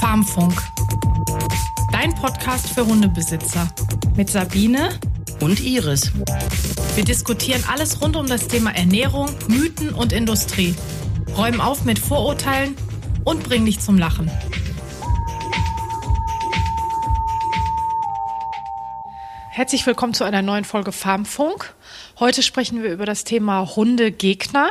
Farmfunk. 0.00 0.60
Dein 1.92 2.14
Podcast 2.14 2.70
für 2.70 2.86
Hundebesitzer. 2.86 3.68
Mit 4.16 4.30
Sabine 4.30 4.98
und 5.40 5.60
Iris. 5.60 6.12
Wir 6.94 7.04
diskutieren 7.04 7.64
alles 7.70 8.00
rund 8.02 8.16
um 8.16 8.26
das 8.26 8.48
Thema 8.48 8.74
Ernährung, 8.74 9.30
Mythen 9.48 9.90
und 9.90 10.12
Industrie. 10.12 10.74
Räumen 11.36 11.60
auf 11.60 11.84
mit 11.84 11.98
Vorurteilen 11.98 12.76
und 13.24 13.42
bringen 13.42 13.66
dich 13.66 13.80
zum 13.80 13.98
Lachen. 13.98 14.30
Herzlich 19.50 19.84
willkommen 19.86 20.14
zu 20.14 20.24
einer 20.24 20.42
neuen 20.42 20.64
Folge 20.64 20.92
Farmfunk. 20.92 21.74
Heute 22.18 22.42
sprechen 22.42 22.82
wir 22.82 22.92
über 22.92 23.04
das 23.04 23.24
Thema 23.24 23.76
Hundegegner, 23.76 24.70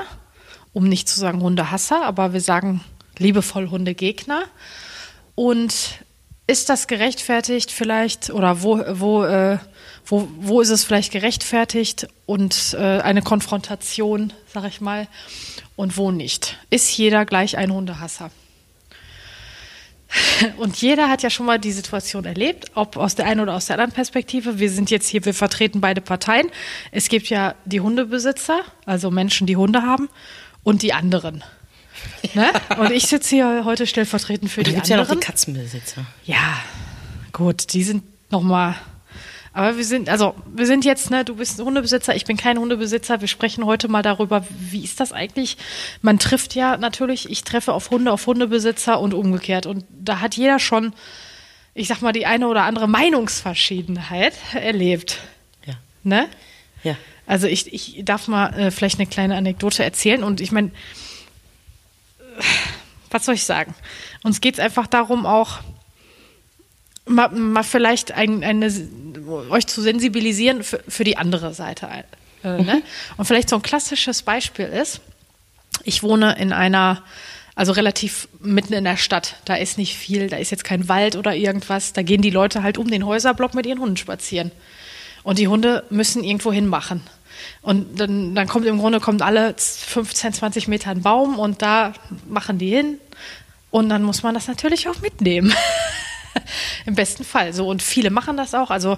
um 0.79 0.87
nicht 0.87 1.09
zu 1.09 1.19
sagen 1.19 1.41
Hundehasser, 1.41 2.05
aber 2.05 2.31
wir 2.31 2.39
sagen 2.39 2.79
liebevoll 3.17 3.69
Hundegegner. 3.69 4.43
Und 5.35 5.73
ist 6.47 6.69
das 6.69 6.87
gerechtfertigt 6.87 7.69
vielleicht 7.69 8.29
oder 8.29 8.63
wo, 8.63 8.81
wo, 8.93 9.25
äh, 9.25 9.57
wo, 10.05 10.29
wo 10.39 10.61
ist 10.61 10.69
es 10.69 10.85
vielleicht 10.85 11.11
gerechtfertigt 11.11 12.07
und 12.25 12.77
äh, 12.79 13.01
eine 13.01 13.21
Konfrontation, 13.21 14.31
sag 14.47 14.63
ich 14.69 14.79
mal, 14.79 15.09
und 15.75 15.97
wo 15.97 16.11
nicht? 16.11 16.57
Ist 16.69 16.97
jeder 16.97 17.25
gleich 17.25 17.57
ein 17.57 17.73
Hundehasser? 17.73 18.31
Und 20.57 20.81
jeder 20.81 21.07
hat 21.07 21.21
ja 21.21 21.29
schon 21.29 21.45
mal 21.45 21.59
die 21.59 21.71
Situation 21.71 22.25
erlebt, 22.25 22.71
ob 22.73 22.97
aus 22.97 23.13
der 23.13 23.27
einen 23.27 23.41
oder 23.41 23.53
aus 23.53 23.67
der 23.67 23.75
anderen 23.75 23.91
Perspektive. 23.91 24.57
Wir 24.57 24.71
sind 24.71 24.89
jetzt 24.89 25.07
hier, 25.07 25.23
wir 25.23 25.35
vertreten 25.35 25.81
beide 25.81 26.01
Parteien. 26.01 26.49
Es 26.91 27.09
gibt 27.09 27.29
ja 27.29 27.53
die 27.65 27.79
Hundebesitzer, 27.79 28.61
also 28.87 29.11
Menschen, 29.11 29.45
die 29.45 29.55
Hunde 29.55 29.83
haben, 29.83 30.09
und 30.63 30.81
die 30.81 30.93
anderen. 30.93 31.43
Ne? 32.33 32.51
Und 32.77 32.91
ich 32.91 33.07
sitze 33.07 33.35
hier 33.35 33.65
heute 33.65 33.85
stellvertretend 33.85 34.49
für 34.49 34.61
und 34.61 34.67
die 34.67 34.71
anderen. 34.71 34.81
Es 34.81 34.89
gibt 34.89 35.09
ja 35.09 35.15
noch 35.15 35.19
die 35.19 35.25
Katzenbesitzer. 35.25 36.05
Ja, 36.25 36.59
gut, 37.33 37.73
die 37.73 37.83
sind 37.83 38.03
nochmal 38.31 38.75
aber 39.59 39.77
wir 39.77 39.83
sind, 39.83 40.09
also 40.09 40.35
wir 40.45 40.65
sind 40.65 40.85
jetzt, 40.85 41.09
ne, 41.09 41.25
du 41.25 41.35
bist 41.35 41.59
ein 41.59 41.65
Hundebesitzer, 41.65 42.15
ich 42.15 42.25
bin 42.25 42.37
kein 42.37 42.57
Hundebesitzer. 42.59 43.19
Wir 43.21 43.27
sprechen 43.27 43.65
heute 43.65 43.87
mal 43.87 44.03
darüber, 44.03 44.45
wie 44.57 44.83
ist 44.83 44.99
das 44.99 45.11
eigentlich? 45.11 45.57
Man 46.01 46.19
trifft 46.19 46.55
ja 46.55 46.77
natürlich, 46.77 47.29
ich 47.29 47.43
treffe 47.43 47.73
auf 47.73 47.89
Hunde, 47.89 48.11
auf 48.11 48.27
Hundebesitzer 48.27 48.99
und 48.99 49.13
umgekehrt. 49.13 49.65
Und 49.65 49.85
da 49.89 50.19
hat 50.19 50.37
jeder 50.37 50.59
schon, 50.59 50.93
ich 51.73 51.87
sag 51.87 52.01
mal, 52.01 52.13
die 52.13 52.25
eine 52.25 52.47
oder 52.47 52.63
andere 52.63 52.87
Meinungsverschiedenheit 52.87 54.33
erlebt. 54.53 55.19
Ja. 55.65 55.73
Ne? 56.03 56.29
Ja. 56.83 56.95
Also 57.29 57.45
ich, 57.45 57.71
ich 57.71 58.03
darf 58.05 58.27
mal 58.27 58.47
äh, 58.55 58.71
vielleicht 58.71 58.97
eine 58.97 59.07
kleine 59.07 59.37
Anekdote 59.37 59.83
erzählen. 59.83 60.23
Und 60.23 60.41
ich 60.41 60.51
meine, 60.51 60.71
was 63.11 63.25
soll 63.25 63.35
ich 63.35 63.43
sagen? 63.43 63.75
Uns 64.23 64.41
geht 64.41 64.55
es 64.55 64.59
einfach 64.59 64.87
darum, 64.87 65.27
auch 65.27 65.59
mal, 67.05 67.29
mal 67.29 67.61
vielleicht 67.61 68.13
ein, 68.13 68.43
eine, 68.43 68.73
euch 69.51 69.67
zu 69.67 69.79
sensibilisieren 69.83 70.63
für, 70.63 70.83
für 70.87 71.03
die 71.03 71.17
andere 71.17 71.53
Seite. 71.53 71.87
Äh, 72.43 72.63
ne? 72.63 72.75
mhm. 72.77 72.81
Und 73.17 73.25
vielleicht 73.25 73.49
so 73.49 73.57
ein 73.57 73.61
klassisches 73.61 74.23
Beispiel 74.23 74.65
ist, 74.65 74.99
ich 75.83 76.01
wohne 76.01 76.35
in 76.39 76.51
einer, 76.51 77.03
also 77.53 77.73
relativ 77.73 78.27
mitten 78.39 78.73
in 78.73 78.85
der 78.85 78.97
Stadt. 78.97 79.35
Da 79.45 79.53
ist 79.53 79.77
nicht 79.77 79.95
viel, 79.95 80.29
da 80.29 80.37
ist 80.37 80.49
jetzt 80.49 80.63
kein 80.63 80.89
Wald 80.89 81.15
oder 81.15 81.35
irgendwas. 81.35 81.93
Da 81.93 82.01
gehen 82.01 82.23
die 82.23 82.31
Leute 82.31 82.63
halt 82.63 82.79
um 82.79 82.89
den 82.89 83.05
Häuserblock 83.05 83.53
mit 83.53 83.67
ihren 83.67 83.79
Hunden 83.79 83.97
spazieren. 83.97 84.51
Und 85.21 85.37
die 85.37 85.47
Hunde 85.47 85.83
müssen 85.91 86.23
irgendwo 86.23 86.51
hinmachen. 86.51 87.03
Und 87.61 87.99
dann, 87.99 88.35
dann 88.35 88.47
kommt 88.47 88.65
im 88.65 88.79
Grunde 88.79 88.99
kommt 88.99 89.21
alle 89.21 89.55
15, 89.57 90.33
20 90.33 90.67
Meter 90.67 90.91
ein 90.91 91.01
Baum 91.01 91.39
und 91.39 91.61
da 91.61 91.93
machen 92.27 92.57
die 92.57 92.69
hin. 92.69 92.99
Und 93.71 93.89
dann 93.89 94.03
muss 94.03 94.23
man 94.23 94.33
das 94.33 94.47
natürlich 94.47 94.87
auch 94.87 94.99
mitnehmen. 95.01 95.53
Im 96.85 96.95
besten 96.95 97.23
Fall. 97.23 97.53
So, 97.53 97.67
und 97.67 97.81
viele 97.81 98.09
machen 98.09 98.37
das 98.37 98.55
auch. 98.55 98.71
Also 98.71 98.97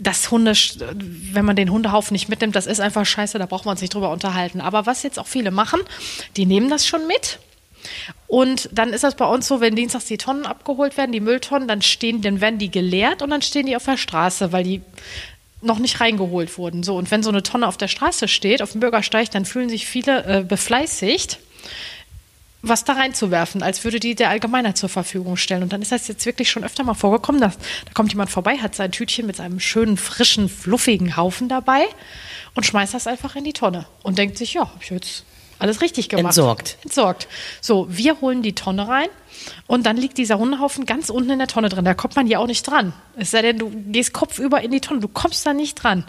das 0.00 0.30
Hunde, 0.30 0.52
wenn 0.52 1.44
man 1.44 1.56
den 1.56 1.70
Hundehaufen 1.70 2.14
nicht 2.14 2.28
mitnimmt, 2.28 2.54
das 2.54 2.66
ist 2.66 2.80
einfach 2.80 3.04
scheiße, 3.04 3.38
da 3.38 3.46
braucht 3.46 3.66
man 3.66 3.76
sich 3.76 3.90
drüber 3.90 4.10
unterhalten. 4.10 4.60
Aber 4.60 4.86
was 4.86 5.02
jetzt 5.02 5.18
auch 5.18 5.26
viele 5.26 5.50
machen, 5.50 5.80
die 6.36 6.46
nehmen 6.46 6.70
das 6.70 6.86
schon 6.86 7.06
mit. 7.06 7.38
Und 8.26 8.68
dann 8.72 8.92
ist 8.92 9.04
das 9.04 9.16
bei 9.16 9.24
uns 9.24 9.48
so, 9.48 9.60
wenn 9.60 9.74
dienstags 9.74 10.06
die 10.06 10.18
Tonnen 10.18 10.46
abgeholt 10.46 10.96
werden, 10.96 11.12
die 11.12 11.20
Mülltonnen, 11.20 11.68
dann 11.68 11.82
stehen, 11.82 12.22
dann 12.22 12.40
werden 12.40 12.58
die 12.58 12.70
geleert 12.70 13.22
und 13.22 13.30
dann 13.30 13.42
stehen 13.42 13.66
die 13.66 13.76
auf 13.76 13.84
der 13.84 13.96
Straße, 13.96 14.52
weil 14.52 14.64
die 14.64 14.82
noch 15.60 15.78
nicht 15.78 16.00
reingeholt 16.00 16.56
wurden. 16.58 16.82
So, 16.82 16.96
und 16.96 17.10
wenn 17.10 17.22
so 17.22 17.30
eine 17.30 17.42
Tonne 17.42 17.66
auf 17.66 17.76
der 17.76 17.88
Straße 17.88 18.28
steht, 18.28 18.62
auf 18.62 18.72
dem 18.72 18.80
Bürgersteig, 18.80 19.30
dann 19.30 19.44
fühlen 19.44 19.68
sich 19.68 19.86
viele 19.86 20.24
äh, 20.24 20.44
befleißigt 20.44 21.38
was 22.62 22.84
da 22.84 22.94
reinzuwerfen, 22.94 23.62
als 23.62 23.84
würde 23.84 24.00
die 24.00 24.14
der 24.14 24.30
Allgemeiner 24.30 24.74
zur 24.74 24.88
Verfügung 24.88 25.36
stellen. 25.36 25.62
Und 25.62 25.72
dann 25.72 25.82
ist 25.82 25.92
das 25.92 26.08
jetzt 26.08 26.26
wirklich 26.26 26.50
schon 26.50 26.64
öfter 26.64 26.82
mal 26.82 26.94
vorgekommen, 26.94 27.40
dass 27.40 27.56
da 27.56 27.92
kommt 27.94 28.12
jemand 28.12 28.30
vorbei, 28.30 28.58
hat 28.58 28.74
sein 28.74 28.90
Tütchen 28.90 29.26
mit 29.26 29.36
seinem 29.36 29.60
schönen, 29.60 29.96
frischen, 29.96 30.48
fluffigen 30.48 31.16
Haufen 31.16 31.48
dabei 31.48 31.84
und 32.54 32.66
schmeißt 32.66 32.94
das 32.94 33.06
einfach 33.06 33.36
in 33.36 33.44
die 33.44 33.52
Tonne 33.52 33.86
und 34.02 34.18
denkt 34.18 34.38
sich, 34.38 34.54
ja, 34.54 34.62
hab 34.62 34.82
ich 34.82 34.90
jetzt 34.90 35.24
alles 35.58 35.80
richtig 35.80 36.08
gemacht. 36.08 36.26
Entsorgt. 36.26 36.78
Entsorgt. 36.82 37.28
So, 37.60 37.86
wir 37.88 38.20
holen 38.20 38.42
die 38.42 38.54
Tonne 38.54 38.86
rein 38.86 39.08
und 39.66 39.86
dann 39.86 39.96
liegt 39.96 40.18
dieser 40.18 40.38
Hundehaufen 40.38 40.86
ganz 40.86 41.10
unten 41.10 41.30
in 41.30 41.38
der 41.38 41.48
Tonne 41.48 41.68
drin. 41.68 41.84
Da 41.84 41.94
kommt 41.94 42.16
man 42.16 42.26
ja 42.26 42.38
auch 42.38 42.46
nicht 42.46 42.62
dran. 42.62 42.92
Es 43.16 43.30
sei 43.30 43.42
denn, 43.42 43.58
du 43.58 43.70
gehst 43.70 44.12
kopfüber 44.12 44.60
in 44.60 44.70
die 44.70 44.80
Tonne. 44.80 45.00
Du 45.00 45.08
kommst 45.08 45.44
da 45.46 45.54
nicht 45.54 45.74
dran. 45.74 46.04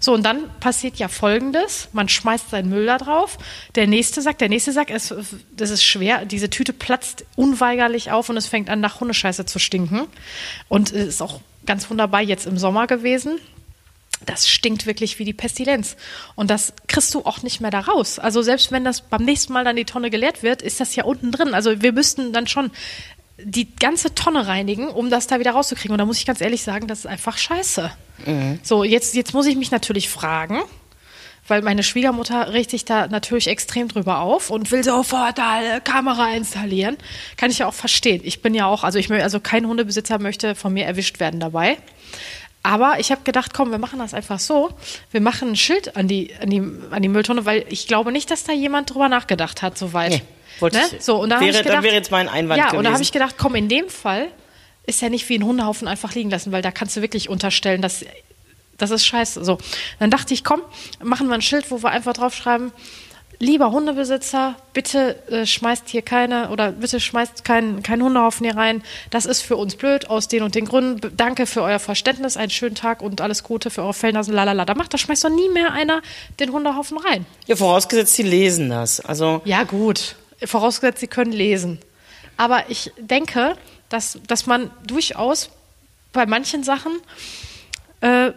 So, 0.00 0.14
und 0.14 0.22
dann 0.22 0.48
passiert 0.60 0.96
ja 0.96 1.08
Folgendes. 1.08 1.88
Man 1.92 2.08
schmeißt 2.08 2.50
seinen 2.50 2.70
Müll 2.70 2.86
da 2.86 2.98
drauf. 2.98 3.38
Der 3.74 3.86
nächste 3.86 4.22
sagt, 4.22 4.40
der 4.40 4.48
nächste 4.48 4.72
sagt, 4.72 4.90
es, 4.90 5.14
das 5.56 5.70
ist 5.70 5.84
schwer. 5.84 6.24
Diese 6.24 6.50
Tüte 6.50 6.72
platzt 6.72 7.24
unweigerlich 7.36 8.10
auf 8.10 8.28
und 8.28 8.36
es 8.36 8.46
fängt 8.46 8.70
an, 8.70 8.80
nach 8.80 9.00
Hundescheiße 9.00 9.44
zu 9.44 9.58
stinken. 9.58 10.06
Und 10.68 10.92
es 10.92 11.06
ist 11.08 11.22
auch 11.22 11.40
ganz 11.66 11.90
wunderbar 11.90 12.22
jetzt 12.22 12.46
im 12.46 12.56
Sommer 12.56 12.86
gewesen 12.86 13.38
das 14.26 14.48
stinkt 14.48 14.86
wirklich 14.86 15.18
wie 15.18 15.24
die 15.24 15.32
Pestilenz. 15.32 15.96
Und 16.34 16.50
das 16.50 16.72
kriegst 16.86 17.14
du 17.14 17.24
auch 17.24 17.42
nicht 17.42 17.60
mehr 17.60 17.70
da 17.70 17.80
raus. 17.80 18.18
Also 18.18 18.42
selbst 18.42 18.72
wenn 18.72 18.84
das 18.84 19.00
beim 19.00 19.24
nächsten 19.24 19.52
Mal 19.52 19.64
dann 19.64 19.76
die 19.76 19.84
Tonne 19.84 20.10
geleert 20.10 20.42
wird, 20.42 20.62
ist 20.62 20.80
das 20.80 20.94
ja 20.96 21.04
unten 21.04 21.32
drin. 21.32 21.54
Also 21.54 21.80
wir 21.82 21.92
müssten 21.92 22.32
dann 22.32 22.46
schon 22.46 22.70
die 23.42 23.74
ganze 23.76 24.14
Tonne 24.14 24.46
reinigen, 24.46 24.88
um 24.88 25.10
das 25.10 25.26
da 25.28 25.38
wieder 25.38 25.52
rauszukriegen. 25.52 25.92
Und 25.92 25.98
da 25.98 26.04
muss 26.04 26.18
ich 26.18 26.26
ganz 26.26 26.40
ehrlich 26.40 26.62
sagen, 26.62 26.88
das 26.88 27.00
ist 27.00 27.06
einfach 27.06 27.38
scheiße. 27.38 27.90
Mhm. 28.26 28.58
So, 28.62 28.84
jetzt, 28.84 29.14
jetzt 29.14 29.32
muss 29.32 29.46
ich 29.46 29.56
mich 29.56 29.70
natürlich 29.70 30.08
fragen, 30.08 30.60
weil 31.46 31.62
meine 31.62 31.84
Schwiegermutter 31.84 32.52
regt 32.52 32.70
sich 32.70 32.84
da 32.84 33.06
natürlich 33.06 33.46
extrem 33.46 33.88
drüber 33.88 34.20
auf 34.20 34.50
und 34.50 34.70
will 34.72 34.82
sofort 34.82 35.38
eine 35.38 35.80
Kamera 35.80 36.32
installieren. 36.32 36.96
Kann 37.36 37.50
ich 37.50 37.58
ja 37.58 37.68
auch 37.68 37.74
verstehen. 37.74 38.20
Ich 38.24 38.42
bin 38.42 38.54
ja 38.54 38.66
auch, 38.66 38.82
also 38.82 38.98
ich 38.98 39.10
also 39.10 39.38
kein 39.38 39.66
Hundebesitzer 39.66 40.18
möchte 40.18 40.56
von 40.56 40.72
mir 40.72 40.84
erwischt 40.84 41.20
werden 41.20 41.38
dabei. 41.38 41.78
Aber 42.68 43.00
ich 43.00 43.10
habe 43.10 43.22
gedacht, 43.24 43.54
komm, 43.54 43.70
wir 43.70 43.78
machen 43.78 43.98
das 43.98 44.12
einfach 44.12 44.38
so. 44.38 44.68
Wir 45.10 45.22
machen 45.22 45.48
ein 45.48 45.56
Schild 45.56 45.96
an 45.96 46.06
die, 46.06 46.34
an 46.38 46.50
die, 46.50 46.60
an 46.90 47.00
die 47.00 47.08
Mülltonne, 47.08 47.46
weil 47.46 47.64
ich 47.70 47.86
glaube 47.86 48.12
nicht, 48.12 48.30
dass 48.30 48.44
da 48.44 48.52
jemand 48.52 48.92
drüber 48.92 49.08
nachgedacht 49.08 49.62
hat, 49.62 49.78
soweit. 49.78 50.10
Nee, 50.10 50.22
wollte 50.60 50.76
ne? 50.76 50.84
ich, 50.92 51.02
so, 51.02 51.22
und 51.22 51.30
da 51.30 51.40
wäre, 51.40 51.50
ich 51.50 51.62
gedacht, 51.62 51.82
wäre 51.82 51.94
jetzt 51.94 52.10
mein 52.10 52.28
Einwand 52.28 52.58
Ja, 52.58 52.64
gewesen. 52.66 52.78
und 52.80 52.84
da 52.84 52.92
habe 52.92 53.02
ich 53.02 53.10
gedacht, 53.10 53.36
komm, 53.38 53.54
in 53.54 53.70
dem 53.70 53.88
Fall 53.88 54.28
ist 54.84 55.00
ja 55.00 55.08
nicht 55.08 55.26
wie 55.30 55.38
ein 55.38 55.44
Hundehaufen 55.44 55.88
einfach 55.88 56.14
liegen 56.14 56.28
lassen, 56.28 56.52
weil 56.52 56.60
da 56.60 56.70
kannst 56.70 56.94
du 56.94 57.00
wirklich 57.00 57.30
unterstellen, 57.30 57.80
dass 57.80 58.04
das 58.76 58.90
ist 58.90 59.06
scheiße. 59.06 59.42
So, 59.46 59.56
dann 59.98 60.10
dachte 60.10 60.34
ich, 60.34 60.44
komm, 60.44 60.60
machen 61.02 61.28
wir 61.28 61.34
ein 61.36 61.42
Schild, 61.42 61.70
wo 61.70 61.82
wir 61.82 61.88
einfach 61.88 62.12
draufschreiben, 62.12 62.70
lieber 63.38 63.70
Hundebesitzer, 63.70 64.56
bitte 64.72 65.16
äh, 65.30 65.46
schmeißt 65.46 65.88
hier 65.88 66.02
keine 66.02 66.50
oder 66.50 66.72
bitte 66.72 66.98
schmeißt 67.00 67.44
keinen 67.44 67.82
kein 67.82 68.02
Hundehaufen 68.02 68.44
hier 68.44 68.56
rein. 68.56 68.82
Das 69.10 69.26
ist 69.26 69.42
für 69.42 69.56
uns 69.56 69.76
blöd 69.76 70.10
aus 70.10 70.28
den 70.28 70.42
und 70.42 70.54
den 70.54 70.64
Gründen. 70.64 71.16
Danke 71.16 71.46
für 71.46 71.62
euer 71.62 71.78
Verständnis, 71.78 72.36
einen 72.36 72.50
schönen 72.50 72.74
Tag 72.74 73.00
und 73.00 73.20
alles 73.20 73.42
Gute 73.42 73.70
für 73.70 73.82
eure 73.82 73.94
Fellnasen, 73.94 74.34
lalala. 74.34 74.64
Da 74.64 74.74
macht, 74.74 74.92
da 74.92 74.98
schmeißt 74.98 75.24
doch 75.24 75.30
nie 75.30 75.48
mehr 75.50 75.72
einer 75.72 76.02
den 76.40 76.52
Hundehaufen 76.52 76.98
rein. 76.98 77.26
Ja, 77.46 77.56
vorausgesetzt, 77.56 78.14
sie 78.14 78.24
lesen 78.24 78.70
das. 78.70 79.00
Also 79.00 79.40
ja, 79.44 79.62
gut. 79.62 80.16
Vorausgesetzt, 80.44 81.00
sie 81.00 81.08
können 81.08 81.32
lesen. 81.32 81.78
Aber 82.36 82.70
ich 82.70 82.92
denke, 82.98 83.56
dass, 83.88 84.18
dass 84.26 84.46
man 84.46 84.70
durchaus 84.86 85.50
bei 86.12 86.26
manchen 86.26 86.62
Sachen 86.64 86.92
äh, 88.00 88.32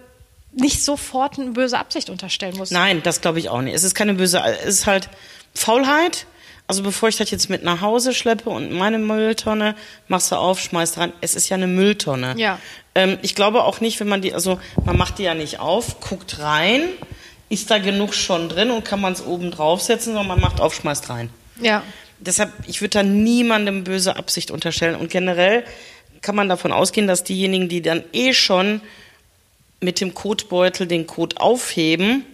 nicht 0.54 0.84
sofort 0.84 1.40
eine 1.40 1.52
böse 1.52 1.78
Absicht 1.78 2.10
unterstellen 2.10 2.58
muss. 2.58 2.72
Nein, 2.72 3.02
das 3.04 3.22
glaube 3.22 3.40
ich 3.40 3.50
auch 3.50 3.62
nicht. 3.62 3.74
Es 3.74 3.84
ist 3.84 3.96
keine 3.96 4.14
böse, 4.14 4.42
es 4.64 4.80
ist 4.80 4.88
halt 4.88 5.10
Faulheit. 5.54 6.26
Also 6.68 6.84
bevor 6.84 7.10
ich 7.10 7.18
das 7.18 7.30
jetzt 7.32 7.50
mit 7.50 7.64
nach 7.64 7.82
Hause 7.82 8.14
schleppe 8.14 8.50
und 8.50 8.72
meine 8.72 8.98
Mülltonne, 8.98 9.76
machst 10.08 10.32
du 10.32 10.36
auf, 10.38 10.62
schmeißt 10.62 10.98
rein. 10.98 11.12
Es 11.20 11.36
ist 11.36 11.50
ja 11.50 11.58
eine 11.58 11.68
Mülltonne. 11.68 12.36
Ja. 12.38 12.60
Ähm, 12.96 13.18
ich 13.22 13.36
glaube 13.36 13.66
auch 13.66 13.82
nicht, 13.82 14.00
wenn 14.00 14.08
man 14.08 14.22
die, 14.22 14.34
also 14.34 14.60
man 14.86 14.98
macht 14.98 15.18
die 15.18 15.24
ja 15.24 15.34
nicht 15.34 15.60
auf, 15.60 16.00
guckt 16.00 16.40
rein, 16.40 16.84
ist 17.50 17.72
da 17.72 17.80
genug 17.80 18.14
schon 18.14 18.48
drin 18.48 18.72
und 18.72 18.86
kann 18.86 19.02
man 19.02 19.12
es 19.12 19.22
oben 19.22 19.52
draufsetzen, 19.52 20.14
sondern 20.14 20.28
man 20.28 20.40
macht 20.40 20.62
auf, 20.62 20.74
schmeißt 20.74 21.10
rein. 21.10 21.30
Ja. 21.60 21.84
Deshalb, 22.20 22.54
ich 22.68 22.80
würde 22.82 22.92
da 22.92 23.04
niemandem 23.04 23.84
böse 23.84 24.16
Absicht 24.16 24.52
unterstellen. 24.52 24.96
Und 24.96 25.10
generell 25.10 25.66
kann 26.22 26.36
man 26.36 26.48
davon 26.48 26.72
ausgehen, 26.72 27.08
dass 27.08 27.26
diejenigen, 27.26 27.68
die 27.68 27.82
dann 27.82 28.04
eh 28.14 28.34
schon 28.34 28.80
mit 29.82 30.00
dem 30.00 30.14
Kotbeutel 30.14 30.88
den 30.88 31.08
Kot 31.08 31.38
aufheben, 31.40 32.26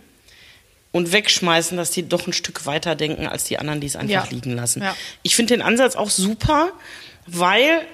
und 0.94 1.12
wegschmeißen, 1.12 1.78
dass 1.78 1.92
die 1.92 2.08
doch 2.10 2.26
ein 2.26 2.34
Stück 2.34 2.66
weiter 2.66 2.96
denken 2.96 3.28
als 3.28 3.44
die 3.44 3.60
anderen, 3.60 3.82
die 3.82 3.88
es 3.88 3.96
einfach 3.96 4.10
Ja. 4.26 4.28
liegen 4.32 4.56
lassen. 4.56 4.82
Ja. 4.82 4.96
Ich 5.22 5.36
finde 5.36 5.54
den 5.54 5.62
Ansatz 5.62 5.96
auch 5.96 6.10
super, 6.10 6.72
weil 7.28 7.86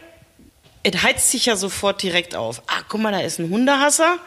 es 0.83 1.01
heizt 1.03 1.29
sich 1.31 1.47
ja 1.47 1.57
sofort 1.57 2.01
direkt 2.01 2.33
auf. 2.35 2.61
Ah, 2.67 2.81
guck 2.87 3.01
mal, 3.01 3.11
da 3.11 3.19
ist 3.19 3.39
ein 3.39 3.49
Hundehasser. 3.49 4.19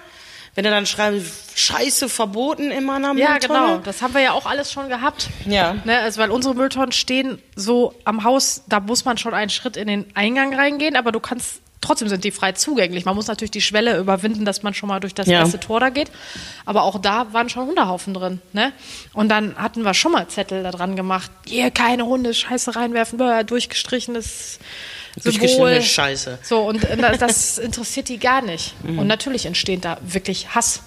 Wenn 0.56 0.64
er 0.66 0.72
dann 0.72 0.84
schreibt, 0.84 1.22
Scheiße 1.54 2.08
verboten 2.10 2.70
in 2.70 2.84
meiner 2.84 3.14
Ja, 3.14 3.30
Mülltonne. 3.30 3.38
genau. 3.60 3.76
Das 3.78 4.02
haben 4.02 4.12
wir 4.14 4.20
ja 4.22 4.32
auch 4.32 4.44
alles 4.46 4.72
schon 4.72 4.88
gehabt. 4.90 5.28
Ja. 5.46 5.74
Ne, 5.84 6.00
also 6.00 6.20
weil 6.20 6.30
unsere 6.30 6.54
Mülltonnen 6.54 6.92
stehen 6.92 7.40
so 7.54 7.94
am 8.04 8.24
Haus, 8.24 8.62
da 8.68 8.80
muss 8.80 9.04
man 9.06 9.16
schon 9.16 9.32
einen 9.32 9.50
Schritt 9.50 9.76
in 9.78 9.86
den 9.86 10.04
Eingang 10.14 10.54
reingehen, 10.54 10.96
aber 10.96 11.12
du 11.12 11.20
kannst, 11.20 11.60
trotzdem 11.86 12.08
sind 12.08 12.24
die 12.24 12.30
frei 12.30 12.52
zugänglich. 12.52 13.04
Man 13.04 13.14
muss 13.14 13.26
natürlich 13.26 13.50
die 13.50 13.60
Schwelle 13.60 13.98
überwinden, 13.98 14.44
dass 14.44 14.62
man 14.62 14.74
schon 14.74 14.88
mal 14.88 15.00
durch 15.00 15.14
das 15.14 15.26
Ja. 15.26 15.40
erste 15.40 15.58
Tor 15.60 15.80
da 15.80 15.88
geht. 15.90 16.10
Aber 16.64 16.82
auch 16.82 16.98
da 17.00 17.32
waren 17.32 17.48
schon 17.48 17.66
Hundehaufen 17.66 18.14
drin. 18.14 18.40
Ne? 18.52 18.72
Und 19.12 19.28
dann 19.28 19.56
hatten 19.56 19.82
wir 19.82 19.94
schon 19.94 20.12
mal 20.12 20.26
Zettel 20.28 20.62
da 20.62 20.70
dran 20.70 20.96
gemacht. 20.96 21.30
Hier, 21.46 21.70
keine 21.70 22.04
Hunde, 22.06 22.34
Scheiße 22.34 22.76
reinwerfen, 22.76 23.18
bäh, 23.18 23.44
durchgestrichenes 23.44 24.58
Symbol. 25.18 25.80
Scheiße. 25.80 26.38
So, 26.42 26.60
und 26.60 26.84
äh, 26.84 26.96
das, 26.96 27.18
das 27.18 27.58
interessiert 27.58 28.08
die 28.08 28.18
gar 28.18 28.42
nicht. 28.42 28.74
Mhm. 28.82 28.98
Und 29.00 29.06
natürlich 29.06 29.46
entsteht 29.46 29.84
da 29.84 29.98
wirklich 30.02 30.54
Hass. 30.54 30.82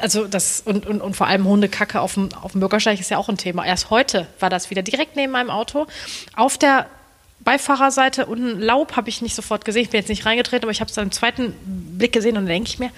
Also 0.00 0.26
das 0.28 0.62
und, 0.64 0.86
und, 0.86 1.00
und 1.00 1.16
vor 1.16 1.26
allem 1.26 1.44
Hundekacke 1.44 2.00
auf 2.00 2.14
dem, 2.14 2.32
auf 2.34 2.52
dem 2.52 2.60
Bürgersteig 2.60 3.00
ist 3.00 3.10
ja 3.10 3.18
auch 3.18 3.28
ein 3.28 3.36
Thema. 3.36 3.66
Erst 3.66 3.90
heute 3.90 4.28
war 4.38 4.48
das 4.48 4.70
wieder 4.70 4.82
direkt 4.82 5.16
neben 5.16 5.32
meinem 5.32 5.50
Auto. 5.50 5.88
Auf 6.36 6.56
der 6.56 6.86
Beifahrerseite 7.46 8.26
unten 8.26 8.60
Laub 8.60 8.96
habe 8.96 9.08
ich 9.08 9.22
nicht 9.22 9.36
sofort 9.36 9.64
gesehen. 9.64 9.82
Ich 9.82 9.90
bin 9.90 10.00
jetzt 10.00 10.08
nicht 10.08 10.26
reingetreten, 10.26 10.64
aber 10.64 10.72
ich 10.72 10.80
habe 10.80 10.88
es 10.88 10.96
dann 10.96 11.04
im 11.04 11.12
zweiten 11.12 11.54
Blick 11.96 12.12
gesehen 12.12 12.30
und 12.36 12.42
dann 12.42 12.46
denke 12.46 12.68
ich 12.68 12.78
mir, 12.80 12.90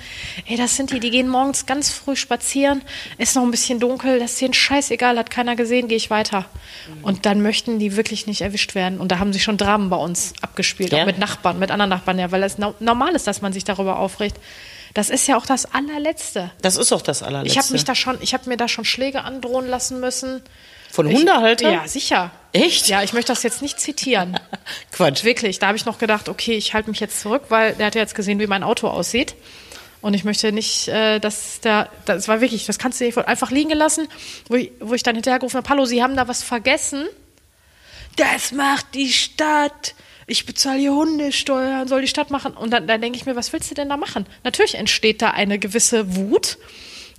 ey, 0.46 0.56
das 0.56 0.74
sind 0.74 0.90
die, 0.90 1.00
die 1.00 1.10
gehen 1.10 1.28
morgens 1.28 1.66
ganz 1.66 1.92
früh 1.92 2.16
spazieren, 2.16 2.80
ist 3.18 3.36
noch 3.36 3.42
ein 3.42 3.50
bisschen 3.50 3.78
dunkel, 3.78 4.18
das 4.18 4.32
ist 4.32 4.40
denen 4.40 4.54
scheißegal, 4.54 5.18
hat 5.18 5.30
keiner 5.30 5.54
gesehen, 5.54 5.86
gehe 5.86 5.98
ich 5.98 6.08
weiter. 6.08 6.46
Und 7.02 7.26
dann 7.26 7.42
möchten 7.42 7.78
die 7.78 7.94
wirklich 7.94 8.26
nicht 8.26 8.40
erwischt 8.40 8.74
werden. 8.74 8.98
Und 8.98 9.12
da 9.12 9.18
haben 9.18 9.34
sich 9.34 9.42
schon 9.42 9.58
Dramen 9.58 9.90
bei 9.90 9.96
uns 9.96 10.32
abgespielt, 10.40 10.92
Ja? 10.92 11.02
auch 11.02 11.06
mit 11.06 11.18
Nachbarn, 11.18 11.58
mit 11.58 11.70
anderen 11.70 11.90
Nachbarn, 11.90 12.18
ja, 12.18 12.32
weil 12.32 12.42
es 12.42 12.56
no 12.56 12.74
normal 12.80 13.14
ist, 13.14 13.26
dass 13.26 13.42
man 13.42 13.52
sich 13.52 13.64
darüber 13.64 13.98
aufregt. 13.98 14.38
Das 14.94 15.10
ist 15.10 15.28
ja 15.28 15.36
auch 15.36 15.44
das 15.44 15.66
allerletzte. 15.66 16.50
Das 16.62 16.76
ist 16.76 16.90
auch 16.92 17.02
das 17.02 17.22
allerletzte. 17.22 17.58
Ich 17.58 17.62
habe 17.62 17.72
mich 17.72 17.84
da 17.84 17.94
schon, 17.94 18.16
ich 18.22 18.32
habe 18.32 18.48
mir 18.48 18.56
da 18.56 18.66
schon 18.66 18.86
Schläge 18.86 19.22
androhen 19.24 19.68
lassen 19.68 20.00
müssen. 20.00 20.42
Von 20.90 21.08
Ich- 21.08 21.16
Hundehalter? 21.16 21.70
Ja, 21.70 21.88
sicher. 21.88 22.30
Echt? 22.52 22.88
Ja, 22.88 23.02
ich 23.02 23.12
möchte 23.12 23.30
das 23.32 23.42
jetzt 23.42 23.60
nicht 23.62 23.78
zitieren. 23.78 24.38
Quatsch. 24.92 25.22
Wirklich, 25.24 25.58
da 25.58 25.68
habe 25.68 25.76
ich 25.76 25.84
noch 25.84 25.98
gedacht, 25.98 26.28
okay, 26.28 26.54
ich 26.56 26.72
halte 26.74 26.88
mich 26.90 26.98
jetzt 27.00 27.20
zurück, 27.20 27.42
weil 27.50 27.74
der 27.74 27.86
hat 27.86 27.94
ja 27.94 28.00
jetzt 28.00 28.14
gesehen, 28.14 28.38
wie 28.40 28.46
mein 28.46 28.62
Auto 28.62 28.88
aussieht. 28.88 29.34
Und 30.00 30.14
ich 30.14 30.24
möchte 30.24 30.52
nicht, 30.52 30.88
äh, 30.88 31.18
dass 31.18 31.60
der, 31.60 31.88
das 32.04 32.28
war 32.28 32.40
wirklich, 32.40 32.64
das 32.66 32.78
kannst 32.78 33.00
du 33.00 33.04
nicht 33.04 33.18
einfach 33.18 33.50
liegen 33.50 33.68
gelassen, 33.68 34.08
wo 34.48 34.54
ich, 34.54 34.70
wo 34.80 34.94
ich 34.94 35.02
dann 35.02 35.16
hinterher 35.16 35.40
gerufen 35.40 35.56
habe, 35.56 35.68
hallo, 35.68 35.84
Sie 35.84 36.02
haben 36.02 36.16
da 36.16 36.28
was 36.28 36.42
vergessen. 36.42 37.06
Das 38.16 38.52
macht 38.52 38.94
die 38.94 39.10
Stadt. 39.12 39.94
Ich 40.26 40.46
bezahle 40.46 40.78
hier 40.78 40.92
Hundesteuern, 40.92 41.88
soll 41.88 42.02
die 42.02 42.08
Stadt 42.08 42.30
machen. 42.30 42.52
Und 42.52 42.70
dann, 42.70 42.86
dann 42.86 43.00
denke 43.00 43.18
ich 43.18 43.26
mir, 43.26 43.34
was 43.36 43.52
willst 43.52 43.70
du 43.70 43.74
denn 43.74 43.88
da 43.88 43.96
machen? 43.96 44.26
Natürlich 44.44 44.74
entsteht 44.74 45.20
da 45.22 45.30
eine 45.30 45.58
gewisse 45.58 46.16
Wut 46.16 46.58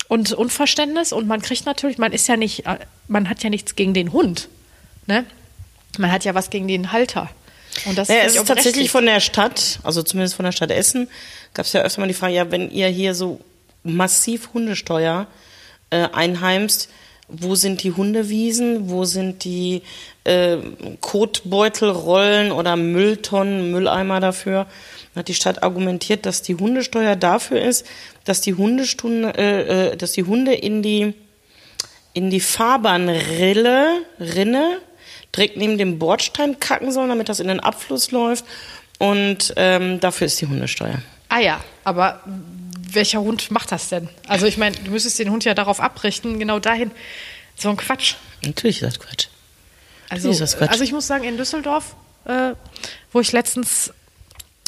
und 0.10 0.34
Unverständnis 0.34 1.14
und 1.14 1.28
man 1.28 1.42
kriegt 1.42 1.66
natürlich, 1.66 1.98
man 1.98 2.12
ist 2.12 2.28
ja 2.28 2.36
nicht, 2.36 2.66
äh, 2.66 2.80
man 3.08 3.30
hat 3.30 3.42
ja 3.44 3.50
nichts 3.50 3.76
gegen 3.76 3.94
den 3.94 4.12
Hund. 4.12 4.50
Ne? 5.06 5.24
Man 5.98 6.12
hat 6.12 6.26
ja 6.26 6.36
was 6.36 6.50
gegen 6.50 6.68
den 6.68 6.92
Halter. 6.92 7.30
Und 7.86 7.98
das 7.98 8.10
Ja, 8.10 8.16
finde 8.16 8.28
es 8.28 8.36
ist 8.36 8.48
tatsächlich 8.48 8.92
von 8.92 9.06
der 9.06 9.20
Stadt, 9.22 9.80
also 9.84 10.04
zumindest 10.04 10.36
von 10.36 10.44
der 10.44 10.52
Stadt 10.52 10.72
Essen, 10.72 11.08
gab 11.54 11.66
es 11.66 11.74
ja 11.74 11.82
öfter 11.82 12.02
mal 12.02 12.08
die 12.08 12.16
Frage, 12.16 12.34
ja, 12.34 12.52
wenn 12.52 12.70
ihr 12.72 12.88
hier 12.88 13.16
so 13.16 13.40
massiv 13.84 14.50
Hundesteuer 14.54 15.28
äh, 15.92 16.08
einheimst, 16.12 16.90
wo 17.30 17.56
sind 17.56 17.84
die 17.84 17.92
Hundewiesen, 17.92 18.90
wo 18.90 19.06
sind 19.06 19.44
die 19.44 19.84
äh, 20.24 20.58
Kotbeutelrollen 21.02 22.52
oder 22.52 22.76
Mülltonnen, 22.76 23.72
Mülleimer 23.72 24.20
dafür? 24.20 24.66
Dann 25.14 25.22
hat 25.22 25.28
die 25.28 25.34
Stadt 25.34 25.64
argumentiert, 25.64 26.26
dass 26.26 26.42
die 26.42 26.56
Hundesteuer 26.56 27.16
dafür 27.16 27.62
ist, 27.62 27.86
dass 28.26 28.42
die 28.42 28.56
Hundestunde, 28.56 29.34
äh, 29.38 29.92
äh, 29.92 29.98
dass 29.98 30.12
die 30.14 30.24
Hunde 30.24 30.54
in 30.54 30.82
die 30.82 31.14
in 32.14 32.32
die 32.32 32.40
Fahrbahnrille, 32.40 34.02
Rinne, 34.20 34.80
direkt 35.36 35.58
neben 35.58 35.78
dem 35.78 36.00
Bordstein 36.00 36.60
kacken 36.60 36.92
sollen, 36.92 37.10
damit 37.10 37.30
das 37.30 37.40
in 37.40 37.48
den 37.48 37.60
Abfluss 37.60 38.12
läuft. 38.12 38.46
Und 38.98 39.54
ähm, 39.56 40.00
dafür 40.00 40.28
ist 40.28 40.42
die 40.42 40.48
Hundesteuer. 40.48 41.02
Ah 41.30 41.40
ja, 41.40 41.62
aber 41.84 42.22
welcher 42.96 43.22
Hund 43.22 43.52
macht 43.52 43.72
das 43.72 43.90
denn? 43.90 44.10
Also 44.28 44.46
ich 44.46 44.58
meine, 44.58 44.76
du 44.76 44.92
müsstest 44.92 45.20
den 45.20 45.30
Hund 45.32 45.46
ja 45.46 45.54
darauf 45.54 45.80
abrichten, 45.80 46.40
genau 46.40 46.60
dahin. 46.60 46.92
So 47.56 47.70
ein 47.70 47.78
Quatsch. 47.78 48.16
Natürlich 48.44 48.82
ist 48.82 48.96
das 48.96 49.00
Quatsch. 49.00 49.28
Also, 50.10 50.30
Ist 50.30 50.42
das 50.42 50.58
Quatsch? 50.58 50.72
also 50.72 50.84
ich 50.84 50.92
muss 50.92 51.08
sagen, 51.08 51.24
in 51.24 51.38
Düsseldorf, 51.38 51.96
äh, 52.26 52.54
wo 53.12 53.20
ich 53.20 53.32
letztens, 53.32 53.94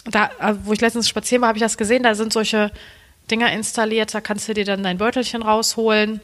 da, 0.06 0.30
äh, 0.40 0.56
wo 0.64 0.74
ich 0.74 0.82
letztens 0.82 1.10
spazieren 1.10 1.42
war, 1.42 1.48
habe 1.50 1.58
ich 1.58 1.64
das 1.64 1.78
gesehen. 1.78 2.04
Da 2.04 2.14
sind 2.16 2.32
solche 2.32 2.72
Dinger 3.32 3.52
installiert. 3.52 4.14
Da 4.14 4.22
kannst 4.22 4.48
du 4.48 4.54
dir 4.54 4.66
dann 4.66 4.84
dein 4.84 4.98
Beutelchen 4.98 5.42
rausholen 5.42 6.22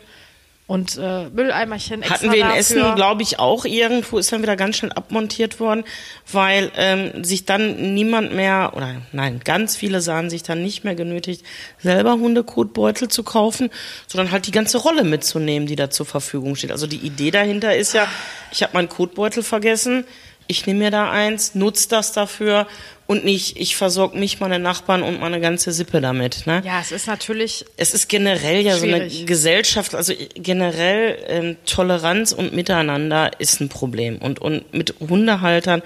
und 0.67 0.97
äh, 0.97 1.29
Mülleimerchen 1.29 2.01
extra 2.01 2.15
Hatten 2.15 2.31
wir 2.31 2.41
in 2.41 2.41
dafür. 2.41 2.59
Essen, 2.59 2.95
glaube 2.95 3.23
ich, 3.23 3.39
auch 3.39 3.63
irgendwo, 3.63 4.17
ist 4.17 4.33
dann 4.33 4.41
wieder 4.41 4.57
ganz 4.57 4.75
schnell 4.75 4.91
abmontiert 4.91 5.61
worden, 5.61 5.85
weil 6.29 6.71
ähm, 6.75 7.23
sich 7.23 7.45
dann 7.45 7.93
niemand 7.93 8.33
mehr, 8.35 8.73
oder 8.75 8.95
nein, 9.13 9.39
ganz 9.43 9.77
viele 9.77 10.01
sahen 10.01 10.29
sich 10.29 10.43
dann 10.43 10.61
nicht 10.61 10.83
mehr 10.83 10.95
genötigt, 10.95 11.45
selber 11.79 12.13
Hundekotbeutel 12.13 13.07
zu 13.07 13.23
kaufen, 13.23 13.69
sondern 14.07 14.31
halt 14.31 14.45
die 14.45 14.51
ganze 14.51 14.77
Rolle 14.77 15.05
mitzunehmen, 15.05 15.67
die 15.67 15.77
da 15.77 15.89
zur 15.89 16.05
Verfügung 16.05 16.57
steht. 16.57 16.73
Also 16.73 16.85
die 16.85 16.97
Idee 16.97 17.31
dahinter 17.31 17.73
ist 17.73 17.93
ja, 17.93 18.05
ich 18.51 18.61
habe 18.61 18.73
meinen 18.73 18.89
Kotbeutel 18.89 19.43
vergessen, 19.43 20.03
ich 20.47 20.65
nehme 20.65 20.79
mir 20.79 20.91
da 20.91 21.11
eins, 21.11 21.55
nutze 21.55 21.89
das 21.89 22.11
dafür 22.11 22.67
und 23.05 23.23
nicht, 23.23 23.57
ich 23.57 23.75
versorge 23.75 24.17
mich, 24.17 24.39
meine 24.39 24.59
Nachbarn 24.59 25.01
und 25.01 25.19
meine 25.19 25.39
ganze 25.39 25.71
Sippe 25.71 26.01
damit. 26.01 26.45
Ne? 26.45 26.61
Ja, 26.65 26.81
es 26.81 26.91
ist 26.91 27.07
natürlich 27.07 27.65
Es 27.77 27.93
ist 27.93 28.09
generell 28.09 28.61
ja 28.61 28.77
so 28.77 28.85
eine 28.85 29.09
Schwierig. 29.09 29.25
Gesellschaft, 29.25 29.95
also 29.95 30.13
generell 30.35 31.17
ähm, 31.27 31.57
Toleranz 31.65 32.33
und 32.33 32.53
Miteinander 32.53 33.31
ist 33.39 33.61
ein 33.61 33.69
Problem. 33.69 34.17
Und, 34.17 34.39
und 34.39 34.73
mit 34.73 34.95
Hundehaltern 34.99 35.81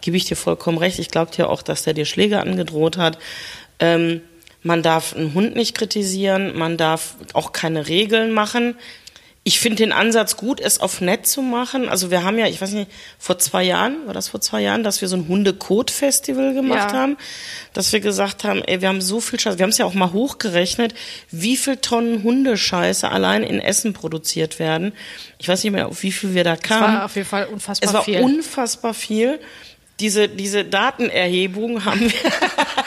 gebe 0.00 0.16
ich 0.16 0.24
dir 0.24 0.36
vollkommen 0.36 0.78
recht. 0.78 0.98
Ich 0.98 1.08
glaube 1.08 1.30
dir 1.30 1.50
auch, 1.50 1.62
dass 1.62 1.84
der 1.84 1.94
dir 1.94 2.06
Schläge 2.06 2.40
angedroht 2.40 2.96
hat. 2.96 3.18
Ähm, 3.78 4.22
man 4.62 4.82
darf 4.82 5.14
einen 5.14 5.34
Hund 5.34 5.56
nicht 5.56 5.76
kritisieren, 5.76 6.56
man 6.56 6.76
darf 6.76 7.16
auch 7.32 7.52
keine 7.52 7.88
Regeln 7.88 8.32
machen. 8.32 8.76
Ich 9.44 9.58
finde 9.58 9.78
den 9.78 9.90
Ansatz 9.92 10.36
gut, 10.36 10.60
es 10.60 10.78
auf 10.78 11.00
nett 11.00 11.26
zu 11.26 11.42
machen. 11.42 11.88
Also 11.88 12.12
wir 12.12 12.22
haben 12.22 12.38
ja, 12.38 12.46
ich 12.46 12.60
weiß 12.60 12.70
nicht, 12.70 12.88
vor 13.18 13.40
zwei 13.40 13.64
Jahren, 13.64 14.06
war 14.06 14.14
das 14.14 14.28
vor 14.28 14.40
zwei 14.40 14.60
Jahren, 14.60 14.84
dass 14.84 15.00
wir 15.00 15.08
so 15.08 15.16
ein 15.16 15.26
Hundekot-Festival 15.26 16.54
gemacht 16.54 16.92
Ja. 16.92 16.98
haben, 16.98 17.16
dass 17.72 17.92
wir 17.92 17.98
gesagt 17.98 18.44
haben, 18.44 18.62
ey, 18.62 18.80
wir 18.80 18.88
haben 18.88 19.00
so 19.00 19.20
viel 19.20 19.40
Scheiße, 19.40 19.58
wir 19.58 19.64
haben 19.64 19.70
es 19.70 19.78
ja 19.78 19.84
auch 19.84 19.94
mal 19.94 20.12
hochgerechnet, 20.12 20.94
wie 21.32 21.56
viel 21.56 21.76
Tonnen 21.78 22.22
Hundescheiße 22.22 23.08
allein 23.08 23.42
in 23.42 23.58
Essen 23.58 23.94
produziert 23.94 24.60
werden. 24.60 24.92
Ich 25.38 25.48
weiß 25.48 25.64
nicht 25.64 25.72
mehr, 25.72 25.88
auf 25.88 26.04
wie 26.04 26.12
viel 26.12 26.34
wir 26.34 26.44
da 26.44 26.54
es 26.54 26.60
kamen. 26.60 26.94
war 26.98 27.04
auf 27.06 27.16
jeden 27.16 27.28
Fall 27.28 27.46
unfassbar 27.46 27.88
es 27.88 27.94
war 27.94 28.04
viel. 28.04 28.20
unfassbar 28.20 28.94
viel. 28.94 29.40
Diese, 29.98 30.28
diese 30.28 30.64
Datenerhebung 30.64 31.84
haben 31.84 32.00
wir 32.00 32.12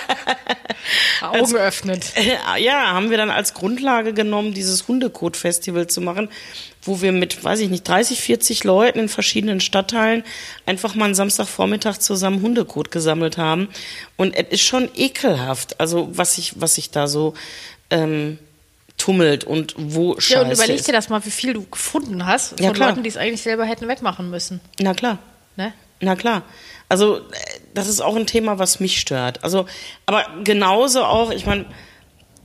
Augen 1.41 1.53
geöffnet. 1.53 2.13
äh, 2.15 2.37
ja, 2.63 2.91
haben 2.93 3.09
wir 3.09 3.17
dann 3.17 3.29
als 3.29 3.53
Grundlage 3.53 4.13
genommen, 4.13 4.53
dieses 4.53 4.87
Hundekot-Festival 4.87 5.87
zu 5.87 6.01
machen, 6.01 6.29
wo 6.83 7.01
wir 7.01 7.11
mit, 7.11 7.43
weiß 7.43 7.59
ich 7.61 7.69
nicht, 7.69 7.87
30, 7.87 8.19
40 8.21 8.63
Leuten 8.63 8.99
in 8.99 9.09
verschiedenen 9.09 9.59
Stadtteilen 9.59 10.23
einfach 10.65 10.95
mal 10.95 11.05
einen 11.05 11.15
Samstagvormittag 11.15 11.97
zusammen 11.97 12.41
Hundekot 12.41 12.91
gesammelt 12.91 13.37
haben. 13.37 13.69
Und 14.17 14.35
es 14.35 14.47
ist 14.49 14.61
schon 14.61 14.89
ekelhaft, 14.95 15.79
also 15.79 16.09
was 16.11 16.35
sich 16.35 16.53
was 16.61 16.75
sich 16.75 16.91
da 16.91 17.07
so 17.07 17.33
ähm, 17.89 18.37
tummelt 18.97 19.43
und 19.43 19.75
wo 19.77 20.19
Scheiße 20.19 20.33
Ja, 20.33 20.41
und 20.41 20.51
überleg 20.53 20.83
dir 20.83 20.93
das 20.93 21.09
mal, 21.09 21.25
wie 21.25 21.31
viel 21.31 21.53
du 21.53 21.65
gefunden 21.65 22.25
hast 22.25 22.59
Ja, 22.59 22.67
von 22.67 22.75
klar. 22.75 22.89
Leuten, 22.89 23.03
die 23.03 23.09
es 23.09 23.17
eigentlich 23.17 23.41
selber 23.41 23.65
hätten 23.65 23.87
wegmachen 23.87 24.29
müssen. 24.29 24.61
Na 24.79 24.93
klar. 24.93 25.19
Ne? 25.57 25.73
Na 25.99 26.15
klar. 26.15 26.43
Also 26.89 27.17
äh, 27.17 27.21
das 27.73 27.87
ist 27.87 28.01
auch 28.01 28.15
ein 28.15 28.27
Thema, 28.27 28.59
was 28.59 28.79
mich 28.79 28.99
stört. 28.99 29.43
Also, 29.43 29.65
aber 30.05 30.25
genauso 30.43 31.03
auch, 31.03 31.31
ich 31.31 31.45
meine, 31.45 31.65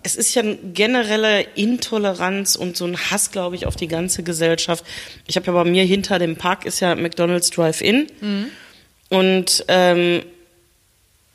es 0.02 0.16
ist 0.16 0.34
ja 0.34 0.42
eine 0.42 0.56
generelle 0.56 1.42
Intoleranz 1.54 2.56
und 2.56 2.76
so 2.76 2.86
ein 2.86 2.96
Hass, 2.96 3.30
glaube 3.30 3.56
ich, 3.56 3.66
auf 3.66 3.76
die 3.76 3.88
ganze 3.88 4.22
Gesellschaft. 4.22 4.84
Ich 5.26 5.36
habe 5.36 5.46
ja 5.46 5.52
bei 5.52 5.64
mir 5.64 5.84
hinter 5.84 6.18
dem 6.18 6.36
Park 6.36 6.64
ist 6.64 6.80
ja 6.80 6.94
McDonald's 6.94 7.50
Drive-In 7.50 8.06
und 9.10 9.64
ähm, 9.68 10.22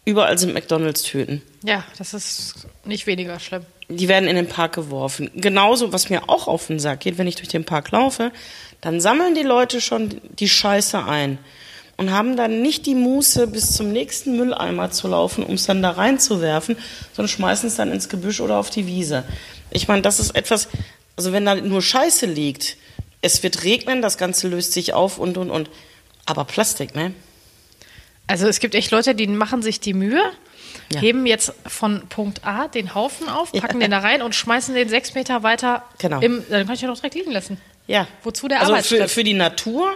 überall 0.03 0.37
sind 0.37 0.53
McDonald's-Tüten. 0.53 1.43
Ja, 1.63 1.83
das 1.97 2.13
ist 2.13 2.67
nicht 2.85 3.05
weniger 3.05 3.39
schlimm. 3.39 3.65
Die 3.87 4.07
werden 4.07 4.27
in 4.27 4.35
den 4.35 4.47
Park 4.47 4.73
geworfen. 4.73 5.29
Genauso, 5.35 5.93
was 5.93 6.09
mir 6.09 6.27
auch 6.27 6.47
auf 6.47 6.67
den 6.67 6.79
Sack 6.79 7.01
geht, 7.01 7.19
wenn 7.19 7.27
ich 7.27 7.35
durch 7.35 7.49
den 7.49 7.65
Park 7.65 7.91
laufe, 7.91 8.31
dann 8.81 8.99
sammeln 8.99 9.35
die 9.35 9.43
Leute 9.43 9.79
schon 9.79 10.21
die 10.39 10.49
Scheiße 10.49 11.03
ein 11.05 11.37
und 11.97 12.11
haben 12.11 12.35
dann 12.35 12.61
nicht 12.61 12.85
die 12.85 12.95
Muße, 12.95 13.47
bis 13.47 13.73
zum 13.73 13.91
nächsten 13.91 14.35
Mülleimer 14.37 14.91
zu 14.91 15.07
laufen, 15.07 15.43
um 15.43 15.53
es 15.55 15.65
dann 15.65 15.81
da 15.81 15.91
reinzuwerfen, 15.91 16.77
sondern 17.13 17.29
schmeißen 17.29 17.69
es 17.69 17.75
dann 17.75 17.91
ins 17.91 18.09
Gebüsch 18.09 18.41
oder 18.41 18.57
auf 18.57 18.69
die 18.69 18.85
Wiese. 18.87 19.23
Ich 19.71 19.87
meine, 19.87 20.01
das 20.01 20.19
ist 20.19 20.35
etwas, 20.35 20.67
also 21.15 21.31
wenn 21.31 21.45
da 21.45 21.55
nur 21.55 21.81
Scheiße 21.81 22.25
liegt, 22.25 22.77
es 23.21 23.41
wird 23.43 23.63
regnen, 23.63 24.01
das 24.01 24.17
Ganze 24.17 24.47
löst 24.47 24.73
sich 24.73 24.93
auf 24.93 25.17
und, 25.17 25.37
und, 25.37 25.49
und. 25.49 25.69
Aber 26.25 26.43
Plastik, 26.45 26.95
ne? 26.95 27.13
Also 28.27 28.47
es 28.47 28.59
gibt 28.59 28.75
echt 28.75 28.91
Leute, 28.91 29.15
die 29.15 29.27
machen 29.27 29.61
sich 29.61 29.79
die 29.79 29.93
Mühe, 29.93 30.21
Ja. 30.91 30.99
heben 30.99 31.25
jetzt 31.25 31.53
von 31.67 32.03
Punkt 32.09 32.45
A 32.45 32.67
den 32.67 32.93
Haufen 32.95 33.29
auf, 33.29 33.51
packen 33.53 33.79
den 33.79 33.91
da 33.91 33.99
rein 33.99 34.21
und 34.21 34.35
schmeißen 34.35 34.73
den 34.75 34.89
sechs 34.89 35.13
Meter 35.13 35.43
weiter 35.43 35.83
Genau. 35.99 36.19
im, 36.21 36.43
dann 36.49 36.65
kann 36.65 36.75
ich 36.75 36.81
ja 36.81 36.87
noch 36.87 36.95
direkt 36.95 37.15
liegen 37.15 37.31
lassen. 37.31 37.57
Ja. 37.87 38.07
Wozu 38.23 38.47
der 38.47 38.59
also 38.61 38.71
für, 38.71 38.77
Arbeitsschritt? 38.77 39.09
für 39.11 39.23
die 39.23 39.33
Natur, 39.35 39.93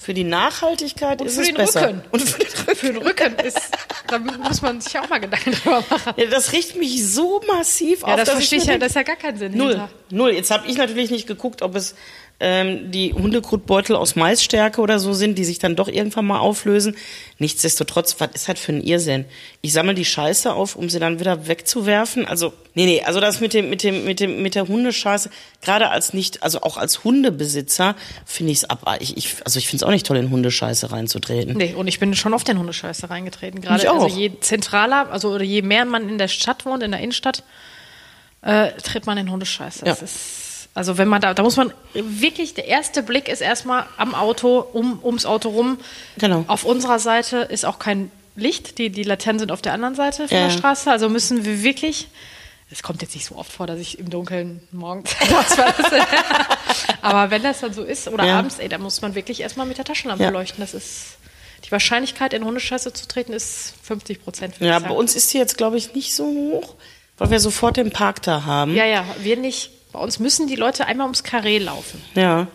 für 0.00 0.14
die 0.14 0.24
Nachhaltigkeit 0.24 1.20
Und 1.20 1.26
ist 1.26 1.34
für 1.34 1.42
es 1.42 1.46
den 1.48 1.56
besser. 1.56 1.88
Rücken. 1.88 2.02
Und 2.10 2.22
für 2.22 2.38
den 2.38 2.48
Rücken. 2.48 2.76
Für 2.76 2.86
den 2.94 2.96
Rücken 3.02 3.34
ist, 3.44 3.60
da 4.08 4.18
muss 4.18 4.62
man 4.62 4.80
sich 4.80 4.98
auch 4.98 5.08
mal 5.10 5.20
Gedanken 5.20 5.52
drüber 5.52 5.84
machen. 5.90 6.14
Ja, 6.16 6.24
das 6.26 6.52
riecht 6.52 6.74
mich 6.76 7.06
so 7.06 7.42
massiv 7.46 8.00
Ja, 8.00 8.06
auf, 8.14 8.16
das 8.16 8.30
verstehe 8.30 8.58
ich 8.60 8.64
ja, 8.64 8.78
das 8.78 8.88
ist 8.88 8.94
ja 8.94 9.02
gar 9.02 9.16
keinen 9.16 9.36
Sinn. 9.36 9.56
Null, 9.56 9.72
hinter. 9.72 9.90
null. 10.10 10.30
Jetzt 10.32 10.50
habe 10.50 10.66
ich 10.66 10.78
natürlich 10.78 11.10
nicht 11.10 11.26
geguckt, 11.26 11.60
ob 11.60 11.76
es 11.76 11.94
ähm, 12.42 12.90
die 12.90 13.12
Hundekrutbeutel 13.12 13.94
aus 13.94 14.16
Maisstärke 14.16 14.80
oder 14.80 14.98
so 14.98 15.12
sind, 15.12 15.36
die 15.36 15.44
sich 15.44 15.58
dann 15.58 15.76
doch 15.76 15.88
irgendwann 15.88 16.26
mal 16.26 16.38
auflösen. 16.38 16.96
Nichtsdestotrotz, 17.38 18.16
was 18.18 18.30
ist 18.34 18.48
halt 18.48 18.58
für 18.58 18.72
ein 18.72 18.82
Irrsinn? 18.82 19.26
Ich 19.60 19.72
sammle 19.74 19.94
die 19.94 20.04
Scheiße 20.06 20.52
auf, 20.52 20.74
um 20.74 20.88
sie 20.88 20.98
dann 20.98 21.20
wieder 21.20 21.46
wegzuwerfen. 21.48 22.26
Also, 22.26 22.52
nee, 22.74 22.86
nee, 22.86 23.02
also 23.02 23.20
das 23.20 23.40
mit 23.40 23.52
dem, 23.52 23.68
mit 23.68 23.82
dem, 23.82 24.04
mit 24.04 24.20
dem, 24.20 24.42
mit 24.42 24.54
der 24.54 24.66
Hundescheiße, 24.68 25.30
gerade 25.60 25.90
als 25.90 26.14
nicht, 26.14 26.42
also 26.42 26.62
auch 26.62 26.76
als 26.78 27.04
Hundebesitzer, 27.04 27.94
finde 28.24 28.52
ich 28.52 28.58
es 28.58 28.64
abartig. 28.70 29.16
Ich, 29.16 29.36
also 29.44 29.58
ich 29.58 29.66
finde 29.68 29.84
es 29.84 29.86
auch 29.86 29.92
nicht 29.92 30.06
toll, 30.06 30.16
in 30.16 30.30
Hundescheiße 30.30 30.90
reinzutreten. 30.92 31.56
Nee, 31.56 31.74
und 31.74 31.88
ich 31.88 31.98
bin 32.00 32.14
schon 32.14 32.32
auf 32.32 32.44
den 32.44 32.58
Hundescheiße 32.58 33.10
reingetreten. 33.10 33.60
Gerade 33.60 33.90
also 33.90 34.06
je 34.06 34.32
zentraler, 34.40 35.10
also 35.10 35.30
oder 35.30 35.44
je 35.44 35.62
mehr 35.62 35.84
man 35.84 36.08
in 36.08 36.18
der 36.18 36.28
Stadt 36.28 36.64
wohnt, 36.64 36.82
in 36.82 36.90
der 36.90 37.00
Innenstadt, 37.00 37.44
äh, 38.42 38.72
tritt 38.82 39.04
man 39.06 39.18
in 39.18 39.30
Hundescheiße. 39.30 39.84
Das 39.84 39.98
Ja. 40.00 40.04
ist, 40.04 40.16
also 40.74 40.98
wenn 40.98 41.08
man 41.08 41.20
da, 41.20 41.34
da 41.34 41.42
muss 41.42 41.56
man 41.56 41.72
wirklich, 41.94 42.54
der 42.54 42.66
erste 42.66 43.02
Blick 43.02 43.28
ist 43.28 43.40
erstmal 43.40 43.86
am 43.96 44.14
Auto, 44.14 44.60
um, 44.72 45.00
ums 45.04 45.26
Auto 45.26 45.48
rum. 45.50 45.78
Genau. 46.18 46.44
Auf 46.46 46.64
unserer 46.64 46.98
Seite 46.98 47.38
ist 47.38 47.64
auch 47.64 47.78
kein 47.78 48.10
Licht, 48.36 48.78
die, 48.78 48.90
die 48.90 49.02
Laternen 49.02 49.38
sind 49.40 49.52
auf 49.52 49.62
der 49.62 49.72
anderen 49.72 49.94
Seite 49.94 50.28
von 50.28 50.36
Ja. 50.36 50.44
der 50.44 50.50
Straße, 50.50 50.90
also 50.90 51.08
müssen 51.08 51.44
wir 51.44 51.62
wirklich, 51.62 52.06
es 52.70 52.82
kommt 52.82 53.02
jetzt 53.02 53.14
nicht 53.14 53.26
so 53.26 53.34
oft 53.36 53.50
vor, 53.52 53.66
dass 53.66 53.78
ich 53.80 53.98
im 53.98 54.08
Dunkeln 54.10 54.60
morgens. 54.70 55.10
Aber 57.02 57.30
wenn 57.30 57.42
das 57.42 57.60
dann 57.60 57.72
so 57.72 57.82
ist 57.82 58.08
oder 58.08 58.24
Ja. 58.24 58.38
abends, 58.38 58.58
ey, 58.58 58.68
da 58.68 58.78
muss 58.78 59.02
man 59.02 59.14
wirklich 59.14 59.40
erstmal 59.40 59.66
mit 59.66 59.78
der 59.78 59.84
Taschenlampe 59.84 60.24
Ja. 60.24 60.30
leuchten. 60.30 60.60
Das 60.60 60.74
ist 60.74 61.16
die 61.64 61.72
Wahrscheinlichkeit, 61.72 62.32
in 62.32 62.44
Hundescheiße 62.44 62.92
zu 62.92 63.06
treten, 63.08 63.32
ist 63.32 63.74
50 63.82 64.22
Prozent. 64.22 64.54
Ja, 64.60 64.78
bei 64.78 64.90
uns 64.90 65.14
ist 65.16 65.32
die 65.34 65.38
jetzt, 65.38 65.56
glaube 65.58 65.76
ich, 65.76 65.94
nicht 65.94 66.14
so 66.14 66.24
hoch, 66.26 66.74
weil 67.18 67.30
wir 67.30 67.40
sofort 67.40 67.76
den 67.76 67.90
Park 67.90 68.22
da 68.22 68.44
haben. 68.44 68.74
Ja, 68.74 68.84
ja, 68.86 69.04
wir 69.20 69.36
nicht. 69.36 69.70
Bei 69.92 69.98
uns 69.98 70.18
müssen 70.18 70.46
die 70.46 70.56
Leute 70.56 70.86
einmal 70.86 71.06
ums 71.06 71.22
Karree 71.24 71.58
laufen. 71.58 72.02
ja. 72.14 72.46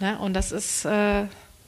Ne? 0.00 0.18
Und 0.18 0.34
das 0.34 0.50
ist, 0.50 0.84
äh, 0.84 0.88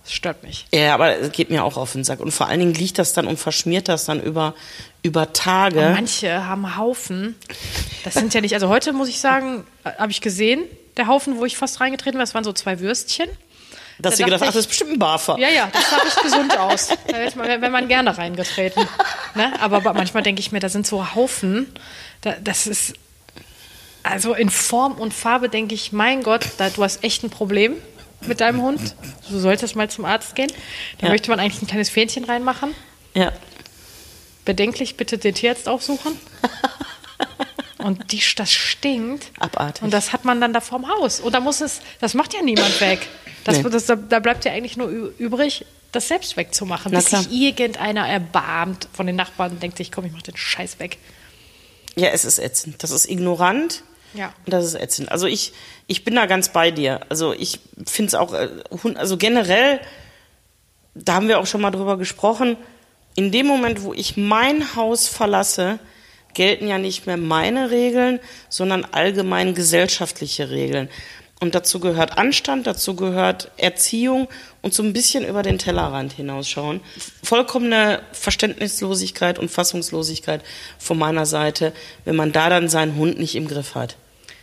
das 0.03 0.13
stört 0.13 0.43
mich. 0.43 0.67
Ja, 0.75 0.95
aber 0.95 1.17
es 1.17 1.31
geht 1.31 1.49
mir 1.49 1.63
auch 1.63 1.77
auf 1.77 1.93
den 1.93 2.03
Sack. 2.03 2.19
Und 2.19 2.33
vor 2.33 2.49
allen 2.49 2.59
Dingen 2.59 2.75
liegt 2.75 2.99
das 2.99 3.13
dann 3.13 3.29
und 3.29 3.39
verschmiert 3.39 3.87
das 3.89 4.05
dann 4.05 4.21
über, 4.21 4.55
über 5.03 5.33
Tage. 5.33 5.79
Und 5.79 5.93
manche 5.93 6.45
haben 6.45 6.77
Haufen. 6.77 7.37
Das 8.05 8.15
sind 8.15 8.35
ja 8.35 8.41
nicht, 8.41 8.53
also 8.55 8.69
heute 8.69 8.93
muss 8.93 9.09
ich 9.09 9.21
sagen, 9.21 9.65
äh, 9.85 9.93
habe 9.99 10.11
ich 10.11 10.21
gesehen, 10.21 10.63
der 10.97 11.07
Haufen, 11.07 11.39
wo 11.39 11.45
ich 11.45 11.57
fast 11.57 11.81
reingetreten 11.81 12.15
bin, 12.19 12.21
das 12.21 12.35
waren 12.35 12.43
so 12.43 12.53
zwei 12.53 12.81
Würstchen. 12.81 13.29
dass 14.01 14.15
da 14.15 14.17
sie 14.17 14.25
gedacht, 14.25 14.41
dachte 14.41 14.51
ach, 14.51 14.55
das 14.55 14.61
ist 14.63 14.69
bestimmt 14.69 14.91
ein 14.95 14.99
Barfer. 14.99 15.39
Ja, 15.39 15.49
ja, 15.49 15.69
das 15.73 15.89
sah 15.89 15.99
echt 16.05 16.23
gesund 16.25 16.59
aus. 16.59 16.89
Da 17.07 17.17
wäre 17.19 17.33
man, 17.37 17.61
wär 17.63 17.71
man 17.71 17.87
gerne 17.87 18.19
reingetreten. 18.19 18.89
Ne? 19.37 19.53
Aber 19.61 19.81
ba- 19.83 19.93
manchmal 19.93 20.25
denke 20.25 20.41
ich 20.41 20.51
mir, 20.51 20.59
da 20.59 20.69
sind 20.69 20.85
so 20.85 21.15
Haufen, 21.15 21.73
da, 22.23 22.35
das 22.43 22.67
ist, 22.67 22.95
also 24.11 24.35
in 24.35 24.51
Form 24.51 24.93
und 24.93 25.13
Farbe 25.15 25.49
denke 25.49 25.75
ich, 25.75 25.93
mein 25.93 26.23
Gott, 26.23 26.47
da, 26.59 26.71
du 26.71 26.83
hast 26.83 27.03
echt 27.05 27.23
ein 27.23 27.31
Problem 27.31 27.75
mit 28.27 28.41
deinem 28.41 28.63
Hund. 28.63 28.95
Du 29.31 29.39
solltest 29.39 29.77
mal 29.77 29.89
zum 29.91 30.05
Arzt 30.05 30.35
gehen. 30.35 30.51
Da 30.99 31.07
Ja. 31.07 31.13
möchte 31.13 31.31
man 31.31 31.39
eigentlich 31.41 31.63
ein 31.63 31.67
kleines 31.67 31.91
Fähnchen 31.91 32.25
reinmachen. 32.25 32.75
Ja. 33.15 33.33
Bedenklich 34.45 34.97
bitte 34.97 35.19
den 35.19 35.35
Tierarzt 35.35 35.69
aufsuchen. 35.69 36.13
Und 37.79 38.11
die, 38.13 38.21
das 38.37 38.51
stinkt. 38.53 39.31
Abartig. 39.39 39.83
Und 39.83 39.93
das 39.93 40.13
hat 40.13 40.25
man 40.25 40.41
dann 40.41 40.53
da 40.53 40.61
vorm 40.61 40.89
Haus. 40.89 41.21
Und 41.21 41.33
da 41.35 41.41
muss 41.41 41.61
es, 41.61 41.81
das 42.01 42.15
macht 42.15 42.35
ja 42.35 42.43
niemand 42.43 42.81
weg. 42.81 43.07
Das, 43.45 43.59
Nee. 43.63 43.71
das, 43.71 43.87
da, 43.87 43.95
da 43.95 44.19
bleibt 44.19 44.45
ja 44.45 44.53
eigentlich 44.53 44.77
nur 44.77 44.89
übrig, 44.89 45.65
das 45.93 46.09
selbst 46.09 46.37
wegzumachen. 46.37 46.91
Na 46.93 46.99
bis 46.99 47.07
klar. 47.09 47.23
sich 47.23 47.31
irgendeiner 47.33 48.09
erbarmt 48.09 48.89
von 48.93 49.07
den 49.07 49.15
Nachbarn 49.15 49.53
und 49.53 49.63
denkt 49.63 49.77
sich, 49.77 49.93
komm, 49.93 50.05
ich 50.05 50.13
mach 50.13 50.23
den 50.23 50.37
Scheiß 50.37 50.81
weg. 50.81 50.99
Ja, 51.95 52.09
es 52.09 52.25
ist 52.25 52.39
ätzend. 52.39 52.83
Das 52.83 52.91
ist 52.91 53.09
ignorant. 53.09 53.83
Ja. 54.15 54.33
Und 54.45 54.53
das 54.53 54.65
ist 54.65 54.75
ätzend. 54.75 55.11
Also 55.11 55.27
ich, 55.27 55.53
ich 55.87 56.05
bin 56.05 56.15
da 56.15 56.27
ganz 56.27 56.51
bei 56.51 56.71
dir. 56.71 57.01
Also 57.09 57.33
ich 57.33 57.61
finde 57.87 58.09
es 58.09 58.15
auch, 58.15 58.33
äh, 58.33 58.49
also 58.95 59.17
generell, 59.17 59.81
da 60.95 61.15
haben 61.15 61.29
wir 61.29 61.39
auch 61.39 61.47
schon 61.47 61.61
mal 61.61 61.71
drüber 61.71 61.97
gesprochen, 61.97 62.57
in 63.15 63.33
dem 63.33 63.47
Moment, 63.47 63.83
wo 63.83 63.95
ich 63.95 64.17
mein 64.17 64.77
Haus 64.77 65.09
verlasse, 65.09 65.79
gelten 66.35 66.69
ja 66.69 66.79
nicht 66.79 67.07
mehr 67.07 67.17
meine 67.17 67.71
Regeln, 67.71 68.21
sondern 68.49 68.85
allgemein 68.85 69.55
gesellschaftliche 69.55 70.51
Regeln. 70.51 70.91
Und 71.39 71.55
dazu 71.55 71.81
gehört 71.81 72.17
Anstand, 72.17 72.67
dazu 72.67 72.97
gehört 72.97 73.51
Erziehung 73.59 74.27
und 74.63 74.73
so 74.73 74.83
ein 74.83 74.95
bisschen 74.95 75.25
über 75.25 75.43
den 75.43 75.59
Tellerrand 75.59 76.15
hinausschauen. 76.15 76.81
Vollkommene 77.23 78.01
Verständnislosigkeit 78.13 79.39
und 79.39 79.51
Fassungslosigkeit 79.51 80.43
von 80.79 80.99
meiner 80.99 81.27
Seite, 81.27 81.75
wenn 82.07 82.17
man 82.17 82.33
da 82.33 82.49
dann 82.49 82.71
seinen 82.71 82.97
Hund 82.97 83.19
nicht 83.19 83.35
im 83.35 83.49
Griff 83.49 83.75
hat. 83.75 83.97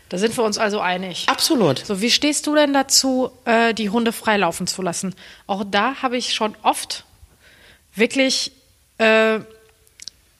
Da 0.09 0.19
sind 0.19 0.37
wir 0.37 0.43
uns 0.43 0.59
also 0.59 0.79
einig. 0.79 1.25
Absolut. 1.27 1.79
So, 1.79 1.99
wie 1.99 2.11
stehst 2.11 2.45
du 2.45 2.53
denn 2.53 2.73
dazu, 2.73 3.31
äh, 3.45 3.73
die 3.73 3.89
Hunde 3.89 4.11
freilaufen 4.11 4.67
zu 4.67 4.83
lassen? 4.83 5.15
Auch 5.47 5.63
da 5.65 6.03
habe 6.03 6.17
ich 6.17 6.35
schon 6.35 6.55
oft 6.61 7.05
wirklich 7.95 8.51
äh, 8.99 9.39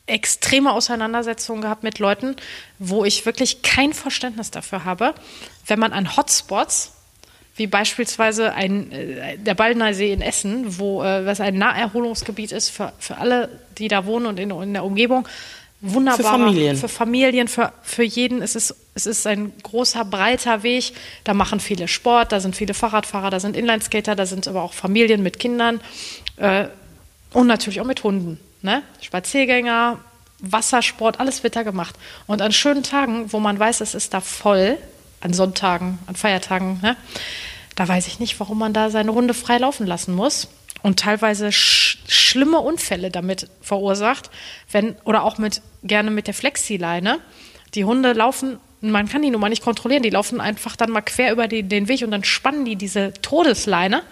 extreme 0.06 0.72
Auseinandersetzungen 0.72 1.62
gehabt 1.62 1.84
mit 1.84 2.00
Leuten, 2.00 2.36
wo 2.80 3.06
ich 3.06 3.26
wirklich 3.26 3.62
kein 3.62 3.94
Verständnis 3.94 4.52
dafür 4.52 4.84
habe, 4.84 5.14
wenn 5.68 5.80
man 5.80 5.94
an 5.94 6.18
Hotspots 6.18 6.92
wie 7.56 7.68
beispielsweise 7.68 8.54
ein, 8.54 8.92
äh, 8.92 9.38
der 9.38 9.54
Baldner 9.54 9.94
See 9.94 10.12
in 10.12 10.22
Essen, 10.22 10.80
wo 10.80 11.04
äh, 11.04 11.26
was 11.26 11.40
ein 11.40 11.56
Naherholungsgebiet 11.56 12.52
ist 12.52 12.70
für, 12.70 12.94
für 12.98 13.18
alle, 13.18 13.60
die 13.78 13.88
da 13.88 14.06
wohnen 14.06 14.26
und 14.26 14.40
in, 14.40 14.50
in 14.50 14.74
der 14.74 14.84
Umgebung. 14.84 15.28
Wunderbar. 15.80 16.18
Für 16.18 16.24
Familien. 16.24 16.78
Für 16.78 16.88
Familien, 16.88 17.48
für, 17.48 17.74
für 17.84 18.04
jeden. 18.04 18.42
Es 18.42 18.56
ist, 18.56 18.76
es 18.96 19.06
ist 19.06 19.28
ein 19.28 19.52
großer, 19.62 20.06
breiter 20.06 20.64
Weg. 20.64 20.94
Da 21.26 21.34
machen 21.34 21.60
viele 21.60 21.88
Sport, 21.88 22.32
da 22.32 22.40
sind 22.40 22.56
viele 22.56 22.74
Fahrradfahrer, 22.74 23.30
da 23.30 23.40
sind 23.40 23.56
Inlineskater, 23.56 24.16
da 24.16 24.26
sind 24.26 24.48
aber 24.48 24.64
auch 24.64 24.74
Familien 24.74 25.22
mit 25.22 25.40
Kindern 25.40 25.82
äh, 26.38 26.68
und 27.34 27.48
natürlich 27.48 27.82
auch 27.82 27.86
mit 27.86 28.04
Hunden. 28.04 28.40
Ne? 28.64 28.82
Spaziergänger, 29.02 30.00
Wassersport, 30.40 31.20
alles 31.20 31.44
wird 31.44 31.56
da 31.56 31.64
gemacht. 31.64 31.96
Und 32.26 32.42
an 32.42 32.52
schönen 32.52 32.82
Tagen, 32.82 33.32
wo 33.32 33.40
man 33.40 33.60
weiß, 33.60 33.82
es 33.82 33.94
ist 33.94 34.14
da 34.14 34.22
voll, 34.22 34.78
an 35.22 35.34
Sonntagen, 35.34 36.00
an 36.08 36.16
Feiertagen, 36.16 36.80
ne? 36.82 36.98
da 37.76 37.88
weiß 37.88 38.08
ich 38.08 38.20
nicht, 38.20 38.40
warum 38.40 38.60
man 38.60 38.74
da 38.74 38.90
seine 38.90 39.14
Hunde 39.14 39.34
frei 39.34 39.58
laufen 39.58 39.88
lassen 39.88 40.14
muss 40.14 40.50
und 40.82 41.00
teilweise 41.00 41.52
sch 41.52 42.00
schlimme 42.08 42.60
Unfälle 42.60 43.10
damit 43.12 43.48
verursacht, 43.62 44.30
wenn 44.72 44.96
oder 45.06 45.24
auch 45.24 45.38
mit 45.38 45.62
gerne 45.84 46.12
mit 46.12 46.28
der 46.28 46.34
Flexileine. 46.34 47.20
Die 47.76 47.86
Hunde 47.86 48.14
laufen, 48.14 48.60
man 48.82 49.08
kann 49.08 49.22
die 49.22 49.30
nun 49.30 49.40
mal 49.40 49.50
nicht 49.50 49.64
kontrollieren, 49.64 50.04
die 50.04 50.10
laufen 50.10 50.42
einfach 50.42 50.76
dann 50.76 50.92
mal 50.92 51.02
quer 51.02 51.32
über 51.32 51.48
die, 51.48 51.64
den 51.64 51.88
Weg 51.88 52.02
und 52.02 52.12
dann 52.12 52.24
spannen 52.24 52.66
die 52.66 52.76
diese 52.76 53.14
Todesleine. 53.22 54.04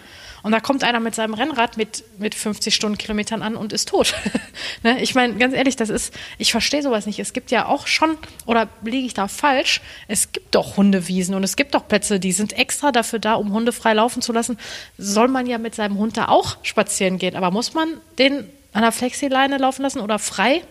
Und 0.42 0.50
da 0.52 0.60
kommt 0.60 0.82
einer 0.82 0.98
mit 0.98 1.14
seinem 1.14 1.34
Rennrad 1.34 1.76
mit, 1.76 2.04
mit 2.18 2.34
50 2.34 2.74
Stundenkilometern 2.74 3.42
an 3.42 3.56
und 3.56 3.72
ist 3.72 3.88
tot. 3.88 4.14
ne? 4.82 5.00
Ich 5.00 5.14
meine, 5.14 5.34
ganz 5.34 5.54
ehrlich, 5.54 5.76
das 5.76 5.88
ist, 5.88 6.12
ich 6.38 6.50
verstehe 6.50 6.82
sowas 6.82 7.06
nicht. 7.06 7.20
Es 7.20 7.32
gibt 7.32 7.50
ja 7.52 7.66
auch 7.66 7.86
schon, 7.86 8.18
oder 8.46 8.68
liege 8.82 9.06
ich 9.06 9.14
da 9.14 9.28
falsch, 9.28 9.80
es 10.08 10.32
gibt 10.32 10.54
doch 10.54 10.76
Hundewiesen 10.76 11.34
und 11.34 11.44
es 11.44 11.54
gibt 11.54 11.74
doch 11.74 11.86
Plätze, 11.86 12.18
die 12.18 12.32
sind 12.32 12.54
extra 12.54 12.90
dafür 12.90 13.20
da, 13.20 13.34
um 13.34 13.52
Hunde 13.52 13.72
frei 13.72 13.92
laufen 13.94 14.20
zu 14.20 14.32
lassen. 14.32 14.58
Soll 14.98 15.28
man 15.28 15.46
ja 15.46 15.58
mit 15.58 15.76
seinem 15.76 15.98
Hund 15.98 16.16
da 16.16 16.26
auch 16.26 16.56
spazieren 16.62 17.18
gehen. 17.18 17.36
Aber 17.36 17.50
muss 17.52 17.74
man 17.74 18.00
den 18.18 18.48
an 18.72 18.82
der 18.82 18.92
Flexileine 18.92 19.58
laufen 19.58 19.82
lassen 19.82 20.00
oder 20.00 20.18
frei? 20.18 20.62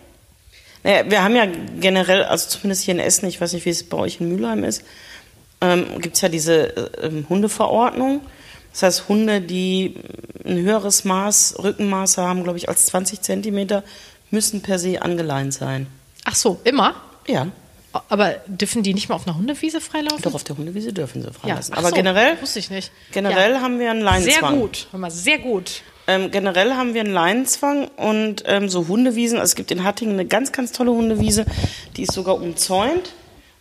Naja, 0.84 1.08
wir 1.08 1.22
haben 1.22 1.36
ja 1.36 1.46
generell, 1.80 2.24
also 2.24 2.48
zumindest 2.48 2.84
hier 2.84 2.94
in 2.94 3.00
Essen, 3.00 3.26
ich 3.26 3.40
weiß 3.40 3.52
nicht, 3.52 3.64
wie 3.64 3.70
es 3.70 3.84
bei 3.84 3.96
euch 3.96 4.20
in 4.20 4.28
Mülheim 4.28 4.64
ist, 4.64 4.84
ähm, 5.60 6.00
gibt 6.00 6.16
es 6.16 6.20
ja 6.20 6.28
diese 6.28 6.76
äh, 6.76 7.06
ähm, 7.06 7.26
Hundeverordnung. 7.28 8.20
Das 8.72 8.82
heißt, 8.82 9.08
Hunde, 9.08 9.40
die 9.40 9.94
ein 10.44 10.58
höheres 10.58 11.04
Maß, 11.04 11.56
Rückenmaß 11.62 12.18
haben, 12.18 12.42
glaube 12.42 12.58
ich, 12.58 12.68
als 12.68 12.86
20 12.86 13.20
Zentimeter, 13.20 13.84
müssen 14.30 14.62
per 14.62 14.78
se 14.78 15.02
angeleint 15.02 15.52
sein. 15.54 15.86
Ach 16.24 16.34
so, 16.34 16.58
immer? 16.64 16.94
Ja, 17.26 17.48
Aber 18.08 18.36
dürfen 18.46 18.82
die 18.82 18.94
nicht 18.94 19.08
mal 19.10 19.16
auf 19.16 19.26
einer 19.26 19.36
Hundewiese 19.36 19.80
freilaufen? 19.82 20.22
doch 20.22 20.34
auf 20.34 20.44
der 20.44 20.56
Hundewiese 20.56 20.92
dürfen 20.94 21.20
sie 21.20 21.28
Ja, 21.28 21.32
freilassen. 21.34 21.74
ach 21.74 21.78
Aber 21.80 21.88
so, 21.90 21.94
generell, 21.94 22.40
Wusste 22.40 22.58
ich 22.58 22.70
nicht. 22.70 22.90
generell 23.12 23.52
Ja. 23.52 23.60
haben 23.60 23.78
wir 23.78 23.90
einen 23.90 24.00
Sehr 24.00 24.10
Leinenzwang. 24.10 24.58
gut. 24.60 24.86
Hör 24.90 24.98
mal, 25.00 25.10
sehr 25.10 25.38
gut. 25.38 25.82
Ähm, 26.06 26.30
generell 26.30 26.72
haben 26.74 26.94
wir 26.94 27.02
einen 27.02 27.12
Leinenzwang 27.12 27.86
und 27.96 28.42
ähm, 28.46 28.68
so 28.70 28.88
Hundewiesen. 28.88 29.38
Also 29.38 29.50
es 29.50 29.54
gibt 29.54 29.70
in 29.70 29.84
Hattingen 29.84 30.14
eine 30.14 30.24
ganz, 30.26 30.50
ganz 30.50 30.72
tolle 30.72 30.90
Hundewiese, 30.92 31.44
die 31.96 32.02
ist 32.04 32.12
sogar 32.12 32.36
umzäunt. 32.36 33.12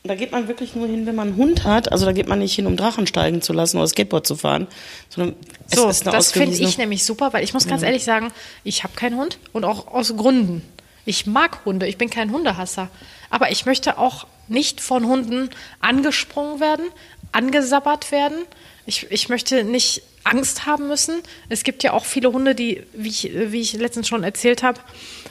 Da 0.04 0.16
geht 0.16 0.32
man 0.32 0.48
wirklich 0.48 0.76
nur 0.76 0.88
hin, 0.88 1.06
wenn 1.06 1.16
man 1.16 1.30
einen 1.30 1.38
Hund 1.38 1.64
hat. 1.64 1.92
Also 1.92 2.06
da 2.06 2.12
geht 2.12 2.28
man 2.28 2.40
nicht 2.40 2.56
hin, 2.56 2.66
um 2.66 2.76
Drachen 2.76 3.06
steigen 3.06 3.42
zu 3.42 3.54
lassen 3.54 3.78
oder 3.78 3.88
Skateboard 3.88 4.26
zu 4.26 4.36
fahren, 4.36 4.68
sondern 5.10 5.36
es 5.70 5.78
So, 5.78 5.90
ist 5.90 6.08
eine 6.08 6.18
das 6.18 6.32
finde 6.32 6.58
ich 6.58 6.78
nämlich 6.80 7.06
super, 7.06 7.34
weil 7.34 7.44
ich 7.44 7.54
muss 7.54 7.68
ganz 7.68 7.84
ehrlich 7.84 8.04
sagen, 8.04 8.32
ich 8.64 8.84
habe 8.84 8.94
keinen 8.96 9.18
Hund 9.18 9.38
und 9.54 9.64
auch 9.64 9.88
aus 9.88 10.16
Gründen. 10.16 10.64
Ich 11.06 11.28
mag 11.28 11.66
Hunde, 11.66 11.88
ich 11.88 11.98
bin 11.98 12.10
kein 12.10 12.32
Hundehasser. 12.32 12.90
Aber 13.30 13.52
ich 13.52 13.66
möchte 13.66 13.98
auch 13.98 14.26
nicht 14.48 14.82
von 14.82 15.06
Hunden 15.06 15.50
angesprungen 15.80 16.60
werden, 16.60 16.86
angesabbert 17.32 18.12
werden. 18.12 18.38
Ich, 18.86 19.10
ich 19.12 19.30
möchte 19.30 19.64
nicht 19.64 20.02
Angst 20.24 20.66
haben 20.66 20.88
müssen. 20.88 21.22
Es 21.50 21.64
gibt 21.64 21.84
ja 21.84 21.94
auch 21.94 22.06
viele 22.06 22.32
Hunde, 22.32 22.56
die, 22.56 22.84
wie 22.94 23.10
ich, 23.10 23.32
wie 23.34 23.62
ich 23.62 23.74
letztens 23.74 24.08
schon 24.08 24.24
erzählt 24.24 24.64
habe, 24.64 24.80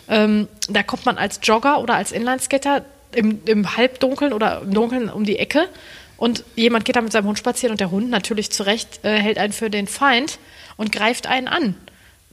ähm, 0.08 0.48
da 0.68 0.82
kommt 0.82 1.06
man 1.06 1.18
als 1.18 1.40
Jogger 1.42 1.80
oder 1.80 1.94
als 1.94 2.12
Inlineskater 2.12 2.84
im, 3.14 3.40
im 3.46 3.76
Halbdunkeln 3.76 4.32
oder 4.32 4.62
im 4.62 4.72
Dunkeln 4.72 5.08
um 5.08 5.24
die 5.24 5.38
Ecke 5.38 5.68
und 6.16 6.44
jemand 6.54 6.84
geht 6.84 6.96
da 6.96 7.00
mit 7.00 7.12
seinem 7.12 7.26
Hund 7.26 7.38
spazieren 7.38 7.72
und 7.72 7.80
der 7.80 7.90
Hund 7.90 8.10
natürlich 8.10 8.50
zu 8.50 8.64
Recht 8.64 9.04
äh, 9.04 9.16
hält 9.16 9.38
einen 9.38 9.52
für 9.52 9.70
den 9.70 9.86
Feind 9.86 10.38
und 10.76 10.92
greift 10.92 11.26
einen 11.26 11.48
an. 11.48 11.74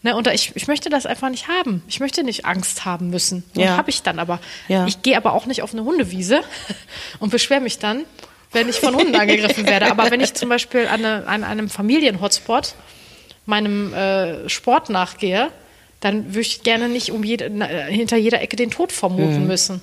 Ne, 0.03 0.15
und 0.15 0.27
ich, 0.27 0.51
ich 0.55 0.67
möchte 0.67 0.89
das 0.89 1.05
einfach 1.05 1.29
nicht 1.29 1.47
haben. 1.47 1.81
Ich 1.87 1.99
möchte 1.99 2.23
nicht 2.23 2.45
Angst 2.45 2.85
haben 2.85 3.09
müssen. 3.09 3.43
Ja. 3.55 3.77
habe 3.77 3.89
ich 3.89 4.03
dann 4.03 4.19
aber. 4.19 4.39
Ja. 4.67 4.85
Ich 4.85 5.01
gehe 5.01 5.17
aber 5.17 5.33
auch 5.33 5.47
nicht 5.47 5.63
auf 5.63 5.73
eine 5.73 5.83
Hundewiese 5.83 6.41
und 7.19 7.31
beschwere 7.31 7.61
mich 7.61 7.79
dann, 7.79 8.03
wenn 8.51 8.69
ich 8.69 8.79
von 8.79 8.93
Hunden 8.93 9.15
angegriffen 9.15 9.65
werde. 9.65 9.89
Aber 9.89 10.11
wenn 10.11 10.21
ich 10.21 10.33
zum 10.33 10.49
Beispiel 10.49 10.87
an, 10.87 11.03
eine, 11.03 11.27
an 11.27 11.43
einem 11.43 11.69
Familienhotspot 11.69 12.75
meinem 13.45 13.93
äh, 13.93 14.47
Sport 14.49 14.89
nachgehe, 14.89 15.49
dann 15.99 16.27
würde 16.27 16.41
ich 16.41 16.61
gerne 16.61 16.89
nicht 16.89 17.11
um 17.11 17.23
jede, 17.23 17.49
hinter 17.87 18.17
jeder 18.17 18.41
Ecke 18.41 18.55
den 18.55 18.69
Tod 18.69 18.91
vermuten 18.91 19.47
müssen. 19.47 19.81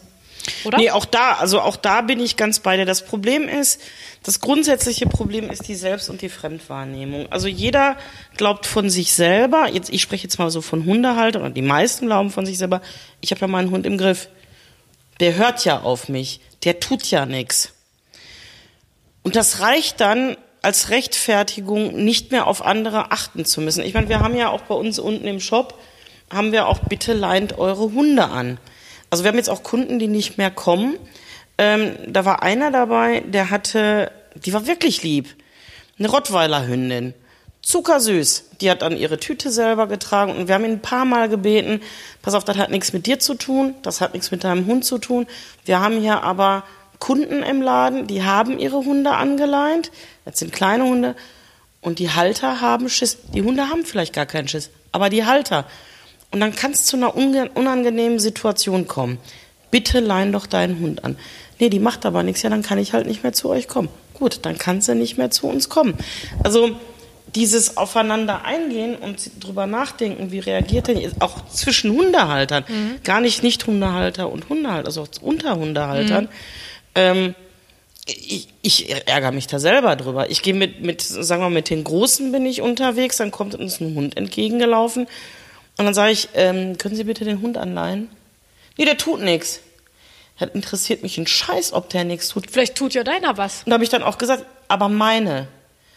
Oder? 0.65 0.79
Nee, 0.79 0.91
auch 0.91 1.05
da, 1.05 1.35
also 1.35 1.61
auch 1.61 1.77
da 1.77 2.03
bin 2.03 2.21
ich 2.21 2.37
ganz 2.37 2.61
bei 2.61 2.77
dir. 2.77 2.85
Das 2.85 3.05
Problem 3.05 3.49
ist, 3.49 3.81
das 4.23 4.41
grundsätzliche 4.41 5.07
Problem 5.07 5.51
ist 5.51 5.69
die 5.69 5.75
Selbst- 5.75 6.11
und 6.11 6.23
die 6.23 6.29
Fremdwahrnehmung. 6.29 7.31
Also 7.31 7.49
jeder 7.49 7.97
glaubt 8.37 8.67
von 8.67 8.91
sich 8.91 9.13
selber, 9.13 9.69
jetzt, 9.73 9.91
ich 9.91 10.03
spreche 10.03 10.25
jetzt 10.25 10.39
mal 10.39 10.51
so 10.51 10.61
von 10.61 10.85
Hundehaltern, 10.85 11.43
oder 11.43 11.51
die 11.51 11.63
meisten 11.63 12.07
glauben 12.07 12.31
von 12.31 12.47
sich 12.47 12.59
selber, 12.59 12.83
ich 13.21 13.31
habe 13.31 13.41
ja 13.41 13.47
meinen 13.47 13.71
Hund 13.71 13.87
im 13.87 13.99
Griff. 13.99 14.29
Der 15.21 15.37
hört 15.37 15.65
ja 15.65 15.81
auf 15.81 16.09
mich, 16.09 16.41
der 16.65 16.81
tut 16.81 17.11
ja 17.11 17.25
nichts. 17.25 17.73
Und 19.23 19.37
das 19.37 19.61
reicht 19.61 20.01
dann 20.01 20.37
als 20.61 20.91
Rechtfertigung, 20.91 22.05
nicht 22.05 22.33
mehr 22.33 22.47
auf 22.47 22.65
andere 22.65 23.13
achten 23.13 23.45
zu 23.45 23.61
müssen. 23.61 23.85
Ich 23.85 23.95
meine, 23.95 24.09
wir 24.09 24.21
haben 24.21 24.37
ja 24.37 24.49
auch 24.49 24.63
bei 24.63 24.75
uns 24.75 24.99
unten 24.99 25.27
im 25.27 25.41
Shop, 25.41 25.79
haben 26.33 26.53
wir 26.53 26.67
auch 26.67 26.81
bitte 26.81 27.13
leint 27.13 27.59
eure 27.59 27.93
Hunde 27.93 28.25
an. 28.25 28.59
Also 29.15 29.23
wir 29.23 29.29
haben 29.29 29.37
jetzt 29.37 29.49
auch 29.49 29.63
Kunden, 29.63 30.01
die 30.01 30.09
nicht 30.09 30.39
mehr 30.39 30.51
kommen. 30.51 30.97
Ähm, 31.57 31.95
da 32.09 32.25
war 32.25 32.43
einer 32.43 32.73
dabei, 32.73 33.21
der 33.21 33.49
hatte, 33.49 34.11
die 34.35 34.53
war 34.53 34.67
wirklich 34.67 35.05
lieb, 35.05 35.29
eine 36.01 36.09
Rottweiler-Hündin. 36.09 37.15
Zuckersüß. 37.63 38.47
Die 38.61 38.69
hat 38.69 38.83
dann 38.83 38.97
ihre 38.97 39.21
Tüte 39.21 39.53
selber 39.53 39.87
getragen 39.87 40.33
und 40.35 40.49
wir 40.49 40.57
haben 40.57 40.65
ihn 40.65 40.73
ein 40.73 40.83
paar 40.83 41.05
Mal 41.05 41.29
gebeten, 41.29 41.81
pass 42.23 42.35
auf, 42.35 42.43
das 42.43 42.57
hat 42.57 42.73
nichts 42.73 42.93
mit 42.93 43.07
dir 43.07 43.21
zu 43.21 43.35
tun, 43.35 43.77
das 43.83 44.01
hat 44.01 44.15
nichts 44.15 44.33
mit 44.33 44.43
deinem 44.43 44.67
Hund 44.67 44.85
zu 44.85 44.99
tun. 44.99 45.29
Wir 45.65 45.79
haben 45.79 46.01
hier 46.01 46.25
aber 46.25 46.65
Kunden 46.99 47.45
im 47.45 47.63
Laden, 47.63 48.09
die 48.09 48.25
haben 48.25 48.59
ihre 48.59 48.79
Hunde 48.79 49.13
angeleint. 49.13 49.93
Das 50.25 50.41
sind 50.41 50.53
kleine 50.53 50.83
Hunde. 50.83 51.15
Und 51.81 52.01
die 52.01 52.11
Halter 52.11 52.61
haben 52.61 52.89
Schiss. 52.89 53.19
Die 53.33 53.43
Hunde 53.43 53.69
haben 53.69 53.85
vielleicht 53.85 54.13
gar 54.13 54.27
keinen 54.27 54.49
Schiss, 54.49 54.71
aber 54.91 55.09
die 55.09 55.25
Halter. 55.25 55.67
Und 56.35 56.41
dann 56.41 56.53
kann 56.53 56.73
es 56.73 56.85
zu 56.85 56.97
einer 56.97 57.15
unangenehmen 57.15 58.19
Situation 58.19 58.89
kommen. 58.89 59.19
Bitte 59.71 60.01
leih 60.01 60.29
doch 60.33 60.47
deinen 60.47 60.81
Hund 60.81 61.05
an. 61.05 61.17
Nee, 61.61 61.69
die 61.69 61.79
macht 61.79 62.05
aber 62.05 62.25
nichts. 62.25 62.43
Ja, 62.43 62.51
dann 62.51 62.63
kann 62.63 62.77
ich 62.77 62.93
halt 62.93 63.07
nicht 63.07 63.23
mehr 63.23 63.33
zu 63.33 63.51
euch 63.51 63.69
kommen. 63.69 63.89
Gut, 64.15 64.41
dann 64.43 64.59
kann 64.59 64.81
sie 64.81 64.97
nicht 64.97 65.17
mehr 65.17 65.31
zu 65.31 65.47
uns 65.47 65.69
kommen. 65.69 65.95
Also 66.43 66.73
dieses 67.37 67.77
Aufeinander 67.77 68.45
eingehen 68.45 68.97
und 68.97 69.31
drüber 69.45 69.69
nachdenken, 69.69 70.33
wie 70.33 70.41
reagiert 70.41 70.89
denn 70.89 71.09
auch 71.21 71.47
zwischen 71.51 71.93
Hundehaltern, 71.93 72.65
gar 73.05 73.21
nicht 73.21 73.45
Nicht-Hundehalter 73.45 74.29
und 74.29 74.49
Hundehalter, 74.49 74.87
also 74.89 75.03
auch 75.03 75.23
unter 75.23 75.55
Hundehaltern. 75.55 76.29
Ähm, 76.97 77.37
ich, 78.07 78.49
ich 78.61 79.07
ärgere 79.07 79.31
mich 79.31 79.47
da 79.47 79.61
selber 79.61 79.95
drüber. 79.95 80.31
Ich 80.31 80.43
gehe 80.43 80.55
mit, 80.55 80.83
mit, 80.83 81.01
sagen 81.01 81.43
wir 81.43 81.49
mal, 81.49 81.55
mit 81.55 81.71
den 81.71 81.85
Großen 81.85 82.33
bin 82.33 82.45
ich 82.45 82.61
unterwegs, 82.61 83.19
dann 83.19 83.31
kommt 83.31 83.55
uns 83.55 83.81
ein 83.81 83.95
Hund 83.95 84.17
entgegengelaufen 84.17 85.07
und 85.77 85.85
dann 85.85 85.95
sage 85.95 86.13
ich, 86.13 86.29
ähm, 86.35 86.79
können 86.79 86.97
Sie 86.97 87.05
bitte 87.05 87.25
den 87.25 87.41
Hund 87.41 87.57
anleihen? 87.57 88.09
Nee, 88.77 88.85
der 88.85 88.97
tut 88.97 89.21
nichts. 89.21 89.61
Das 90.39 90.51
interessiert 90.51 91.03
mich 91.03 91.19
ein 91.19 91.27
Scheiß, 91.27 91.73
ob 91.73 91.91
der 91.91 92.05
nichts 92.05 92.29
tut. 92.29 92.51
Vielleicht 92.51 92.75
tut 92.75 92.95
ja 92.95 93.05
deiner 93.05 93.37
was. 93.37 93.63
Und 93.65 93.71
da 93.71 93.75
habe 93.75 93.85
ich 93.85 93.91
dann 93.91 94.03
auch 94.03 94.19
gesagt, 94.19 94.45
aber 94.69 94.89
meine. 94.89 95.49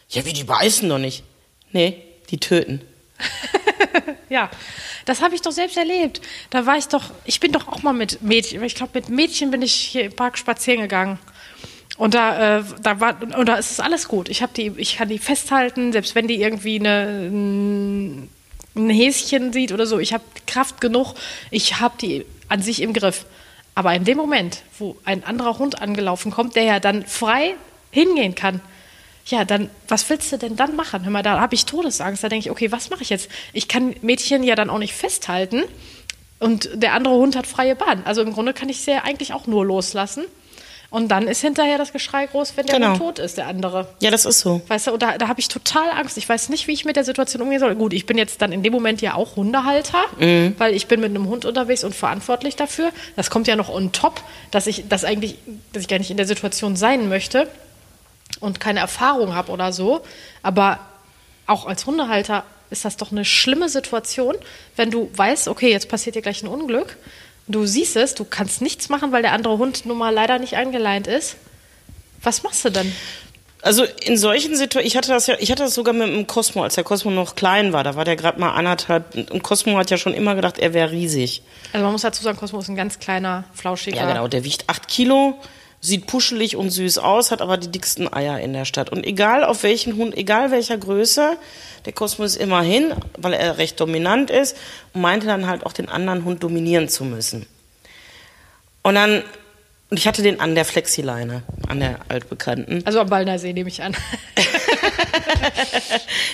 Ja, 0.10 0.26
wie, 0.26 0.34
die 0.34 0.44
beißen 0.44 0.88
doch 0.88 1.00
nicht. 1.00 1.24
Nee, 1.72 2.02
die 2.30 2.40
töten. 2.40 2.82
Ja, 4.30 4.50
das 5.06 5.22
habe 5.22 5.36
ich 5.36 5.42
doch 5.42 5.52
selbst 5.52 5.78
erlebt. 5.78 6.22
Da 6.50 6.66
war 6.66 6.78
ich 6.78 6.88
doch, 6.88 7.12
ich 7.24 7.40
bin 7.40 7.52
doch 7.52 7.68
auch 7.68 7.82
mal 7.84 7.94
mit 7.94 8.22
Mädchen, 8.22 8.62
ich 8.64 8.76
glaube 8.76 8.92
mit 8.96 9.10
Mädchen 9.10 9.52
bin 9.52 9.62
ich 9.62 9.74
hier 9.74 10.06
im 10.06 10.16
Park 10.16 10.38
spazieren 10.38 10.82
gegangen. 10.82 11.18
Und 11.98 12.14
da, 12.14 12.60
äh, 12.60 12.64
da 12.82 13.00
war, 13.00 13.18
und 13.22 13.48
da 13.48 13.56
ist 13.56 13.72
es 13.72 13.80
alles 13.80 14.08
gut. 14.08 14.30
Ich 14.30 14.42
habe 14.42 14.54
die, 14.54 14.74
ich 14.78 14.98
kann 14.98 15.10
die 15.10 15.18
festhalten, 15.18 15.92
selbst 15.94 16.14
wenn 16.14 16.28
die 16.28 16.42
irgendwie 16.42 16.80
eine, 16.80 18.28
ein, 18.78 18.90
Häschen 18.90 19.54
sieht 19.54 19.72
oder 19.72 19.86
so. 19.86 20.00
Ich 20.00 20.14
habe 20.14 20.24
Kraft 20.46 20.82
genug. 20.82 21.16
Ich 21.52 21.80
habe 21.80 21.96
die 22.00 22.26
an 22.48 22.62
sich 22.62 22.82
im 22.82 22.94
Griff. 22.94 23.26
Aber 23.76 23.94
in 23.94 24.06
dem 24.06 24.18
Moment, 24.18 24.64
wo 24.80 24.98
ein 25.04 25.24
anderer 25.24 25.60
Hund 25.60 25.82
angelaufen 25.82 26.32
kommt, 26.32 26.56
der 26.56 26.64
ja 26.64 26.80
dann 26.80 27.06
frei 27.06 27.56
hingehen 27.92 28.36
kann, 28.36 28.62
ja, 29.28 29.44
dann, 29.44 29.70
was 29.88 30.10
willst 30.10 30.32
du 30.32 30.38
denn 30.38 30.56
dann 30.56 30.76
machen? 30.76 31.04
Hör 31.04 31.12
mal, 31.12 31.22
da 31.22 31.40
habe 31.40 31.54
ich 31.54 31.66
Todesangst. 31.66 32.24
Da 32.24 32.30
denke 32.30 32.48
ich, 32.48 32.52
okay, 32.52 32.72
was 32.72 32.90
mache 32.90 33.04
ich 33.04 33.10
jetzt? 33.10 33.30
Ich 33.52 33.68
kann 33.68 33.94
Mädchen 34.02 34.44
ja 34.44 34.56
dann 34.56 34.70
auch 34.70 34.78
nicht 34.78 34.94
festhalten 34.94 35.64
und 36.40 36.70
der 36.74 36.94
andere 36.94 37.16
Hund 37.16 37.36
hat 37.36 37.48
freie 37.48 37.76
Bahn. 37.76 38.04
Also 38.06 38.22
im 38.22 38.34
Grunde 38.34 38.54
kann 38.54 38.70
ich 38.70 38.82
sie 38.82 38.92
ja 38.92 39.04
eigentlich 39.04 39.34
auch 39.34 39.48
nur 39.48 39.66
loslassen. 39.66 40.26
Und 40.90 41.10
dann 41.10 41.28
ist 41.28 41.42
hinterher 41.42 41.78
das 41.78 41.92
Geschrei 41.92 42.28
groß, 42.28 42.54
wenn 42.56 42.66
der 42.66 42.80
Genau. 42.80 42.98
Tot 42.98 43.20
ist, 43.20 43.38
der 43.38 43.48
andere. 43.48 43.90
Ja, 44.00 44.10
das 44.10 44.24
ist 44.26 44.40
so. 44.40 44.62
Weißt 44.70 44.88
du, 44.88 44.94
und 44.94 45.02
da, 45.02 45.18
da 45.18 45.28
habe 45.28 45.40
ich 45.40 45.50
total 45.50 45.90
Angst. 45.92 46.18
Ich 46.18 46.30
weiß 46.30 46.48
nicht, 46.48 46.68
wie 46.68 46.72
ich 46.72 46.86
mit 46.86 46.96
der 46.96 47.04
Situation 47.04 47.42
umgehen 47.42 47.60
soll. 47.60 47.76
Gut, 47.76 47.92
ich 47.92 48.06
bin 48.06 48.18
jetzt 48.18 48.42
dann 48.42 48.54
in 48.54 48.64
dem 48.64 48.72
Moment 48.72 49.02
ja 49.02 49.16
auch 49.16 49.36
Hundehalter, 49.36 50.00
weil 50.58 50.74
ich 50.74 50.88
bin 50.88 51.02
mit 51.02 51.10
einem 51.10 51.28
Hund 51.28 51.44
unterwegs 51.44 51.84
und 51.84 51.94
verantwortlich 51.94 52.56
dafür. 52.56 52.92
Das 53.18 53.30
kommt 53.30 53.48
ja 53.48 53.58
noch 53.58 53.68
on 53.68 53.92
top, 53.92 54.22
dass 54.52 54.66
ich 54.66 54.86
das 54.88 55.04
eigentlich, 55.04 55.36
dass 55.74 55.82
ich 55.84 55.90
gar 55.90 56.00
nicht 56.00 56.10
in 56.12 56.18
der 56.18 56.26
Situation 56.26 56.78
sein 56.78 57.10
möchte 57.10 57.50
und 58.40 58.62
keine 58.62 58.80
Erfahrung 58.80 59.36
habe 59.36 59.52
oder 59.52 59.74
so. 59.74 60.02
Aber 60.42 60.80
auch 61.48 61.66
als 61.66 61.86
Hundehalter 61.86 62.44
ist 62.70 62.86
das 62.86 62.98
doch 62.98 63.12
eine 63.12 63.26
schlimme 63.26 63.68
Situation, 63.70 64.36
wenn 64.78 64.92
du 64.92 65.10
weißt, 65.14 65.48
okay, 65.50 65.72
jetzt 65.72 65.90
passiert 65.90 66.16
dir 66.16 66.22
gleich 66.22 66.44
ein 66.44 66.48
Unglück. 66.48 66.98
Du 67.48 67.66
siehst 67.66 67.96
es, 67.96 68.14
du 68.14 68.26
kannst 68.26 68.62
nichts 68.62 68.90
machen, 68.90 69.12
weil 69.12 69.22
der 69.22 69.32
andere 69.32 69.58
Hund 69.58 69.86
nun 69.86 69.98
mal 69.98 70.14
leider 70.14 70.38
nicht 70.40 70.56
eingeleint 70.56 71.08
ist. 71.08 71.38
Was 72.22 72.44
machst 72.44 72.66
du 72.66 72.70
dann? 72.70 72.92
Also 73.62 73.84
in 74.02 74.18
solchen 74.18 74.56
Situationen, 74.56 74.88
ich 74.88 74.98
hatte 74.98 75.10
das 75.10 75.28
ja, 75.28 75.36
ich 75.40 75.50
hatte 75.52 75.64
das 75.64 75.74
sogar 75.74 75.94
mit 75.94 76.08
dem 76.08 76.28
Cosmo, 76.28 76.64
als 76.64 76.76
der 76.76 76.84
Cosmo 76.84 77.10
noch 77.10 77.36
klein 77.36 77.74
war, 77.74 77.84
da 77.84 77.96
war 77.96 78.06
der 78.06 78.16
gerade 78.16 78.40
mal 78.40 78.52
anderthalb 78.52 79.16
und 79.32 79.44
Cosmo 79.44 79.78
hat 79.78 79.90
ja 79.90 79.98
schon 79.98 80.14
immer 80.14 80.36
gedacht, 80.36 80.60
er 80.60 80.74
wäre 80.74 80.92
riesig. 80.92 81.42
Also 81.74 81.84
man 81.84 81.92
muss 81.92 82.04
dazu 82.04 82.24
sagen, 82.24 82.38
Cosmo 82.38 82.60
ist 82.60 82.70
ein 82.70 82.76
ganz 82.76 83.00
kleiner, 83.00 83.46
flauschiger. 83.54 83.98
Ja, 83.98 84.08
genau, 84.08 84.28
der 84.28 84.44
wiegt 84.44 84.66
acht 84.68 84.88
Kilo, 84.88 85.40
sieht 85.88 86.06
puschelig 86.08 86.56
und 86.56 86.70
süß 86.70 86.98
aus, 87.00 87.32
hat 87.32 87.42
aber 87.42 87.58
die 87.58 87.70
dicksten 87.72 88.12
Eier 88.12 88.40
in 88.40 88.54
der 88.54 88.66
Stadt. 88.66 88.92
Und 88.92 89.06
egal 89.06 89.44
auf 89.44 89.64
welchen 89.64 89.96
Hund, 89.96 90.16
egal 90.18 90.52
welcher 90.52 90.78
Größe, 90.78 91.38
der 91.86 91.94
Cosmo 91.94 92.26
ist 92.26 92.36
immer 92.36 92.62
hin, 92.62 92.94
weil 93.18 93.34
er 93.34 93.58
recht 93.58 93.80
dominant 93.80 94.30
ist 94.30 94.58
und 94.94 95.02
meinte 95.02 95.28
dann 95.28 95.48
halt 95.48 95.66
auch 95.66 95.74
den 95.74 95.90
anderen 95.90 96.26
Hund 96.26 96.44
dominieren 96.44 96.90
zu 96.90 97.06
müssen. 97.06 97.46
Und 98.84 98.96
dann, 98.96 99.24
und 99.90 99.98
ich 99.98 100.08
hatte 100.08 100.22
den 100.22 100.40
an 100.40 100.56
der 100.56 100.66
Flexileine, 100.66 101.44
an 101.68 101.80
der 101.80 102.00
altbekannten. 102.10 102.86
Also 102.86 103.00
am 103.00 103.10
Ballner 103.10 103.40
See 103.40 103.54
nehme 103.54 103.70
ich 103.70 103.82
an. 103.82 103.96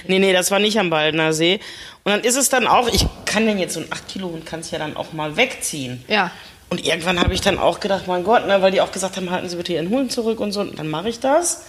Nee, 0.08 0.20
nee, 0.20 0.34
das 0.34 0.52
war 0.52 0.60
nicht 0.60 0.78
am 0.80 0.90
Baldener 0.90 1.34
See. 1.34 1.60
Und 2.04 2.12
dann 2.12 2.22
ist 2.22 2.36
es 2.36 2.50
dann 2.50 2.68
auch, 2.68 2.88
ich 2.88 3.06
kann 3.26 3.46
den 3.46 3.58
jetzt 3.58 3.74
so 3.74 3.80
ein 3.80 3.88
8 3.90 4.08
Kilo 4.08 4.28
Hund 4.30 4.46
kannst 4.46 4.72
ja 4.72 4.80
dann 4.80 4.98
auch 4.98 5.14
mal 5.14 5.38
wegziehen. 5.38 6.04
ja. 6.08 6.32
Und 6.74 6.84
irgendwann 6.84 7.20
habe 7.20 7.36
ich 7.36 7.42
dann 7.42 7.60
auch 7.60 7.80
gedacht, 7.80 8.08
mein 8.08 8.24
Gott, 8.24 8.48
ne, 8.48 8.64
weil 8.64 8.72
die 8.72 8.82
auch 8.82 8.92
gesagt 8.92 9.16
haben, 9.16 9.30
halten 9.30 9.48
Sie 9.48 9.58
bitte 9.58 9.74
Ihren 9.74 9.90
Hund 9.90 10.12
zurück 10.12 10.40
und 10.40 10.54
so. 10.54 10.62
Und 10.62 10.80
dann 10.80 10.88
mache 10.88 11.08
ich 11.08 11.20
das. 11.20 11.66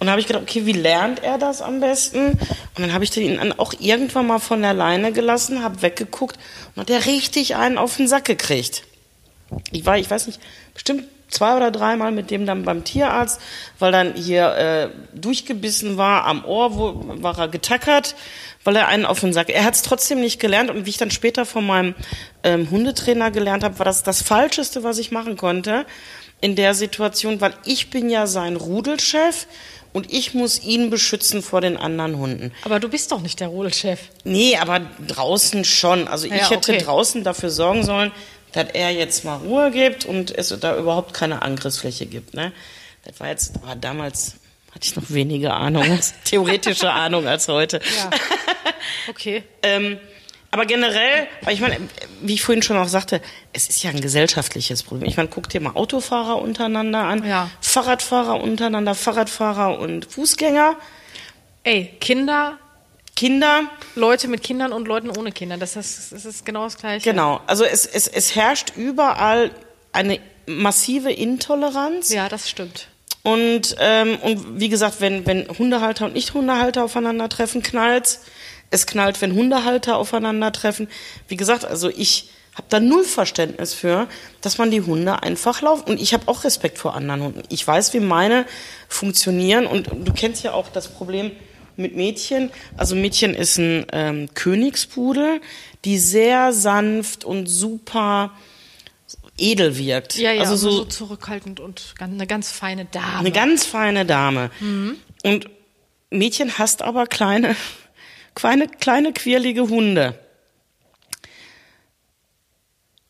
Und 0.00 0.06
dann 0.06 0.10
habe 0.10 0.20
ich 0.20 0.26
gedacht, 0.26 0.42
okay, 0.42 0.66
wie 0.66 0.72
lernt 0.72 1.22
er 1.22 1.38
das 1.38 1.62
am 1.62 1.78
besten? 1.78 2.32
Und 2.32 2.78
dann 2.78 2.92
habe 2.92 3.04
ich 3.04 3.10
den 3.10 3.22
ihn 3.22 3.52
auch 3.52 3.72
irgendwann 3.78 4.26
mal 4.26 4.40
von 4.40 4.60
der 4.60 4.74
Leine 4.74 5.12
gelassen, 5.12 5.62
habe 5.62 5.80
weggeguckt 5.82 6.40
und 6.74 6.80
hat 6.80 6.88
der 6.88 7.06
richtig 7.06 7.54
einen 7.54 7.78
auf 7.78 7.98
den 7.98 8.08
Sack 8.08 8.24
gekriegt. 8.24 8.82
Ich 9.70 9.86
war, 9.86 9.96
ich 9.96 10.10
weiß 10.10 10.26
nicht, 10.26 10.40
bestimmt 10.74 11.04
zwei 11.28 11.56
oder 11.56 11.70
dreimal 11.70 12.10
mit 12.10 12.32
dem 12.32 12.44
dann 12.44 12.64
beim 12.64 12.82
Tierarzt, 12.82 13.40
weil 13.78 13.92
dann 13.92 14.14
hier 14.14 14.56
äh, 14.56 14.88
durchgebissen 15.14 15.98
war, 15.98 16.24
am 16.24 16.44
Ohr 16.44 16.76
wo, 16.76 17.22
war 17.22 17.38
er 17.38 17.46
getackert, 17.46 18.16
weil 18.68 18.76
er 18.76 18.86
einen 18.88 19.06
auf 19.06 19.20
den 19.20 19.32
Sack. 19.32 19.48
Er 19.48 19.64
hat 19.64 19.76
es 19.76 19.80
trotzdem 19.80 20.20
nicht 20.20 20.38
gelernt 20.38 20.68
und 20.68 20.84
wie 20.84 20.90
ich 20.90 20.98
dann 20.98 21.10
später 21.10 21.46
von 21.46 21.66
meinem 21.66 21.94
ähm, 22.42 22.70
Hundetrainer 22.70 23.30
gelernt 23.30 23.64
habe, 23.64 23.78
war 23.78 23.86
das 23.86 24.02
das 24.02 24.20
Falscheste, 24.20 24.82
was 24.84 24.98
ich 24.98 25.10
machen 25.10 25.38
konnte. 25.38 25.86
in 26.42 26.54
der 26.54 26.74
Situation, 26.74 27.40
weil 27.40 27.54
ich 27.64 27.88
bin 27.88 28.10
ja 28.10 28.26
sein 28.26 28.56
Rudelchef 28.56 29.46
und 29.94 30.12
ich 30.12 30.34
muss 30.34 30.62
ihn 30.62 30.90
beschützen 30.90 31.40
vor 31.42 31.62
den 31.62 31.78
anderen 31.78 32.18
Hunden. 32.18 32.52
Aber 32.66 32.78
du 32.78 32.90
bist 32.90 33.10
doch 33.10 33.22
nicht 33.22 33.40
der 33.40 33.48
Rudelchef. 33.48 34.00
Nee, 34.24 34.58
aber 34.58 34.82
draußen 35.06 35.64
schon. 35.64 36.06
Also 36.06 36.26
ich 36.26 36.32
Ja, 36.32 36.50
hätte 36.50 36.72
okay. 36.74 36.84
draußen 36.84 37.24
dafür 37.24 37.48
sorgen 37.48 37.84
sollen, 37.84 38.12
dass 38.52 38.66
er 38.74 38.90
jetzt 38.90 39.24
mal 39.24 39.36
Ruhe 39.36 39.70
gibt 39.70 40.04
und 40.04 40.30
es 40.36 40.54
da 40.60 40.76
überhaupt 40.76 41.14
keine 41.14 41.40
Angriffsfläche 41.40 42.04
gibt. 42.04 42.34
Ne? 42.34 42.52
Das 43.04 43.18
war 43.18 43.28
jetzt, 43.28 43.54
aber 43.62 43.76
damals 43.76 44.34
hatte 44.78 44.86
ich 44.86 44.94
noch 44.96 45.10
weniger 45.10 45.54
Ahnung, 45.56 45.98
theoretische 46.24 46.92
Ahnung 46.92 47.26
als 47.26 47.48
heute. 47.48 47.80
Ja. 47.96 48.10
Okay. 49.08 49.42
Ähm, 49.62 49.98
aber 50.50 50.64
generell, 50.66 51.26
weil 51.42 51.54
ich 51.54 51.60
meine, 51.60 51.76
wie 52.22 52.34
ich 52.34 52.42
vorhin 52.42 52.62
schon 52.62 52.76
auch 52.76 52.88
sagte, 52.88 53.20
es 53.52 53.68
ist 53.68 53.82
ja 53.82 53.90
ein 53.90 54.00
gesellschaftliches 54.00 54.82
Problem. 54.82 55.08
Ich 55.08 55.16
meine, 55.16 55.28
guck 55.30 55.48
dir 55.48 55.60
mal 55.60 55.72
Autofahrer 55.74 56.40
untereinander 56.40 57.00
an, 57.04 57.26
Ja. 57.26 57.50
Fahrradfahrer 57.60 58.40
untereinander, 58.40 58.94
Fahrradfahrer 58.94 59.78
und 59.78 60.06
Fußgänger, 60.06 60.76
Ey, 61.64 61.90
Kinder, 62.00 62.58
Kinder. 63.16 63.62
Leute 63.94 64.28
mit 64.28 64.42
Kindern 64.42 64.72
und 64.72 64.86
Leuten 64.88 65.10
ohne 65.10 65.32
Kinder. 65.32 65.56
Das 65.56 65.76
ist, 65.76 66.12
das 66.12 66.24
ist 66.24 66.46
genau 66.46 66.64
das 66.64 66.76
Gleiche. 66.76 67.10
Genau. 67.10 67.40
Also 67.46 67.64
es, 67.64 67.84
es, 67.86 68.06
es 68.08 68.34
herrscht 68.36 68.72
überall 68.76 69.50
eine 69.92 70.20
massive 70.46 71.10
Intoleranz. 71.12 72.12
Ja, 72.12 72.28
das 72.28 72.48
stimmt. 72.48 72.88
Und, 73.22 73.76
ähm, 73.80 74.18
und 74.22 74.60
wie 74.60 74.68
gesagt, 74.68 75.00
wenn, 75.00 75.26
wenn 75.26 75.48
Hundehalter 75.48 76.06
und 76.06 76.14
Nicht-Hundehalter 76.14 76.84
aufeinandertreffen, 76.84 77.62
knallt's. 77.62 78.20
Es 78.70 78.86
knallt, 78.86 79.20
wenn 79.22 79.34
Hundehalter 79.34 79.96
aufeinandertreffen. 79.96 80.88
Wie 81.26 81.36
gesagt, 81.36 81.64
also 81.64 81.88
ich 81.88 82.30
habe 82.54 82.66
da 82.68 82.80
null 82.80 83.04
Verständnis 83.04 83.72
für, 83.72 84.08
dass 84.40 84.58
man 84.58 84.70
die 84.70 84.82
Hunde 84.82 85.22
einfach 85.22 85.62
laufen. 85.62 85.84
Und 85.88 86.00
ich 86.00 86.12
habe 86.12 86.28
auch 86.28 86.44
Respekt 86.44 86.78
vor 86.78 86.94
anderen 86.94 87.22
Hunden. 87.22 87.42
Ich 87.48 87.66
weiß, 87.66 87.94
wie 87.94 88.00
meine 88.00 88.44
funktionieren. 88.88 89.66
Und 89.66 89.88
du 90.04 90.12
kennst 90.12 90.42
ja 90.42 90.52
auch 90.52 90.68
das 90.68 90.88
Problem 90.88 91.30
mit 91.76 91.94
Mädchen. 91.94 92.50
Also 92.76 92.96
Mädchen 92.96 93.34
ist 93.34 93.58
ein 93.58 93.86
ähm, 93.92 94.28
Königspudel, 94.34 95.40
die 95.84 95.98
sehr 95.98 96.52
sanft 96.52 97.24
und 97.24 97.46
super 97.46 98.32
edel 99.38 99.76
wirkt. 99.78 100.16
Ja, 100.16 100.32
ja, 100.32 100.42
also 100.42 100.56
so, 100.56 100.70
so, 100.70 100.84
zurückhaltend 100.84 101.60
und 101.60 101.94
eine 101.98 102.26
ganz 102.26 102.50
feine 102.50 102.84
Dame. 102.84 103.18
eine 103.18 103.32
ganz 103.32 103.64
feine 103.64 104.04
Dame. 104.04 104.50
Und 105.22 105.50
Mädchen 106.10 106.58
hasst 106.58 106.82
aber 106.82 107.06
kleine, 107.06 107.56
kleine, 108.34 108.68
kleine 108.68 109.12
quirlige 109.12 109.68
Hunde. 109.68 110.18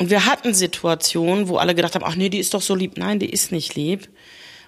Und 0.01 0.11
wir 0.11 0.27
hatten 0.27 0.55
Situationen, 0.55 1.49
wo 1.49 1.57
alle 1.57 1.75
gedacht 1.75 1.95
haben, 1.95 2.05
ach 2.05 2.15
nee, 2.15 2.29
die 2.29 2.39
ist 2.39 2.55
doch 2.55 2.63
so 2.63 2.75
lieb. 2.75 2.97
Nein, 2.97 3.19
die 3.19 3.31
ist 3.31 3.51
nicht 3.51 3.75
lieb. 3.75 4.09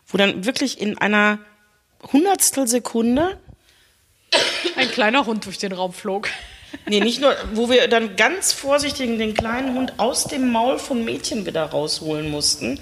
Wo 0.07 0.18
dann 0.18 0.44
wirklich 0.44 0.81
in 0.81 0.99
einer 0.99 1.38
Hundertstel 2.12 2.66
Sekunde, 2.66 3.38
Ein 4.77 4.90
kleiner 4.90 5.27
Hund 5.27 5.46
durch 5.46 5.59
den 5.59 5.73
Raum 5.73 5.92
flog. 5.92 6.29
Nee, 6.88 7.00
nicht 7.00 7.20
nur, 7.20 7.35
wo 7.54 7.70
wir 7.70 7.88
dann 7.88 8.16
ganz 8.16 8.52
vorsichtig 8.52 9.18
den 9.18 9.35
kleinen 9.35 9.74
Hund 9.74 9.94
aus 9.98 10.24
dem 10.24 10.50
Maul 10.50 10.78
vom 10.78 11.04
Mädchen 11.04 11.46
wieder 11.46 11.64
rausholen 11.64 12.30
mussten. 12.30 12.80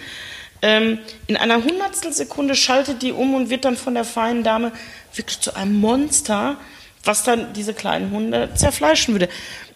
Ähm, 0.60 0.98
in 1.26 1.36
einer 1.36 1.62
Hundertstel 1.62 2.12
Sekunde 2.12 2.54
schaltet 2.54 3.02
die 3.02 3.12
um 3.12 3.34
und 3.34 3.50
wird 3.50 3.64
dann 3.64 3.76
von 3.76 3.94
der 3.94 4.04
feinen 4.04 4.42
Dame 4.42 4.72
wirklich 5.14 5.40
zu 5.40 5.54
einem 5.54 5.78
Monster, 5.78 6.56
was 7.04 7.22
dann 7.22 7.52
diese 7.52 7.74
kleinen 7.74 8.10
Hunde 8.10 8.50
zerfleischen 8.54 9.14
würde. 9.14 9.28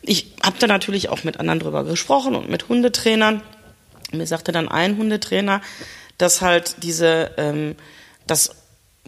Ich 0.03 0.33
habe 0.43 0.59
da 0.59 0.67
natürlich 0.67 1.09
auch 1.09 1.23
mit 1.23 1.39
anderen 1.39 1.61
drüber 1.61 1.85
gesprochen 1.85 2.35
und 2.35 2.51
mit 2.51 2.69
Hundetrainern. 2.69 3.43
Mir 4.11 4.27
sagte 4.27 4.51
dann 4.51 4.69
ein 4.69 4.97
Hundetrainer, 4.97 5.61
dass 6.19 6.41
halt 6.41 6.83
diese, 6.83 7.31
ähm, 7.37 7.77
dass 8.27 8.62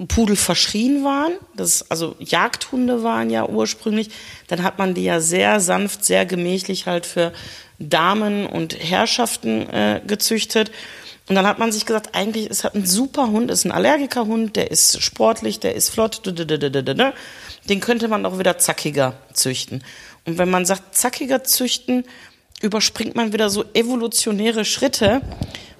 Pudel 0.09 0.35
verschrien 0.35 1.05
waren, 1.05 1.33
das 1.55 1.91
also 1.91 2.17
Jagdhunde 2.19 3.05
waren 3.05 3.31
ja 3.31 3.49
ursprünglich, 3.49 4.11
dann 4.49 4.65
hat 4.65 4.79
man 4.79 4.95
die 4.95 5.05
ja 5.05 5.21
sehr 5.21 5.61
sanft, 5.61 6.05
sehr 6.05 6.27
gemächlich 6.27 6.87
halt 6.87 7.07
für 7.07 7.33
Damen 7.79 8.47
und 8.47 8.77
Herrschaften 8.77 9.69
äh, 9.71 10.01
gezüchtet. 10.05 10.73
Und 11.29 11.37
dann 11.37 11.47
hat 11.47 11.59
man 11.59 11.73
sich 11.73 11.87
gesagt, 11.87 12.15
eigentlich 12.15 12.51
ist 12.51 12.65
halt 12.65 12.75
ein 12.75 12.87
super 12.87 13.29
Hund, 13.29 13.51
ist 13.51 13.65
ein 13.65 13.73
Allergikerhund, 13.73 14.57
der 14.57 14.71
ist 14.71 15.01
sportlich, 15.01 15.59
der 15.61 15.75
ist 15.75 15.91
flott, 15.91 16.21
dududududududud. 16.27 17.15
den 17.69 17.81
könnte 17.81 18.09
man 18.09 18.27
auch 18.27 18.39
wieder 18.39 18.59
zackiger 18.59 19.15
züchten. 19.33 19.85
Und 20.27 20.39
wenn 20.39 20.51
man 20.51 20.67
sagt 20.67 20.95
zackiger 20.97 21.45
züchten, 21.45 22.05
überspringt 22.61 23.15
man 23.15 23.33
wieder 23.33 23.49
so 23.49 23.65
evolutionäre 23.75 24.65
Schritte 24.65 25.23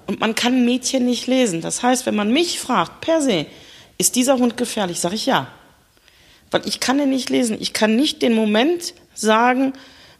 und 0.07 0.19
man 0.19 0.35
kann 0.35 0.65
Mädchen 0.65 1.05
nicht 1.05 1.27
lesen. 1.27 1.61
Das 1.61 1.83
heißt, 1.83 2.05
wenn 2.05 2.15
man 2.15 2.31
mich 2.31 2.59
fragt, 2.59 3.01
per 3.01 3.21
se, 3.21 3.45
ist 3.97 4.15
dieser 4.15 4.37
Hund 4.37 4.57
gefährlich, 4.57 4.99
sage 4.99 5.15
ich 5.15 5.25
ja. 5.25 5.47
Weil 6.51 6.67
ich 6.67 6.79
kann 6.79 6.97
den 6.97 7.09
nicht 7.09 7.29
lesen. 7.29 7.57
Ich 7.59 7.73
kann 7.73 7.95
nicht 7.95 8.21
den 8.21 8.33
Moment 8.33 8.93
sagen, 9.13 9.73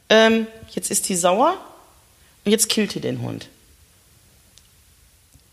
ähm, 0.10 0.48
jetzt 0.72 0.92
ist 0.92 1.10
die 1.10 1.16
sauer 1.16 1.58
und 2.44 2.52
jetzt 2.52 2.70
killt 2.70 2.94
die 2.94 3.00
den 3.00 3.22
Hund. 3.22 3.48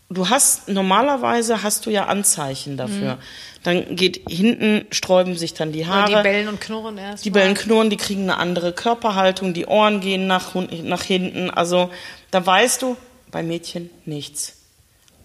Du 0.09 0.29
hast, 0.29 0.69
normalerweise 0.69 1.63
hast 1.63 1.85
du 1.85 1.89
ja 1.89 2.05
Anzeichen 2.05 2.77
dafür. 2.77 3.17
Dann 3.63 3.95
geht 3.95 4.29
hinten, 4.29 4.85
sträuben 4.91 5.35
sich 5.35 5.53
dann 5.53 5.71
die 5.71 5.87
Haare. 5.87 6.17
Die 6.17 6.21
bellen 6.21 6.47
und 6.49 6.61
knurren 6.61 6.97
erst. 6.97 7.25
Die 7.25 7.31
mal. 7.31 7.39
Bellen 7.39 7.55
knurren, 7.55 7.89
die 7.89 7.97
kriegen 7.97 8.23
eine 8.23 8.37
andere 8.37 8.73
Körperhaltung, 8.73 9.53
die 9.53 9.65
Ohren 9.65 10.01
gehen 10.01 10.27
nach, 10.27 10.53
nach 10.53 11.03
hinten. 11.03 11.49
Also 11.49 11.89
da 12.29 12.45
weißt 12.45 12.83
du, 12.83 12.95
bei 13.31 13.41
Mädchen 13.41 13.89
nichts. 14.05 14.62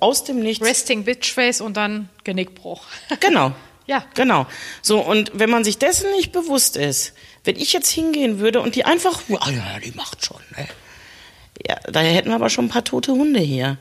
Aus 0.00 0.24
dem 0.24 0.40
Nichts. 0.40 0.64
Resting 0.64 1.04
Bitchface 1.04 1.60
und 1.60 1.76
dann 1.76 2.08
Genickbruch. 2.24 2.84
Genau. 3.20 3.52
Ja. 3.86 4.04
Genau. 4.14 4.46
So, 4.82 5.00
und 5.00 5.30
wenn 5.34 5.48
man 5.48 5.64
sich 5.64 5.78
dessen 5.78 6.10
nicht 6.12 6.30
bewusst 6.30 6.76
ist, 6.76 7.14
wenn 7.44 7.56
ich 7.56 7.72
jetzt 7.72 7.88
hingehen 7.88 8.38
würde 8.38 8.60
und 8.60 8.74
die 8.74 8.84
einfach, 8.84 9.22
ja, 9.28 9.38
ja, 9.50 9.80
die 9.82 9.92
macht 9.92 10.24
schon, 10.24 10.40
ne? 10.56 10.68
Ja, 11.66 11.76
da 11.90 12.00
hätten 12.00 12.28
wir 12.28 12.34
aber 12.34 12.50
schon 12.50 12.66
ein 12.66 12.68
paar 12.68 12.84
tote 12.84 13.12
Hunde 13.12 13.40
hier. 13.40 13.78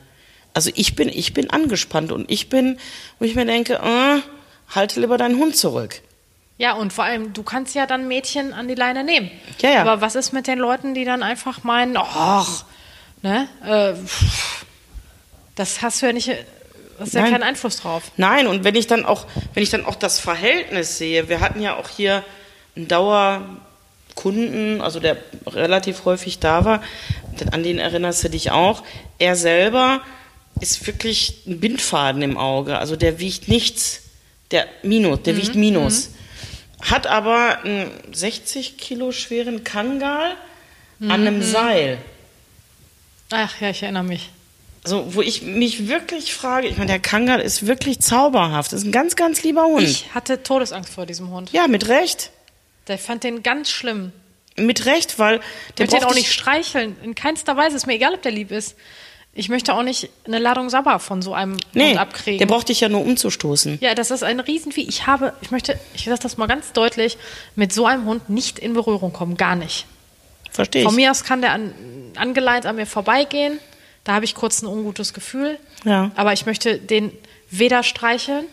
Also 0.54 0.70
ich 0.74 0.96
bin, 0.96 1.08
ich 1.10 1.34
bin 1.34 1.50
angespannt 1.50 2.10
und 2.10 2.30
ich 2.30 2.48
bin, 2.48 2.78
wo 3.18 3.26
ich 3.26 3.34
mir 3.34 3.44
denke, 3.44 3.74
äh, 3.74 4.20
halte 4.74 5.00
lieber 5.00 5.18
deinen 5.18 5.38
Hund 5.38 5.56
zurück. 5.56 6.00
Ja, 6.56 6.72
und 6.72 6.92
vor 6.92 7.04
allem, 7.04 7.32
du 7.34 7.44
kannst 7.44 7.74
ja 7.76 7.86
dann 7.86 8.08
Mädchen 8.08 8.52
an 8.52 8.66
die 8.66 8.74
Leine 8.74 9.04
nehmen. 9.04 9.30
Ja, 9.60 9.70
ja. 9.70 9.80
Aber 9.82 10.00
was 10.00 10.16
ist 10.16 10.32
mit 10.32 10.48
den 10.48 10.58
Leuten, 10.58 10.94
die 10.94 11.04
dann 11.04 11.22
einfach 11.22 11.62
meinen, 11.62 11.96
ach, 11.96 12.64
ne, 13.22 13.48
äh, 13.64 13.94
pff, 13.94 14.57
das 15.58 15.82
hast 15.82 16.00
du 16.00 16.06
ja 16.06 16.12
nicht, 16.12 16.30
hast 17.00 17.14
ja 17.14 17.22
Nein. 17.22 17.32
keinen 17.32 17.42
Einfluss 17.42 17.78
drauf. 17.78 18.12
Nein, 18.16 18.46
und 18.46 18.62
wenn 18.62 18.76
ich 18.76 18.86
dann 18.86 19.04
auch, 19.04 19.26
wenn 19.54 19.62
ich 19.62 19.70
dann 19.70 19.84
auch 19.84 19.96
das 19.96 20.20
Verhältnis 20.20 20.98
sehe, 20.98 21.28
wir 21.28 21.40
hatten 21.40 21.60
ja 21.60 21.76
auch 21.76 21.88
hier 21.88 22.24
einen 22.76 22.86
Dauerkunden, 22.86 24.80
also 24.80 25.00
der 25.00 25.16
relativ 25.46 26.04
häufig 26.04 26.38
da 26.38 26.64
war, 26.64 26.82
an 27.50 27.64
den 27.64 27.78
erinnerst 27.78 28.22
du 28.24 28.30
dich 28.30 28.52
auch. 28.52 28.84
Er 29.18 29.34
selber 29.34 30.00
ist 30.60 30.86
wirklich 30.86 31.42
ein 31.46 31.58
Bindfaden 31.60 32.22
im 32.22 32.36
Auge, 32.36 32.78
also 32.78 32.94
der 32.94 33.18
wiegt 33.18 33.48
nichts, 33.48 34.02
der 34.52 34.66
Minus, 34.82 35.22
der 35.22 35.36
wiegt 35.36 35.56
Minus. 35.56 36.10
Hat 36.82 37.08
aber 37.08 37.64
einen 37.64 37.90
60 38.12 38.78
Kilo 38.78 39.10
schweren 39.10 39.64
Kangal 39.64 40.36
an 41.00 41.10
einem 41.10 41.42
Seil. 41.42 41.98
Ach 43.30 43.60
ja, 43.60 43.70
ich 43.70 43.82
erinnere 43.82 44.04
mich. 44.04 44.30
So, 44.88 45.14
wo 45.14 45.20
ich 45.20 45.42
mich 45.42 45.88
wirklich 45.88 46.32
frage, 46.32 46.66
ich 46.66 46.78
meine, 46.78 46.90
der 46.90 46.98
Kangal 46.98 47.40
ist 47.40 47.66
wirklich 47.66 48.00
zauberhaft. 48.00 48.72
Das 48.72 48.80
ist 48.80 48.86
ein 48.86 48.92
ganz, 48.92 49.16
ganz 49.16 49.42
lieber 49.42 49.64
Hund. 49.64 49.82
Ich 49.82 50.14
hatte 50.14 50.42
Todesangst 50.42 50.92
vor 50.92 51.04
diesem 51.04 51.30
Hund. 51.30 51.52
Ja, 51.52 51.68
mit 51.68 51.88
Recht. 51.88 52.30
Der 52.86 52.98
fand 52.98 53.22
den 53.22 53.42
ganz 53.42 53.70
schlimm. 53.70 54.12
Mit 54.56 54.86
Recht, 54.86 55.18
weil 55.18 55.40
der 55.76 55.86
Ich 55.86 55.92
möchte 55.92 55.96
den 55.98 56.04
auch 56.04 56.14
nicht 56.14 56.32
streicheln. 56.32 56.96
In 57.04 57.14
keinster 57.14 57.56
Weise. 57.56 57.76
Ist 57.76 57.86
mir 57.86 57.94
egal, 57.94 58.14
ob 58.14 58.22
der 58.22 58.32
lieb 58.32 58.50
ist. 58.50 58.76
Ich 59.34 59.50
möchte 59.50 59.74
auch 59.74 59.82
nicht 59.82 60.08
eine 60.24 60.38
Ladung 60.38 60.70
Sabber 60.70 60.98
von 60.98 61.22
so 61.22 61.34
einem 61.34 61.58
nee, 61.74 61.90
Hund 61.90 61.98
abkriegen. 61.98 62.38
der 62.38 62.46
braucht 62.46 62.70
dich 62.70 62.80
ja 62.80 62.88
nur 62.88 63.02
umzustoßen. 63.02 63.78
ja, 63.80 63.94
das 63.94 64.10
ist 64.10 64.24
ein 64.24 64.40
Riesenvieh. 64.40 64.88
Ich 64.88 65.06
habe, 65.06 65.34
ich 65.42 65.50
möchte, 65.50 65.78
ich 65.94 66.06
sage 66.06 66.18
das 66.22 66.38
mal 66.38 66.46
ganz 66.46 66.72
deutlich, 66.72 67.18
mit 67.54 67.72
so 67.72 67.86
einem 67.86 68.06
Hund 68.06 68.30
nicht 68.30 68.58
in 68.58 68.72
Berührung 68.72 69.12
kommen. 69.12 69.36
Gar 69.36 69.54
nicht. 69.54 69.86
Verstehe 70.50 70.82
ich. 70.82 70.88
Von 70.88 70.96
mir 70.96 71.10
aus 71.10 71.24
kann 71.24 71.42
der 71.42 71.52
an, 71.52 71.72
angeleint 72.16 72.66
an 72.66 72.76
mir 72.76 72.86
vorbeigehen. 72.86 73.60
Da 74.04 74.14
habe 74.14 74.24
ich 74.24 74.34
kurz 74.34 74.62
ein 74.62 74.66
ungutes 74.66 75.12
Gefühl. 75.12 75.58
Ja. 75.84 76.10
Aber 76.16 76.32
ich 76.32 76.46
möchte 76.46 76.78
den 76.78 77.12
weder 77.50 77.82
streicheln, 77.82 78.46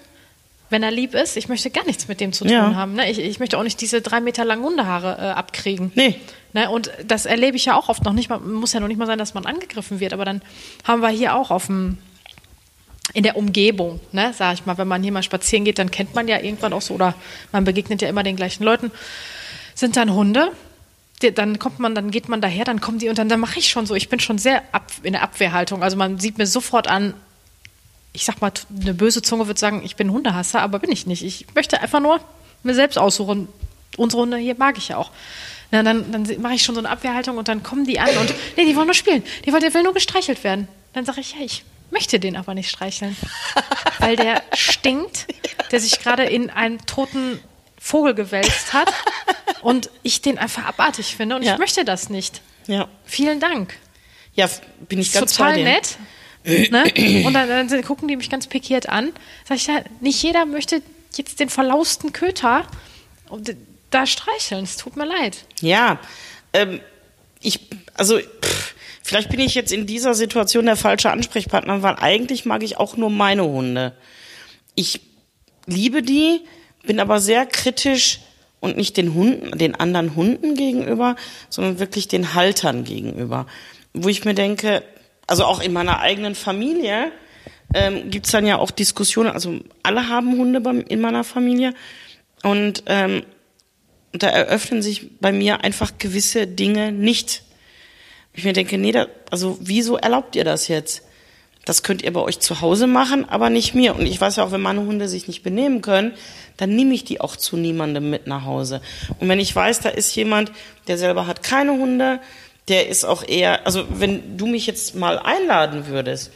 wenn 0.69 0.84
er 0.84 0.91
lieb 0.91 1.13
ist. 1.13 1.38
Ich 1.38 1.47
möchte 1.47 1.69
gar 1.69 1.86
nichts 1.86 2.08
mit 2.08 2.19
dem 2.19 2.34
zu 2.34 2.43
tun 2.43 2.53
Ja. 2.53 2.75
haben. 2.75 2.93
Ne? 2.93 3.10
Ich, 3.10 3.19
ich 3.19 3.39
möchte 3.39 3.58
auch 3.58 3.63
nicht 3.63 3.79
diese 3.81 4.01
drei 4.01 4.19
Meter 4.19 4.43
langen 4.45 4.63
Hundehaare 4.63 5.17
äh, 5.17 5.31
abkriegen. 5.31 5.91
Nee. 5.95 6.19
Ne? 6.53 6.69
Und 6.69 6.91
das 7.08 7.25
erlebe 7.25 7.55
ich 7.58 7.65
ja 7.65 7.77
auch 7.77 7.89
oft 7.89 8.03
noch 8.03 8.13
nicht 8.13 8.29
mal. 8.29 8.39
Muss 8.39 8.73
ja 8.73 8.79
noch 8.79 8.88
nicht 8.88 8.97
mal 8.97 9.05
sein, 9.05 9.19
dass 9.19 9.34
man 9.34 9.45
angegriffen 9.45 9.99
wird. 9.99 10.13
Aber 10.13 10.25
dann 10.25 10.41
haben 10.84 11.01
wir 11.01 11.10
hier 11.10 11.36
auch 11.36 11.51
auf 11.51 11.67
dem 11.67 11.97
in 13.13 13.23
der 13.23 13.38
Umgebung, 13.38 13.99
ne, 14.12 14.34
sag 14.36 14.55
ich 14.55 14.65
mal, 14.65 14.77
wenn 14.79 14.88
man 14.88 15.03
hier 15.03 15.12
mal 15.12 15.21
spazieren 15.23 15.63
geht, 15.63 15.77
dann 15.77 15.91
kennt 15.91 16.15
man 16.15 16.27
ja 16.27 16.39
irgendwann 16.41 16.73
auch 16.73 16.81
so, 16.81 16.95
oder 16.95 17.13
man 17.51 17.63
begegnet 17.63 18.01
ja 18.01 18.10
immer 18.10 18.23
den 18.23 18.36
gleichen 18.36 18.63
Leuten, 18.63 18.91
sind 19.75 19.95
dann 19.95 20.12
Hunde, 20.13 20.51
dann 21.19 21.60
kommt 21.60 21.80
man, 21.80 21.95
dann 21.95 22.12
geht 22.12 22.30
man 22.30 22.41
daher, 22.41 22.65
dann 22.65 22.82
kommen 22.82 22.99
die 22.99 23.10
und 23.10 23.17
dann, 23.17 23.30
dann 23.30 23.39
mache 23.39 23.60
ich 23.60 23.69
schon 23.69 23.86
so, 23.86 23.95
ich 23.95 24.10
bin 24.10 24.19
schon 24.19 24.38
sehr 24.38 24.63
ab, 24.73 24.91
in 25.04 25.13
der 25.13 25.23
Abwehrhaltung. 25.23 25.82
Also 25.82 25.97
man 25.97 26.19
sieht 26.19 26.38
mir 26.38 26.45
sofort 26.45 26.88
an, 26.88 27.13
ich 28.13 28.25
sag 28.25 28.41
mal, 28.41 28.51
eine 28.82 28.93
böse 28.93 29.21
Zunge 29.21 29.47
wird 29.47 29.60
sagen, 29.60 29.82
ich 29.84 29.95
bin 29.95 30.12
Hundehasser, 30.12 30.62
aber 30.62 30.80
bin 30.80 30.91
ich 30.91 31.06
nicht. 31.06 31.23
Ich 31.23 31.47
möchte 31.54 31.82
einfach 31.82 31.99
nur 31.99 32.19
mir 32.63 32.73
selbst 32.73 32.97
aussuchen. 32.97 33.47
Unsere 33.97 34.23
Hunde 34.23 34.38
hier 34.38 34.56
mag 34.58 34.78
ich 34.78 34.89
ja 34.89 34.97
auch. 34.97 35.12
Na, 35.71 35.84
dann 35.84 36.12
dann 36.12 36.41
mache 36.41 36.54
ich 36.54 36.63
schon 36.63 36.75
so 36.75 36.82
eine 36.82 36.89
Abwehrhaltung 36.89 37.38
und 37.38 37.47
dann 37.47 37.63
kommen 37.63 37.86
die 37.86 37.99
an 37.99 38.10
und 38.17 38.34
nee, 38.58 38.65
die 38.65 38.75
wollen 38.75 38.88
nur 38.88 38.93
spielen. 38.93 39.23
Die 39.45 39.51
wollen, 39.51 39.62
der 39.62 39.73
will 39.73 39.84
nur 39.84 39.93
gestreichelt 39.93 40.43
werden. 40.43 40.67
Dann 40.93 41.06
sage 41.06 41.21
ich, 41.21 41.34
ja, 41.34 41.41
ich 41.41 41.63
möchte 41.91 42.19
den 42.19 42.36
aber 42.36 42.54
nicht 42.54 42.69
streicheln. 42.69 43.15
Weil 43.99 44.15
der 44.15 44.43
stinkt, 44.54 45.28
der 45.71 45.80
sich 45.80 45.99
gerade 45.99 46.23
in 46.23 46.49
einen 46.49 46.86
toten 46.86 47.39
Vogel 47.86 48.15
gewälzt 48.15 48.74
hat 48.74 48.91
und 49.62 49.91
ich 50.02 50.19
den 50.24 50.39
einfach 50.39 50.65
abartig 50.65 51.15
finde 51.15 51.36
und 51.36 51.43
Ja. 51.43 51.54
ich 51.54 51.60
möchte 51.60 51.86
das 51.86 52.10
nicht. 52.10 52.41
Ja. 52.65 52.88
Vielen 53.06 53.39
Dank. 53.39 53.76
Ja, 54.34 54.50
bin 54.89 54.98
ich 54.98 55.13
ganz 55.13 55.34
Total 55.34 55.62
nett. 55.63 55.98
Ne? 56.43 57.24
Und 57.26 57.34
dann, 57.34 57.67
dann 57.67 57.84
gucken 57.84 58.08
die 58.08 58.15
mich 58.15 58.32
ganz 58.32 58.48
pikiert 58.48 58.89
an. 58.89 59.12
Sag 59.48 59.58
ich 59.58 59.67
ja, 59.67 59.82
nicht 60.00 60.21
jeder 60.24 60.45
möchte 60.48 60.82
jetzt 61.15 61.39
den 61.39 61.50
verlausten 61.50 62.12
Köter 62.12 62.65
da 63.91 64.06
streicheln. 64.08 64.63
Es 64.63 64.78
tut 64.78 64.95
mir 64.95 65.06
leid. 65.06 65.45
Ja, 65.62 66.00
ähm, 66.54 66.82
ich, 67.39 67.60
also 67.93 68.17
pff, 68.19 68.74
vielleicht 69.04 69.30
bin 69.30 69.39
ich 69.39 69.54
jetzt 69.54 69.71
in 69.71 69.86
dieser 69.86 70.15
Situation 70.15 70.65
der 70.65 70.76
falsche 70.76 71.12
Ansprechpartner, 71.12 71.84
weil 71.84 71.98
eigentlich 72.00 72.45
mag 72.45 72.63
ich 72.63 72.78
auch 72.78 72.98
nur 72.98 73.12
meine 73.12 73.43
Hunde. 73.43 73.95
Ich 74.74 75.02
liebe 75.67 76.02
die, 76.02 76.41
bin 76.86 77.00
aber 77.00 77.19
sehr 77.19 77.45
kritisch 77.45 78.19
und 78.60 78.78
nicht 78.78 78.98
den 78.98 79.13
Hunden, 79.13 79.58
den 79.58 79.76
anderen 79.76 80.15
Hunden 80.15 80.56
gegenüber, 80.56 81.15
sondern 81.50 81.80
wirklich 81.80 82.08
den 82.08 82.34
Haltern 82.34 82.84
gegenüber. 82.84 83.45
Wo 83.93 84.10
ich 84.10 84.26
mir 84.26 84.34
denke, 84.34 84.84
also 85.28 85.45
auch 85.45 85.62
in 85.62 85.74
meiner 85.74 86.00
eigenen 86.00 86.36
Familie 86.36 87.12
ähm, 87.74 88.10
gibt's 88.10 88.32
dann 88.32 88.45
ja 88.45 88.58
auch 88.58 88.71
Diskussionen, 88.71 89.32
also 89.32 89.60
alle 89.84 90.10
haben 90.10 90.38
Hunde 90.38 90.62
bei, 90.62 90.71
in 90.71 91.02
meiner 91.02 91.24
Familie 91.24 91.74
und 92.43 92.84
ähm, 92.86 93.24
da 94.13 94.28
eröffnen 94.28 94.82
sich 94.82 95.19
bei 95.19 95.32
mir 95.32 95.63
einfach 95.63 95.93
gewisse 95.98 96.48
Dinge 96.48 96.91
nicht. 96.91 97.43
Ich 98.34 98.43
mir 98.43 98.54
denke, 98.54 98.78
nee, 98.78 98.91
da, 98.91 99.08
also 99.32 99.58
wieso 99.62 99.98
erlaubt 99.98 100.36
ihr 100.36 100.43
das 100.43 100.67
jetzt? 100.67 101.05
Das 101.65 101.82
könnt 101.84 102.04
ihr 102.04 102.13
bei 102.13 102.21
euch 102.21 102.39
zu 102.39 102.62
Hause 102.62 102.86
machen, 102.88 103.28
aber 103.28 103.49
nicht 103.49 103.73
mir. 103.73 103.95
Und 103.95 104.06
ich 104.06 104.21
weiß 104.21 104.36
ja 104.36 104.43
auch, 104.43 104.51
wenn 104.51 104.62
meine 104.62 104.82
Hunde 104.82 105.08
sich 105.08 105.28
nicht 105.28 105.41
benehmen 105.43 105.82
können, 105.82 106.13
dann 106.58 106.75
nehme 106.75 106.93
ich 106.93 107.04
die 107.04 107.19
auch 107.19 107.36
zu 107.36 107.58
niemandem 107.58 108.10
mit 108.10 108.28
nach 108.28 108.45
Hause. 108.45 108.82
Und 109.19 109.28
wenn 109.30 109.39
ich 109.39 109.56
weiß, 109.56 109.80
da 109.82 109.89
ist 109.89 110.15
jemand, 110.15 110.51
der 110.88 110.97
selber 110.97 111.28
hat 111.28 111.43
keine 111.43 111.71
Hunde, 111.73 112.19
der 112.67 112.88
ist 112.88 113.04
auch 113.04 113.28
eher, 113.28 113.65
also 113.65 113.86
wenn 113.89 114.38
du 114.38 114.45
mich 114.47 114.65
jetzt 114.67 114.95
mal 114.95 115.19
einladen 115.19 115.88
würdest, 115.88 116.32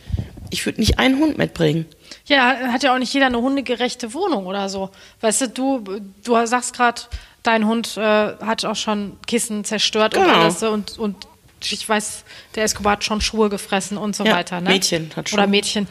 ich 0.51 0.65
würde 0.65 0.79
nicht 0.79 0.97
einen 0.99 1.19
Hund 1.19 1.37
mitbringen. 1.37 1.85
Ja, 2.25 2.55
hat 2.71 2.83
ja 2.83 2.93
auch 2.93 2.99
nicht 2.99 3.13
jeder 3.13 3.27
eine 3.27 3.39
hundegerechte 3.39 4.13
Wohnung 4.13 4.47
oder 4.47 4.67
so. 4.67 4.89
Weißt 5.21 5.41
du, 5.41 5.47
du, 5.83 5.99
du 6.23 6.45
sagst 6.45 6.75
gerade, 6.75 7.01
dein 7.43 7.67
Hund 7.67 7.97
äh, 7.97 8.01
hat 8.01 8.65
auch 8.65 8.75
schon 8.75 9.17
Kissen 9.27 9.63
zerstört 9.63 10.17
und 10.17 10.23
Genau. 10.23 10.39
alles. 10.41 10.59
so 10.59 10.69
Und, 10.71 10.97
und 10.97 11.15
ich 11.63 11.87
weiß, 11.87 12.23
der 12.55 12.63
Escobar 12.63 12.93
hat 12.93 13.03
schon 13.03 13.21
Schuhe 13.21 13.49
gefressen 13.49 13.97
und 13.97 14.15
so 14.15 14.23
Ja, 14.25 14.35
weiter. 14.35 14.61
Ne? 14.61 14.69
Mädchen 14.69 15.11
hat 15.15 15.31
Oder 15.33 15.43
Schuhe. 15.43 15.47
Mädchen. 15.47 15.87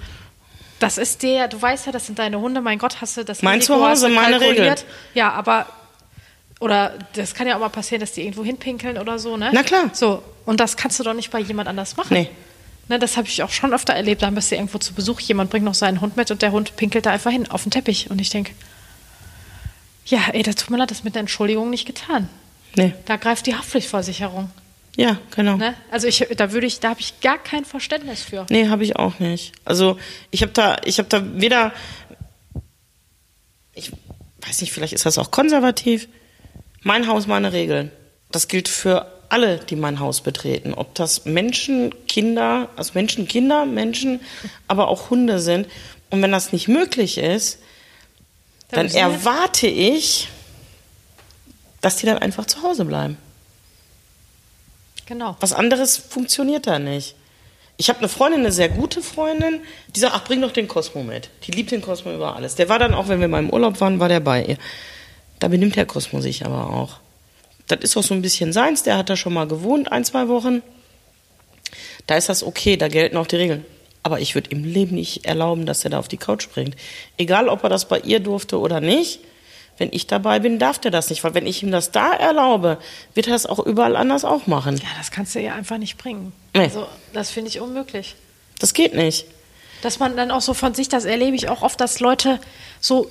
Das 0.79 0.97
ist 0.99 1.23
der, 1.23 1.49
du 1.49 1.61
weißt 1.61 1.87
ja, 1.87 1.93
das 1.93 2.07
sind 2.07 2.19
deine 2.19 2.41
Hunde. 2.41 2.61
Mein 2.61 2.79
Gott, 2.79 3.01
hast 3.01 3.17
du 3.17 3.25
das 3.25 3.43
Mein 3.43 3.61
Zuhause, 3.61 4.09
meine. 4.09 4.41
Regeln. 4.41 4.77
Ja, 5.15 5.33
aber 5.33 5.67
oder 6.61 6.95
das 7.15 7.35
kann 7.35 7.47
ja 7.47 7.57
auch 7.57 7.61
mal 7.61 7.69
passieren, 7.69 8.01
dass 8.01 8.13
die 8.13 8.23
irgendwo 8.23 8.45
hinpinkeln 8.45 8.99
oder 8.99 9.19
so, 9.19 9.37
ne? 9.37 9.51
Na 9.53 9.63
klar. 9.63 9.91
So, 9.93 10.23
und 10.45 10.61
das 10.61 10.77
kannst 10.77 10.99
du 10.99 11.05
doch 11.05 11.15
nicht 11.15 11.31
bei 11.31 11.39
jemand 11.41 11.69
anders 11.69 11.97
machen. 11.97 12.15
Nee. 12.15 12.31
Ne, 12.89 12.99
das 12.99 13.17
habe 13.17 13.29
ich 13.29 13.43
auch 13.43 13.51
schon 13.51 13.75
öfter 13.75 13.93
erlebt. 13.93 14.23
Da 14.23 14.31
bist 14.31 14.51
du 14.51 14.55
irgendwo 14.57 14.79
zu 14.79 14.95
Besuch, 14.95 15.21
jemand 15.21 15.51
bringt 15.51 15.65
noch 15.65 15.75
seinen 15.75 16.01
Hund 16.01 16.17
mit 16.17 16.31
und 16.31 16.41
der 16.43 16.53
Hund 16.53 16.75
pinkelt 16.77 17.05
da 17.07 17.11
einfach 17.11 17.31
hin 17.31 17.51
auf 17.51 17.63
den 17.63 17.71
Teppich. 17.71 18.11
Und 18.11 18.19
ich 18.21 18.31
denke, 18.31 18.53
ja, 20.07 20.21
ey, 20.33 20.43
das 20.43 20.55
tut 20.57 20.71
mir 20.71 20.79
leid, 20.79 20.91
das 20.91 21.05
mit 21.05 21.15
der 21.15 21.21
Entschuldigung 21.21 21.69
nicht 21.71 21.87
getan. 21.87 22.29
Nee. 22.77 22.95
Da 23.05 23.17
greift 23.17 23.47
die 23.47 23.55
Haftpflichtversicherung. 23.55 24.51
Ja, 25.01 25.17
genau. 25.37 25.57
Ne? 25.57 25.75
Also 25.93 26.09
ich, 26.09 26.27
da 26.37 26.51
würde 26.51 26.67
ich, 26.67 26.81
da 26.81 26.89
habe 26.91 26.99
ich 27.01 27.21
gar 27.21 27.39
kein 27.39 27.65
Verständnis 27.65 28.23
für. 28.25 28.47
Nee, 28.51 28.69
habe 28.69 28.83
ich 28.83 28.97
auch 28.97 29.21
nicht. 29.21 29.53
Also 29.65 29.97
ich 30.33 30.43
habe 30.43 30.51
da, 30.51 30.77
ich 30.85 30.99
habe 30.99 31.09
da 31.09 31.23
weder, 31.41 31.73
ich 33.75 33.93
weiß 34.45 34.61
nicht, 34.61 34.73
vielleicht 34.73 34.93
ist 34.93 35.07
das 35.07 35.17
auch 35.19 35.31
konservativ. 35.31 36.09
Mein 36.83 37.07
Haus, 37.07 37.29
meine 37.29 37.53
Regeln. 37.53 37.93
Das 38.33 38.49
gilt 38.49 38.69
für 38.69 39.07
alle, 39.29 39.59
die 39.59 39.77
mein 39.77 40.01
Haus 40.01 40.21
betreten. 40.21 40.75
Ob 40.75 40.97
das 40.97 41.25
Menschen, 41.27 41.95
Kinder, 42.09 42.69
also 42.75 42.93
Menschen, 42.95 43.29
Kinder, 43.29 43.67
Menschen, 43.67 44.21
aber 44.67 44.89
auch 44.89 45.11
Hunde 45.11 45.39
sind. 45.39 45.69
Und 46.11 46.23
wenn 46.23 46.33
das 46.33 46.53
nicht 46.53 46.67
möglich 46.67 47.19
ist, 47.19 47.61
dann 48.71 48.93
wir- 48.93 48.99
erwarte 48.99 49.69
ich, 49.69 50.29
dass 51.83 51.97
die 51.97 52.07
dann 52.07 52.19
einfach 52.19 52.47
zu 52.47 52.63
Hause 52.65 52.85
bleiben. 52.85 53.17
Genau. 55.09 55.37
Was 55.41 55.55
anderes 55.55 55.97
funktioniert 55.97 56.67
da 56.67 56.79
nicht. 56.79 57.15
Ich 57.79 57.89
habe 57.89 58.01
eine 58.01 58.11
Freundin, 58.11 58.41
eine 58.41 58.53
sehr 58.53 58.69
gute 58.69 59.01
Freundin, 59.01 59.61
die 59.97 60.01
sagt, 60.01 60.15
ach, 60.15 60.25
bring 60.25 60.43
doch 60.43 60.53
den 60.53 60.69
Cosmo 60.69 61.03
mit. 61.03 61.31
Die 61.45 61.51
liebt 61.51 61.71
den 61.71 61.81
Cosmo 61.81 62.13
über 62.13 62.37
alles. 62.37 62.57
Der 62.57 62.69
war 62.69 62.79
dann 62.79 62.93
auch, 62.93 63.09
wenn 63.09 63.19
wir 63.19 63.29
mal 63.29 63.39
im 63.39 63.49
Urlaub 63.49 63.81
waren, 63.81 64.01
war 64.01 64.11
der 64.11 64.21
bei 64.21 64.45
ihr. 64.45 64.59
Da 65.39 65.49
benimmt 65.49 65.77
der 65.77 65.87
Cosmo 65.87 66.21
sich 66.21 66.45
aber 66.45 66.69
auch. 66.69 66.97
Das 67.69 67.79
ist 67.81 67.97
auch 67.97 68.03
so 68.03 68.13
ein 68.13 68.21
bisschen 68.21 68.53
seins. 68.53 68.83
Der 68.83 68.99
hat 68.99 69.09
da 69.09 69.17
schon 69.17 69.33
mal 69.33 69.49
gewohnt, 69.49 69.91
ein, 69.91 70.05
zwei 70.05 70.29
Wochen. 70.29 70.61
Da 72.07 72.17
ist 72.17 72.29
das 72.29 72.43
okay, 72.43 72.77
da 72.77 72.89
gelten 72.89 73.17
auch 73.17 73.27
die 73.27 73.37
Regeln. 73.37 73.65
Aber 74.03 74.21
ich 74.21 74.35
würde 74.35 74.51
im 74.51 74.63
Leben 74.63 74.97
nicht 74.97 75.25
erlauben, 75.25 75.65
dass 75.65 75.85
er 75.85 75.91
da 75.91 76.01
auf 76.01 76.09
die 76.09 76.19
Couch 76.19 76.43
springt. 76.43 76.77
Egal, 77.17 77.49
ob 77.49 77.63
er 77.63 77.71
das 77.71 77.89
bei 77.89 78.01
ihr 78.01 78.21
durfte 78.21 78.59
oder 78.59 78.83
nicht. 78.83 79.21
Wenn 79.79 79.91
ich 79.93 80.07
dabei 80.07 80.41
bin, 80.41 80.59
darf 80.59 80.79
der 80.79 80.91
das 80.91 81.09
nicht. 81.09 81.25
Weil 81.25 81.35
wenn 81.35 81.47
ich 81.47 81.63
ihm 81.63 81.71
das 81.71 81.93
da 81.93 82.13
erlaube, 82.13 82.79
wird 83.15 83.29
er 83.29 83.33
das 83.33 83.47
auch 83.47 83.61
überall 83.61 83.97
anders 83.97 84.25
auch 84.25 84.47
machen. 84.47 84.77
Ja, 84.77 84.89
das 84.99 85.11
kannst 85.11 85.35
du 85.35 85.41
ja 85.41 85.55
einfach 85.55 85.79
nicht 85.79 85.97
bringen. 85.97 86.33
Nee. 86.55 86.65
Also, 86.65 86.87
das 87.13 87.31
finde 87.31 87.49
ich 87.51 87.61
unmöglich. 87.61 88.17
Das 88.59 88.75
geht 88.75 88.95
nicht. 88.95 89.27
Dass 89.83 90.01
man 90.01 90.17
dann 90.17 90.33
auch 90.33 90.41
so 90.41 90.55
von 90.55 90.75
sich, 90.75 90.89
das 90.89 91.05
erlebe 91.05 91.37
ich 91.37 91.49
auch 91.49 91.63
oft, 91.63 91.81
dass 91.81 92.01
Leute 92.01 92.41
so, 92.81 93.09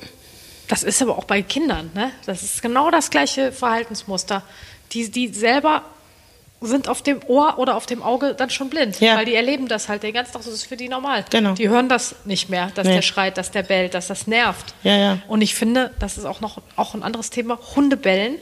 das 0.67 0.83
ist 0.83 1.01
aber 1.01 1.17
auch 1.17 1.23
bei 1.23 1.41
Kindern, 1.41 1.89
ne? 1.93 2.11
Das 2.25 2.43
ist 2.43 2.61
genau 2.61 2.91
das 2.91 3.09
gleiche 3.09 3.53
Verhaltensmuster. 3.53 4.43
Die, 4.91 5.09
die 5.09 5.29
selber 5.29 5.83
sind 6.61 6.87
auf 6.87 7.01
dem 7.03 7.19
Ohr 7.27 7.59
oder 7.59 7.75
auf 7.75 7.85
dem 7.85 8.01
Auge 8.01 8.33
dann 8.33 8.49
schon 8.49 8.69
blind, 8.69 8.99
Ja. 8.99 9.15
weil 9.15 9.25
die 9.25 9.35
erleben 9.35 9.67
das 9.67 9.89
halt 9.89 10.01
den 10.03 10.13
ganzen 10.13 10.33
Tag, 10.33 10.43
das 10.43 10.51
ist 10.53 10.65
für 10.65 10.75
die 10.77 10.89
normal. 10.89 11.23
Genau. 11.29 11.53
Die 11.53 11.69
hören 11.69 11.87
das 11.89 12.15
nicht 12.25 12.49
mehr, 12.49 12.71
dass 12.73 12.87
Nee. 12.87 12.95
der 12.95 13.01
schreit, 13.03 13.37
dass 13.37 13.51
der 13.51 13.61
bellt, 13.63 13.93
dass 13.93 14.07
das 14.07 14.25
nervt. 14.27 14.73
Ja, 14.83 14.95
ja. 14.97 15.17
Und 15.27 15.41
ich 15.41 15.53
finde, 15.53 15.91
das 15.99 16.17
ist 16.17 16.25
auch 16.25 16.41
noch 16.41 16.57
auch 16.75 16.93
ein 16.95 17.03
anderes 17.03 17.29
Thema, 17.29 17.59
Hundebellen 17.75 18.35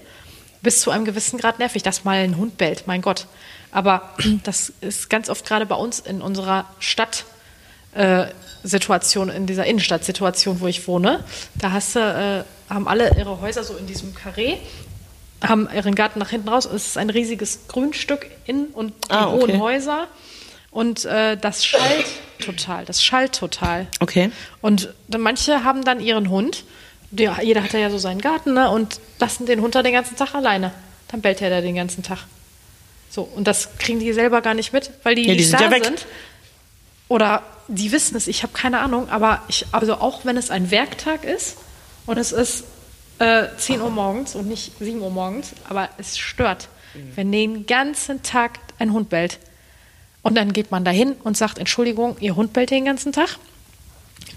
bis 0.62 0.80
zu 0.82 0.91
einem 0.91 1.04
gewissen 1.06 1.38
Grad 1.39 1.60
nervig, 1.60 1.84
dass 1.84 2.06
mal 2.06 2.17
ein 2.23 2.38
Hund 2.38 2.58
bellt, 2.58 2.88
mein 2.88 3.01
Gott. 3.01 3.25
Aber 3.71 4.13
das 4.43 4.71
ist 4.82 5.10
ganz 5.10 5.30
oft 5.30 5.45
gerade 5.45 5.65
bei 5.65 5.75
uns 5.75 5.99
in 5.99 6.21
unserer 6.21 6.65
Stadt 6.80 7.25
äh, 7.93 8.28
Situation, 8.63 9.30
in 9.30 9.45
dieser 9.45 9.65
Innenstadtsituation, 9.65 10.60
wo 10.62 10.67
ich 10.67 10.88
wohne, 10.88 11.23
da 11.56 11.71
hast 11.71 11.95
du, 11.95 11.99
äh, 11.99 12.73
haben 12.73 12.88
alle 12.88 13.15
ihre 13.17 13.41
Häuser 13.41 13.63
so 13.63 13.75
in 13.75 13.86
diesem 13.88 14.15
Karree, 14.15 14.58
haben 15.47 15.67
ihren 15.73 15.95
Garten 15.95 16.19
nach 16.19 16.29
hinten 16.29 16.49
raus. 16.49 16.65
Es 16.65 16.88
ist 16.88 16.97
ein 16.97 17.10
riesiges 17.10 17.67
Grünstück 17.67 18.27
in 18.45 18.65
und 18.67 18.93
die 19.05 19.12
Ah, 19.12 19.27
okay. 19.27 19.41
hohen 19.41 19.60
Häuser. 19.62 20.08
Und 20.71 21.05
äh, 21.05 21.38
das 21.38 21.65
schallt 21.65 22.05
total, 22.39 22.84
das 22.86 23.01
schallt 23.03 23.34
total. 23.34 23.88
Okay. 24.01 24.29
Und 24.62 24.93
manche 25.17 25.63
haben 25.63 25.84
dann 25.86 26.01
ihren 26.01 26.29
Hund, 26.29 26.65
der, 27.12 27.38
jeder 27.43 27.63
hat 27.63 27.71
ja 27.73 27.89
so 27.89 27.97
seinen 27.97 28.19
Garten, 28.19 28.53
ne, 28.53 28.69
und 28.69 28.99
lassen 29.19 29.45
den 29.45 29.62
Hund 29.62 29.73
da 29.75 29.84
den 29.84 29.93
ganzen 29.93 30.17
Tag 30.17 30.36
alleine. 30.36 30.71
Dann 31.08 31.21
bellt 31.21 31.41
er 31.41 31.49
da 31.49 31.62
den 31.62 31.75
ganzen 31.75 32.03
Tag. 32.03 32.19
So, 33.10 33.21
und 33.21 33.47
das 33.47 33.69
kriegen 33.77 33.99
die 33.99 34.12
selber 34.12 34.41
gar 34.41 34.53
nicht 34.53 34.73
mit, 34.73 34.91
weil 35.03 35.15
die, 35.15 35.21
Ja, 35.21 35.27
die 35.29 35.38
nicht 35.38 35.49
sind 35.49 35.62
da 35.62 35.65
ja 35.65 35.71
weg. 35.71 35.86
sind. 35.86 36.05
Oder 37.08 37.43
die 37.69 37.91
wissen 37.93 38.17
es, 38.17 38.27
ich 38.27 38.43
habe 38.43 38.51
keine 38.51 38.79
Ahnung, 38.79 39.10
aber 39.10 39.41
ich, 39.47 39.65
also 39.71 39.95
auch 39.95 40.25
wenn 40.25 40.36
es 40.36 40.49
ein 40.51 40.71
Werktag 40.71 41.23
ist 41.23 41.55
und 42.05 42.17
es 42.17 42.31
ist 42.34 42.65
äh, 43.19 43.43
10 43.58 43.82
Uhr 43.82 43.89
morgens 43.89 44.36
und 44.36 44.47
nicht 44.47 44.71
7 44.80 45.01
Uhr 45.01 45.10
morgens, 45.10 45.54
aber 45.69 45.89
es 45.97 46.17
stört, 46.17 46.67
Mhm. 46.93 47.12
wenn 47.15 47.32
den 47.32 47.65
ganzen 47.65 48.23
Tag 48.23 48.60
ein 48.80 48.93
Hund 48.93 49.10
bellt. 49.10 49.39
Und 50.21 50.36
dann 50.36 50.54
geht 50.54 50.71
man 50.71 50.84
dahin 50.86 51.13
und 51.23 51.38
sagt, 51.38 51.60
Entschuldigung, 51.60 52.15
Ihr 52.19 52.36
Hund 52.36 52.54
bellt 52.54 52.71
den 52.71 52.86
ganzen 52.86 53.12
Tag. 53.12 53.38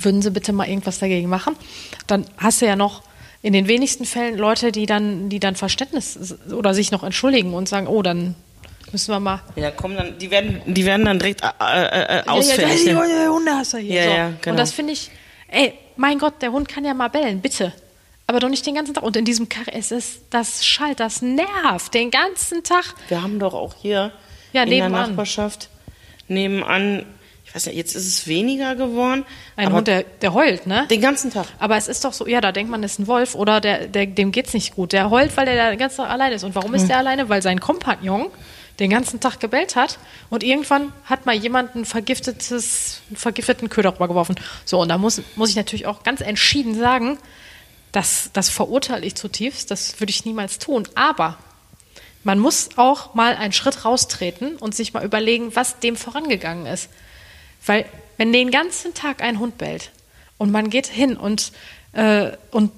Würden 0.01 0.23
Sie 0.23 0.31
bitte 0.31 0.53
mal 0.53 0.69
irgendwas 0.69 0.99
dagegen 0.99 1.29
machen? 1.29 1.57
Dann 2.07 2.27
hast 2.37 2.61
du 2.61 2.67
ja 2.67 2.77
noch 2.77 3.03
in 3.43 3.53
den 3.53 3.69
wenigsten 3.69 4.05
Fällen 4.05 4.37
Leute, 4.37 4.73
die 4.73 4.87
dann, 4.87 5.29
die 5.29 5.39
dann 5.41 5.55
Verständnis 5.55 6.37
oder 6.53 6.75
sich 6.75 6.91
noch 6.91 7.05
entschuldigen 7.05 7.55
und 7.55 7.69
sagen, 7.69 7.87
oh, 7.87 8.03
dann 8.03 8.35
müssen 8.93 9.13
wir 9.13 9.21
mal. 9.21 9.41
Ja, 9.57 9.71
kommen 9.71 9.97
dann, 9.97 10.19
die 10.19 10.31
werden, 10.31 10.61
die 10.67 10.85
werden 10.85 11.05
dann 11.07 11.19
direkt 11.19 11.43
äh, 11.43 11.47
äh, 11.61 12.19
äh, 12.19 12.23
ausfällig. 12.27 12.85
Ja, 12.85 12.93
ja, 12.93 13.01
ne? 13.07 13.13
ja, 13.15 13.23
ja, 13.25 13.31
Hundehasser 13.31 13.79
hier. 13.79 13.95
Ja, 13.95 14.05
so. 14.05 14.11
ja, 14.11 14.29
genau. 14.43 14.51
Und 14.51 14.57
das 14.59 14.73
finde 14.73 14.93
ich, 14.93 15.11
ey, 15.49 15.75
mein 15.97 16.19
Gott, 16.19 16.43
der 16.43 16.53
Hund 16.53 16.69
kann 16.69 16.85
ja 16.85 16.95
mal 16.95 17.09
bellen, 17.09 17.41
bitte. 17.41 17.73
Aber 18.29 18.41
doch 18.41 18.51
nicht 18.51 18.67
den 18.67 18.75
ganzen 18.75 18.93
Tag. 18.93 19.03
Und 19.03 19.17
in 19.17 19.25
diesem 19.25 19.49
Karre, 19.49 19.73
es 19.73 19.91
ist, 19.91 20.21
das 20.29 20.65
schallt, 20.65 21.01
das 21.01 21.23
nervt 21.23 21.95
den 21.95 22.11
ganzen 22.11 22.63
Tag. 22.63 22.85
Wir 23.09 23.23
haben 23.23 23.39
doch 23.39 23.55
auch 23.55 23.75
hier 23.81 24.13
Ja, 24.53 24.65
in 24.65 24.71
der 24.71 24.83
nebenan. 24.83 25.11
Nachbarschaft 25.11 25.71
nebenan, 26.29 27.07
ich 27.47 27.55
weiß 27.55 27.67
nicht, 27.67 27.77
jetzt 27.77 27.97
ist 27.97 28.07
es 28.07 28.27
weniger 28.27 28.77
geworden. 28.77 29.25
Ein 29.57 29.73
Hund, 29.73 29.89
der, 29.89 30.03
der 30.03 30.35
heult, 30.35 30.67
ne? 30.67 30.87
den 30.91 31.01
ganzen 31.01 31.31
Tag. 31.33 31.47
Aber 31.59 31.79
es 31.79 31.89
ist 31.89 32.05
doch 32.05 32.13
so, 32.13 32.27
ja, 32.27 32.43
da 32.43 32.53
denkt 32.53 32.71
man, 32.71 32.83
das 32.83 32.93
ist 32.93 32.99
ein 32.99 33.07
Wolf 33.07 33.35
oder 33.35 33.63
der, 33.63 33.87
der, 33.87 34.05
dem 34.05 34.31
geht's 34.31 34.53
nicht 34.53 34.75
gut. 34.75 34.93
Der 34.93 35.09
heult, 35.09 35.35
weil 35.39 35.47
der 35.47 35.57
da 35.57 35.71
den 35.71 35.79
ganzen 35.79 35.97
Tag 35.97 36.11
alleine 36.11 36.35
ist. 36.35 36.45
Und 36.45 36.55
warum 36.55 36.75
ist 36.75 36.87
der 36.87 36.99
alleine? 36.99 37.31
Weil 37.31 37.41
sein 37.41 37.61
Kompagnon 37.61 38.27
den 38.79 38.91
ganzen 38.91 39.21
Tag 39.21 39.41
gebellt 39.41 39.75
hat 39.75 39.99
und 40.31 40.45
irgendwann 40.45 40.93
hat 41.05 41.27
mal 41.27 41.35
jemand 41.35 41.75
ein 41.75 41.85
vergiftetes, 41.85 43.01
einen 43.09 43.17
vergifteten 43.17 43.71
Köder 43.71 43.95
rübergeworfen. 43.95 44.37
So, 44.67 44.81
und 44.81 44.89
da 44.89 44.99
muss, 44.99 45.21
muss 45.35 45.51
ich 45.51 45.57
natürlich 45.57 45.87
auch 45.87 46.03
ganz 46.05 46.21
entschieden 46.21 46.75
sagen, 46.79 47.19
das, 47.93 48.31
das 48.33 48.49
verurteile 48.49 49.07
ich 49.07 49.15
zutiefst, 49.15 49.71
das 49.71 50.01
würde 50.01 50.11
ich 50.11 50.25
niemals 50.25 50.59
tun. 50.59 50.87
Aber 50.95 51.39
man 52.25 52.39
muss 52.39 52.71
auch 52.77 53.15
mal 53.15 53.35
einen 53.37 53.53
Schritt 53.53 53.85
raustreten 53.85 54.57
und 54.57 54.75
sich 54.75 54.93
mal 54.93 55.05
überlegen, 55.05 55.55
was 55.55 55.79
dem 55.81 55.97
vorangegangen 55.97 56.67
ist. 56.67 56.91
Weil, 57.65 57.87
wenn 58.17 58.33
den 58.33 58.51
ganzen 58.51 58.95
Tag 58.95 59.23
ein 59.23 59.39
Hund 59.39 59.59
bellt 59.59 59.91
und 60.37 60.51
man 60.51 60.71
geht 60.71 60.87
hin 60.87 61.17
und, 61.17 61.53
äh, 61.93 62.33
und 62.51 62.73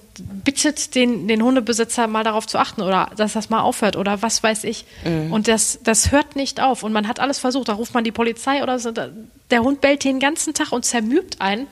bittet 0.45 0.95
den, 0.95 1.29
den 1.29 1.43
Hundebesitzer 1.43 2.07
mal 2.07 2.25
darauf 2.25 2.47
zu 2.47 2.59
achten 2.59 2.83
oder 2.83 3.11
dass 3.17 3.33
das 3.33 3.51
mal 3.51 3.61
aufhört 3.61 3.97
oder 3.97 4.23
was 4.23 4.43
weiß 4.43 4.65
ich. 4.65 4.85
Und 5.33 5.49
das, 5.49 5.79
das 5.83 6.13
hört 6.13 6.37
nicht 6.37 6.61
auf 6.61 6.83
und 6.83 6.93
man 6.93 7.09
hat 7.09 7.21
alles 7.21 7.39
versucht. 7.39 7.69
Da 7.69 7.75
ruft 7.75 7.95
man 7.95 8.05
die 8.05 8.13
Polizei 8.13 8.63
oder 8.63 8.79
so. 8.79 8.93
Der 8.93 9.63
Hund 9.63 9.81
bellt 9.81 10.05
den 10.05 10.21
ganzen 10.21 10.55
Tag 10.55 10.73
und 10.73 10.85
zermürbt 10.85 11.41
einen. 11.41 11.67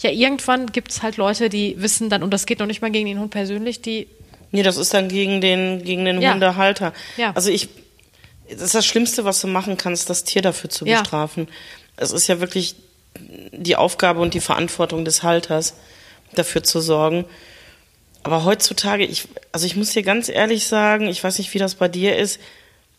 Ja, 0.00 0.10
irgendwann 0.10 0.66
gibt 0.72 0.90
es 0.90 1.02
halt 1.02 1.16
Leute, 1.16 1.48
die 1.48 1.80
wissen 1.80 2.10
dann, 2.10 2.22
und 2.22 2.30
das 2.30 2.46
geht 2.46 2.58
noch 2.58 2.66
nicht 2.66 2.82
mal 2.82 2.90
gegen 2.90 3.06
den 3.06 3.18
Hund 3.18 3.30
persönlich, 3.30 3.80
die 3.80 4.08
Nee, 4.50 4.62
das 4.62 4.76
ist 4.76 4.94
dann 4.94 5.08
gegen 5.08 5.40
den, 5.40 5.82
gegen 5.82 6.04
den 6.04 6.20
Ja. 6.22 6.32
Hundehalter. 6.32 6.92
Ja. 7.16 7.32
Also 7.34 7.50
ich, 7.50 7.68
das 8.48 8.60
ist 8.62 8.74
das 8.74 8.86
Schlimmste, 8.86 9.24
was 9.24 9.40
du 9.40 9.48
machen 9.48 9.76
kannst, 9.76 10.08
das 10.10 10.22
Tier 10.22 10.42
dafür 10.42 10.70
zu 10.70 10.86
Ja. 10.86 11.00
bestrafen. 11.00 11.48
Es 11.96 12.12
ist 12.12 12.28
ja 12.28 12.38
wirklich 12.40 12.76
die 13.52 13.74
Aufgabe 13.76 14.20
und 14.20 14.34
die 14.34 14.40
Verantwortung 14.40 15.04
des 15.04 15.22
Halters, 15.24 15.74
dafür 16.34 16.62
zu 16.62 16.80
sorgen. 16.80 17.24
Aber 18.22 18.44
heutzutage, 18.44 19.04
ich, 19.04 19.28
also 19.52 19.66
ich 19.66 19.76
muss 19.76 19.90
dir 19.90 20.02
ganz 20.02 20.28
ehrlich 20.28 20.66
sagen, 20.66 21.08
ich 21.08 21.22
weiß 21.22 21.38
nicht, 21.38 21.52
wie 21.54 21.58
das 21.58 21.74
bei 21.74 21.88
dir 21.88 22.16
ist. 22.16 22.40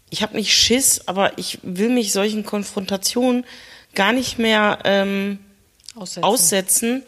Ich 0.09 0.21
habe 0.21 0.35
nicht 0.35 0.53
Schiss, 0.53 1.07
aber 1.07 1.37
ich 1.37 1.59
will 1.63 1.89
mich 1.89 2.11
solchen 2.11 2.45
Konfrontationen 2.45 3.45
gar 3.95 4.11
nicht 4.13 4.37
mehr 4.39 4.79
ähm, 4.83 5.39
aussetzen. 5.95 6.23
aussetzen, 6.23 7.03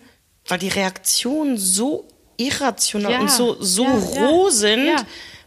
weil 0.47 0.59
die 0.59 0.69
Reaktionen 0.69 1.57
so 1.57 2.05
irrational 2.37 3.11
Ja, 3.11 3.19
und 3.19 3.31
so, 3.31 3.61
so 3.61 3.83
ja, 3.83 3.91
roh 3.91 4.45
ja, 4.45 4.51
sind, 4.51 5.05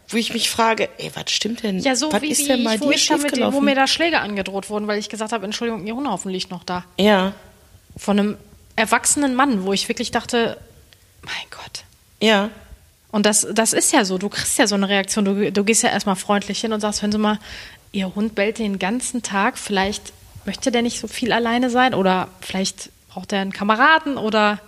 wo 0.09 0.17
ich 0.17 0.33
mich 0.33 0.49
frage, 0.49 0.89
ey, 0.97 1.11
was 1.13 1.31
stimmt 1.31 1.63
denn? 1.63 1.79
Ja, 1.79 1.95
so 1.95 2.11
was 2.11 2.21
wie, 2.21 2.31
ist 2.31 2.39
wie 2.39 2.47
denn 2.47 2.63
bei 2.63 2.75
ich, 2.75 2.81
wo 2.81 2.89
dir 2.89 2.95
ich 2.95 3.07
da 3.07 3.17
mit 3.17 3.35
dem, 3.35 3.53
wo 3.53 3.61
mir 3.61 3.75
da 3.75 3.87
Schläge 3.87 4.19
angedroht 4.19 4.69
wurden, 4.69 4.87
weil 4.87 4.99
ich 4.99 5.07
gesagt 5.09 5.31
habe, 5.31 5.45
Entschuldigung, 5.45 5.87
Ihr 5.87 5.95
Hundehaufen 5.95 6.31
liegt 6.31 6.51
noch 6.51 6.63
da. 6.63 6.83
ja, 6.97 7.33
Von 7.97 8.19
einem 8.19 8.37
erwachsenen 8.75 9.35
Mann, 9.35 9.65
wo 9.65 9.73
ich 9.73 9.87
wirklich 9.89 10.11
dachte, 10.11 10.57
mein 11.23 11.33
Gott. 11.49 11.83
ja, 12.21 12.49
Und 13.11 13.25
das, 13.25 13.47
das 13.53 13.73
ist 13.73 13.91
ja 13.93 14.05
so, 14.05 14.17
du 14.17 14.29
kriegst 14.29 14.57
ja 14.57 14.67
so 14.67 14.75
eine 14.75 14.87
Reaktion. 14.89 15.25
Du, 15.25 15.51
du 15.51 15.63
gehst 15.63 15.83
ja 15.83 15.89
erstmal 15.89 16.15
freundlich 16.15 16.59
hin 16.61 16.73
und 16.73 16.79
sagst, 16.81 17.01
hören 17.01 17.11
Sie 17.11 17.17
mal, 17.17 17.39
Ihr 17.93 18.13
Hund 18.15 18.35
bellt 18.35 18.57
den 18.59 18.79
ganzen 18.79 19.21
Tag, 19.23 19.57
vielleicht 19.57 20.13
möchte 20.45 20.71
der 20.71 20.81
nicht 20.81 20.99
so 20.99 21.07
viel 21.07 21.31
alleine 21.33 21.69
sein 21.69 21.93
oder 21.93 22.29
vielleicht 22.39 22.89
braucht 23.13 23.33
er 23.33 23.41
einen 23.41 23.53
Kameraden 23.53 24.17
oder 24.17 24.59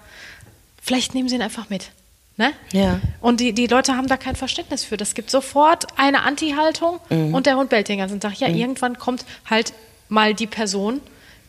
vielleicht 0.81 1.15
nehmen 1.15 1.29
Sie 1.29 1.35
ihn 1.35 1.41
einfach 1.41 1.69
mit. 1.69 1.91
Ne? 2.35 2.51
Ja. 2.71 2.99
Und 3.21 3.39
die, 3.39 3.53
die 3.53 3.67
Leute 3.67 3.95
haben 3.95 4.07
da 4.07 4.17
kein 4.17 4.35
Verständnis 4.35 4.83
für. 4.83 4.97
Das 4.97 5.13
gibt 5.13 5.29
sofort 5.29 5.85
eine 5.97 6.23
Anti-Haltung 6.23 6.99
und 7.09 7.45
der 7.45 7.57
Hund 7.57 7.69
bellt 7.69 7.87
den 7.89 7.99
ganzen 7.99 8.19
Tag. 8.19 8.39
Ja, 8.39 8.47
irgendwann 8.47 8.97
kommt 8.97 9.23
halt 9.49 9.73
mal 10.09 10.33
die 10.33 10.47
Person, 10.47 10.99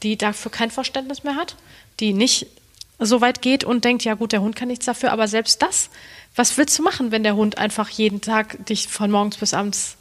die 0.03 0.17
dafür 0.19 0.51
kein 0.51 0.71
Verständnis 0.71 1.25
mehr 1.25 1.37
hat, 1.37 1.57
die 2.01 2.13
nicht 2.13 2.47
so 2.99 3.21
weit 3.21 3.43
geht 3.43 3.65
und 3.65 3.85
denkt, 3.85 4.05
ja 4.05 4.15
gut, 4.15 4.33
der 4.33 4.43
Hund 4.43 4.57
kann 4.57 4.69
nichts 4.69 4.85
dafür, 4.85 5.11
aber 5.11 5.27
selbst 5.27 5.63
das, 5.63 5.91
was 6.37 6.57
willst 6.59 6.79
du 6.79 6.83
machen, 6.83 7.11
wenn 7.11 7.23
der 7.23 7.35
Hund 7.35 7.59
einfach 7.59 7.89
jeden 7.89 8.21
Tag 8.21 8.65
dich 8.67 8.89
von 8.89 9.11
morgens 9.11 9.39
bis 9.39 9.55
abends 9.55 9.97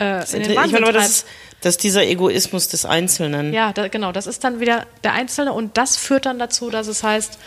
äh, 0.00 0.20
in 0.34 0.42
den 0.42 0.50
ich 0.52 0.56
Wahnsinn 0.56 0.72
meine, 0.72 0.86
aber 0.88 0.92
das 0.92 1.24
das 1.60 1.74
ist 1.74 1.82
dieser 1.84 2.04
Egoismus 2.06 2.68
des 2.68 2.86
Einzelnen. 2.86 3.52
Ja, 3.52 3.72
da, 3.74 3.88
genau, 3.88 4.12
das 4.12 4.26
ist 4.26 4.44
dann 4.44 4.60
wieder 4.60 4.86
der 5.04 5.12
Einzelne 5.12 5.52
und 5.52 5.76
das 5.76 5.96
führt 5.96 6.24
dann 6.24 6.38
dazu, 6.38 6.70
dass 6.70 6.86
es 6.86 7.02
heißt, 7.02 7.38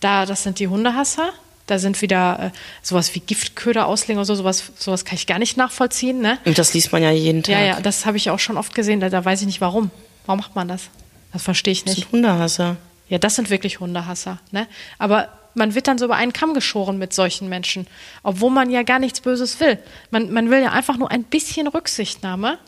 da, 0.00 0.26
das 0.26 0.42
sind 0.42 0.58
die 0.58 0.66
Hundehasser, 0.66 1.30
da 1.66 1.78
sind 1.78 2.02
wieder 2.02 2.52
äh, 2.52 2.58
sowas 2.82 3.14
wie 3.14 3.20
Giftköder 3.20 3.86
auslegen 3.86 4.18
oder 4.18 4.24
so, 4.24 4.34
sowas, 4.34 4.64
sowas 4.76 5.04
kann 5.04 5.14
ich 5.14 5.28
gar 5.28 5.38
nicht 5.38 5.56
nachvollziehen, 5.56 6.20
ne? 6.20 6.38
Und 6.44 6.58
das 6.58 6.74
liest 6.74 6.90
man 6.90 7.00
ja 7.02 7.12
jeden 7.12 7.44
Tag. 7.44 7.52
Ja, 7.52 7.60
ja, 7.60 7.80
das 7.80 8.06
habe 8.06 8.16
ich 8.16 8.30
auch 8.30 8.40
schon 8.40 8.56
oft 8.56 8.74
gesehen, 8.74 8.98
da, 8.98 9.08
da 9.08 9.24
weiß 9.24 9.40
ich 9.42 9.46
nicht 9.46 9.60
warum. 9.60 9.92
Warum 10.26 10.40
macht 10.40 10.56
man 10.56 10.66
das? 10.66 10.88
Das 11.32 11.42
verstehe 11.44 11.72
ich 11.72 11.84
Das 11.84 11.94
nicht. 11.94 12.10
sind 12.10 12.12
Hundehasser. 12.24 12.76
Ja, 13.08 13.18
das 13.18 13.36
sind 13.36 13.50
wirklich 13.50 13.78
Hundehasser, 13.78 14.38
ne? 14.50 14.66
Aber 14.98 15.28
man 15.54 15.74
wird 15.74 15.86
dann 15.86 15.98
so 15.98 16.04
über 16.04 16.16
einen 16.16 16.32
Kamm 16.32 16.54
geschoren 16.54 16.98
mit 16.98 17.12
solchen 17.12 17.48
Menschen, 17.48 17.86
obwohl 18.22 18.50
man 18.50 18.70
ja 18.70 18.82
gar 18.82 18.98
nichts 18.98 19.20
Böses 19.20 19.60
will. 19.60 19.78
Man, 20.10 20.32
man 20.32 20.50
will 20.50 20.62
ja 20.62 20.72
einfach 20.72 20.96
nur 20.96 21.10
ein 21.10 21.24
bisschen 21.24 21.66
Rücksichtnahme. 21.66 22.58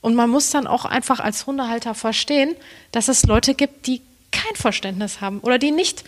Und 0.00 0.14
man 0.14 0.30
muss 0.30 0.50
dann 0.50 0.66
auch 0.66 0.84
einfach 0.84 1.18
als 1.18 1.46
Hundehalter 1.46 1.94
verstehen, 1.94 2.54
dass 2.92 3.08
es 3.08 3.24
Leute 3.24 3.54
gibt, 3.54 3.86
die 3.88 4.00
kein 4.30 4.54
Verständnis 4.54 5.20
haben 5.20 5.40
oder 5.40 5.58
die 5.58 5.72
nicht 5.72 6.04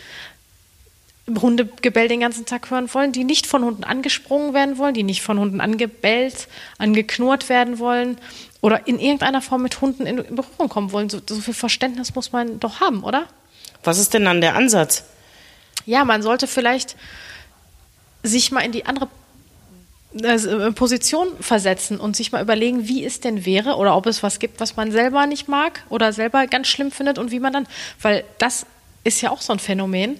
Hundegebell 1.28 2.08
den 2.08 2.20
ganzen 2.20 2.46
Tag 2.46 2.70
hören 2.70 2.92
wollen, 2.92 3.12
die 3.12 3.24
nicht 3.24 3.46
von 3.46 3.64
Hunden 3.64 3.84
angesprungen 3.84 4.54
werden 4.54 4.78
wollen, 4.78 4.94
die 4.94 5.02
nicht 5.02 5.22
von 5.22 5.38
Hunden 5.38 5.60
angebellt, 5.60 6.48
angeknurrt 6.78 7.48
werden 7.48 7.78
wollen 7.78 8.18
oder 8.60 8.86
in 8.86 8.98
irgendeiner 8.98 9.42
Form 9.42 9.62
mit 9.62 9.80
Hunden 9.80 10.06
in 10.06 10.16
Berührung 10.16 10.68
kommen 10.68 10.92
wollen. 10.92 11.08
So, 11.08 11.20
so 11.26 11.40
viel 11.40 11.54
Verständnis 11.54 12.14
muss 12.14 12.32
man 12.32 12.58
doch 12.60 12.80
haben, 12.80 13.04
oder? 13.04 13.26
Was 13.84 13.98
ist 13.98 14.14
denn 14.14 14.24
dann 14.24 14.40
der 14.40 14.56
Ansatz? 14.56 15.04
Ja, 15.90 16.04
man 16.04 16.22
sollte 16.22 16.46
vielleicht 16.46 16.94
sich 18.22 18.52
mal 18.52 18.60
in 18.60 18.70
die 18.70 18.86
andere 18.86 19.08
äh, 20.22 20.70
Position 20.70 21.26
versetzen 21.40 21.98
und 21.98 22.14
sich 22.14 22.30
mal 22.30 22.40
überlegen, 22.40 22.86
wie 22.86 23.04
es 23.04 23.18
denn 23.18 23.44
wäre 23.44 23.74
oder 23.74 23.96
ob 23.96 24.06
es 24.06 24.22
was 24.22 24.38
gibt, 24.38 24.60
was 24.60 24.76
man 24.76 24.92
selber 24.92 25.26
nicht 25.26 25.48
mag 25.48 25.82
oder 25.88 26.12
selber 26.12 26.46
ganz 26.46 26.68
schlimm 26.68 26.92
findet 26.92 27.18
und 27.18 27.32
wie 27.32 27.40
man 27.40 27.52
dann, 27.52 27.66
weil 28.00 28.22
das 28.38 28.66
ist 29.02 29.20
ja 29.20 29.32
auch 29.32 29.40
so 29.40 29.52
ein 29.52 29.58
Phänomen. 29.58 30.16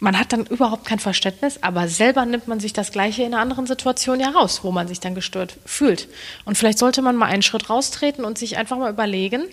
Man 0.00 0.18
hat 0.18 0.32
dann 0.32 0.46
überhaupt 0.46 0.84
kein 0.84 0.98
Verständnis, 0.98 1.62
aber 1.62 1.86
selber 1.86 2.26
nimmt 2.26 2.48
man 2.48 2.58
sich 2.58 2.72
das 2.72 2.90
Gleiche 2.90 3.22
in 3.22 3.34
einer 3.34 3.42
anderen 3.42 3.68
Situation 3.68 4.18
ja 4.18 4.30
raus, 4.30 4.64
wo 4.64 4.72
man 4.72 4.88
sich 4.88 4.98
dann 4.98 5.14
gestört 5.14 5.58
fühlt. 5.64 6.08
Und 6.44 6.58
vielleicht 6.58 6.78
sollte 6.78 7.02
man 7.02 7.14
mal 7.14 7.26
einen 7.26 7.42
Schritt 7.42 7.70
raustreten 7.70 8.24
und 8.24 8.36
sich 8.36 8.56
einfach 8.56 8.78
mal 8.78 8.90
überlegen, 8.90 9.44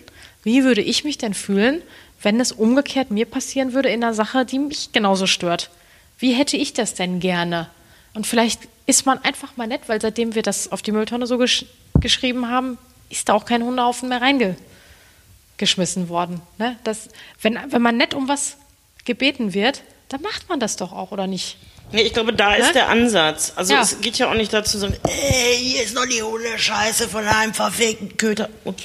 wie 0.42 0.64
würde 0.64 0.82
ich 0.82 1.04
mich 1.04 1.18
denn 1.18 1.34
fühlen, 1.34 1.82
wenn 2.24 2.40
es 2.40 2.50
umgekehrt 2.52 3.10
mir 3.10 3.26
passieren 3.26 3.72
würde 3.72 3.90
in 3.90 4.02
einer 4.02 4.14
Sache, 4.14 4.44
die 4.44 4.58
mich 4.58 4.92
genauso 4.92 5.26
stört. 5.26 5.70
Wie 6.18 6.32
hätte 6.32 6.56
ich 6.56 6.72
das 6.72 6.94
denn 6.94 7.20
gerne? 7.20 7.68
Und 8.14 8.26
vielleicht 8.26 8.60
ist 8.86 9.06
man 9.06 9.18
einfach 9.24 9.56
mal 9.56 9.66
nett, 9.66 9.82
weil 9.86 10.00
seitdem 10.00 10.34
wir 10.34 10.42
das 10.42 10.70
auf 10.72 10.82
die 10.82 10.92
Mülltonne 10.92 11.26
so 11.26 11.38
gesch 11.38 11.64
geschrieben 12.00 12.48
haben, 12.50 12.78
ist 13.10 13.28
da 13.28 13.34
auch 13.34 13.44
kein 13.44 13.62
Hundehaufen 13.62 14.08
mehr 14.08 14.20
reingeschmissen 14.20 16.08
worden. 16.08 16.40
Ne? 16.58 16.76
Das, 16.84 17.08
wenn, 17.40 17.58
wenn 17.70 17.82
man 17.82 17.96
nett 17.96 18.14
um 18.14 18.28
was 18.28 18.56
gebeten 19.04 19.54
wird, 19.54 19.82
dann 20.08 20.20
macht 20.22 20.48
man 20.48 20.60
das 20.60 20.76
doch 20.76 20.92
auch, 20.92 21.12
oder 21.12 21.26
nicht? 21.26 21.56
Nee, 21.92 22.02
ich 22.02 22.12
glaube, 22.14 22.32
da 22.32 22.54
ist 22.54 22.68
Ne? 22.68 22.72
der 22.74 22.88
Ansatz. 22.88 23.52
Also 23.56 23.74
Ja. 23.74 23.82
es 23.82 24.00
geht 24.00 24.18
ja 24.18 24.28
auch 24.30 24.34
nicht 24.34 24.52
dazu, 24.52 24.78
so, 24.78 24.86
ey, 24.86 25.56
hier 25.58 25.82
ist 25.82 25.94
noch 25.94 26.06
die 26.06 26.22
Hundescheiße 26.22 27.08
von 27.08 27.26
einem 27.26 27.54
verfegten 27.54 28.16
Köter. 28.16 28.48
Ups. 28.64 28.84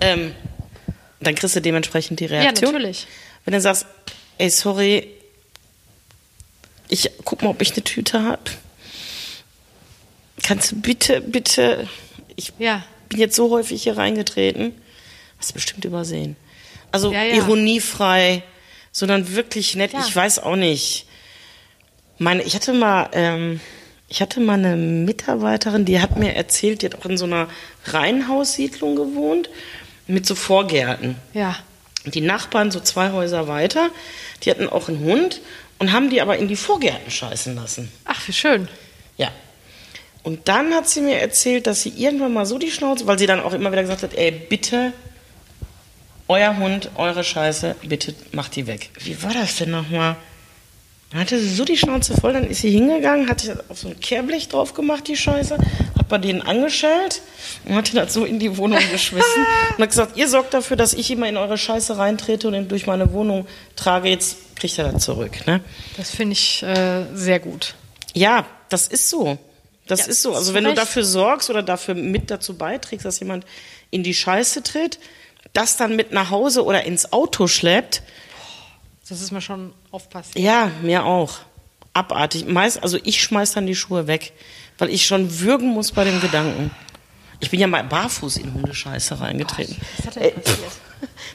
Ähm, 0.00 0.34
dann 1.26 1.34
kriegst 1.34 1.56
du 1.56 1.60
dementsprechend 1.60 2.20
die 2.20 2.26
Reaktion. 2.26 2.72
Ja, 2.72 2.78
natürlich. 2.78 3.06
Wenn 3.44 3.52
du 3.54 3.60
sagst, 3.60 3.86
ey, 4.38 4.50
sorry, 4.50 5.08
ich 6.88 7.10
guck 7.24 7.42
mal, 7.42 7.50
ob 7.50 7.60
ich 7.62 7.72
eine 7.72 7.82
Tüte 7.84 8.22
hab. 8.24 8.50
Kannst 10.42 10.72
du 10.72 10.76
bitte, 10.80 11.20
bitte, 11.20 11.88
ich 12.36 12.52
Ja. 12.58 12.84
bin 13.08 13.18
jetzt 13.20 13.36
so 13.36 13.50
häufig 13.50 13.82
hier 13.82 13.96
reingetreten, 13.96 14.74
hast 15.38 15.50
du 15.50 15.54
bestimmt 15.54 15.84
übersehen. 15.84 16.36
Also 16.92 17.12
Ja, 17.12 17.22
ja. 17.22 17.34
ironiefrei, 17.36 18.42
sondern 18.92 19.34
wirklich 19.34 19.74
nett. 19.74 19.92
Ich 20.06 20.14
weiß 20.14 20.38
auch 20.40 20.56
nicht. 20.56 21.06
Meine, 22.18 22.42
ich 22.42 22.54
hatte 22.54 22.72
mal, 22.72 23.08
ähm, 23.12 23.60
ich 24.08 24.20
hatte 24.20 24.38
mal 24.40 24.54
eine 24.54 24.76
Mitarbeiterin, 24.76 25.84
die 25.84 26.00
hat 26.00 26.16
mir 26.18 26.34
erzählt, 26.34 26.82
die 26.82 26.86
hat 26.86 26.94
auch 26.96 27.06
in 27.06 27.16
so 27.16 27.24
einer 27.24 27.48
Reihenhaussiedlung 27.86 28.94
gewohnt 28.96 29.48
mit 30.06 30.26
so 30.26 30.34
Vorgärten. 30.34 31.16
Ja. 31.32 31.56
Die 32.06 32.20
Nachbarn, 32.20 32.70
so 32.70 32.80
zwei 32.80 33.12
Häuser 33.12 33.48
weiter, 33.48 33.90
die 34.42 34.50
hatten 34.50 34.68
auch 34.68 34.88
einen 34.88 35.00
Hund 35.00 35.40
und 35.78 35.92
haben 35.92 36.10
die 36.10 36.20
aber 36.20 36.36
in 36.36 36.48
die 36.48 36.56
Vorgärten 36.56 37.10
scheißen 37.10 37.54
lassen. 37.54 37.90
Ach, 38.04 38.28
wie 38.28 38.32
schön. 38.32 38.68
Ja. 39.16 39.30
Und 40.22 40.48
dann 40.48 40.72
hat 40.74 40.88
sie 40.88 41.00
mir 41.00 41.18
erzählt, 41.18 41.66
dass 41.66 41.82
sie 41.82 41.90
irgendwann 41.90 42.32
mal 42.32 42.46
so 42.46 42.58
die 42.58 42.70
Schnauze, 42.70 43.06
weil 43.06 43.18
sie 43.18 43.26
dann 43.26 43.40
auch 43.40 43.52
immer 43.52 43.72
wieder 43.72 43.82
gesagt 43.82 44.02
hat, 44.02 44.14
ey, 44.14 44.30
bitte, 44.30 44.92
euer 46.28 46.56
Hund, 46.56 46.90
eure 46.96 47.24
Scheiße, 47.24 47.76
bitte 47.82 48.14
macht 48.32 48.56
die 48.56 48.66
weg. 48.66 48.90
Wie 49.00 49.22
war 49.22 49.32
das 49.32 49.56
denn 49.56 49.70
nochmal? 49.70 50.16
Dann 51.10 51.20
hatte 51.20 51.38
sie 51.38 51.54
so 51.54 51.64
die 51.64 51.76
Schnauze 51.76 52.14
voll, 52.14 52.32
dann 52.32 52.48
ist 52.48 52.62
sie 52.62 52.70
hingegangen, 52.70 53.28
hat 53.28 53.40
sich 53.40 53.52
auf 53.68 53.78
so 53.78 53.88
ein 53.88 54.00
Kehrblech 54.00 54.48
drauf 54.48 54.74
gemacht, 54.74 55.06
die 55.06 55.16
Scheiße, 55.16 55.58
hat 56.04 56.08
bei 56.08 56.18
denen 56.18 56.42
angeschellt 56.42 57.22
und 57.64 57.74
hat 57.74 57.90
ihn 57.92 57.96
das 57.96 58.12
so 58.12 58.24
in 58.24 58.38
die 58.38 58.56
Wohnung 58.58 58.78
geschmissen 58.92 59.46
und 59.76 59.82
hat 59.82 59.88
gesagt, 59.90 60.16
ihr 60.16 60.28
sorgt 60.28 60.52
dafür, 60.54 60.76
dass 60.76 60.92
ich 60.92 61.10
immer 61.10 61.28
in 61.28 61.36
eure 61.36 61.56
Scheiße 61.58 61.96
reintrete 61.96 62.46
und 62.48 62.54
ihn 62.54 62.68
durch 62.68 62.86
meine 62.86 63.12
Wohnung 63.12 63.46
trage. 63.76 64.08
Jetzt 64.10 64.56
kriegt 64.56 64.78
er 64.78 64.92
das 64.92 65.02
zurück. 65.04 65.46
Ne? 65.46 65.60
Das 65.96 66.10
finde 66.10 66.32
ich 66.34 66.62
äh, 66.62 67.04
sehr 67.14 67.40
gut. 67.40 67.74
Ja, 68.12 68.46
das 68.68 68.86
ist 68.88 69.08
so. 69.08 69.38
Das 69.86 70.00
Ja, 70.00 70.06
ist 70.06 70.22
so. 70.22 70.34
Also 70.34 70.54
wenn 70.54 70.64
du 70.64 70.74
dafür 70.74 71.04
sorgst 71.04 71.50
oder 71.50 71.62
dafür 71.62 71.94
mit 71.94 72.30
dazu 72.30 72.56
beiträgst, 72.56 73.04
dass 73.04 73.18
jemand 73.20 73.44
in 73.90 74.02
die 74.02 74.14
Scheiße 74.14 74.62
tritt, 74.62 74.98
das 75.52 75.76
dann 75.76 75.96
mit 75.96 76.12
nach 76.12 76.30
Hause 76.30 76.64
oder 76.64 76.84
ins 76.84 77.12
Auto 77.12 77.46
schleppt, 77.46 78.02
Das 79.08 79.20
ist 79.20 79.30
mir 79.30 79.40
schon 79.42 79.72
oft 79.90 80.10
passiert. 80.10 80.38
ja, 80.38 80.70
mir 80.82 81.04
auch. 81.04 81.38
Abartig. 81.92 82.46
Meist, 82.46 82.82
also 82.82 82.98
ich 83.04 83.22
schmeiß 83.22 83.52
dann 83.52 83.66
die 83.66 83.76
Schuhe 83.76 84.06
weg, 84.06 84.32
weil 84.84 84.92
ich 84.92 85.06
schon 85.06 85.40
würgen 85.40 85.68
muss 85.68 85.92
bei 85.92 86.04
dem 86.04 86.20
Gedanken. 86.20 86.70
Ich 87.40 87.48
bin 87.50 87.58
ja 87.58 87.66
mal 87.66 87.82
barfuß 87.84 88.36
in 88.36 88.52
Hundescheiße 88.52 89.18
reingetreten. 89.18 89.78
Was 89.96 90.06
hat 90.06 90.16
denn 90.16 90.22
Äh, 90.24 90.30
passiert? 90.32 90.72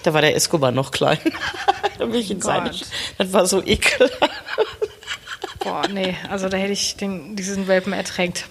Da 0.04 0.14
war 0.14 0.22
der 0.22 0.36
Escobar 0.36 0.72
noch 0.72 0.91
klein. 0.91 1.18
da 1.97 2.06
bin 2.06 2.14
ich 2.16 2.30
in 2.30 2.41
seine, 2.41 2.70
Gott. 2.70 2.86
das 3.18 3.34
war 3.34 3.47
so 3.47 3.64
ekelhaft. 3.66 4.14
Boah, 5.60 5.88
nee, 5.91 6.16
also 6.30 6.47
da 6.47 6.58
hätte 6.58 6.74
ich 6.74 6.95
den, 6.97 7.36
diesen 7.36 7.68
Welpen 7.68 7.91
ertränkt. 7.91 8.45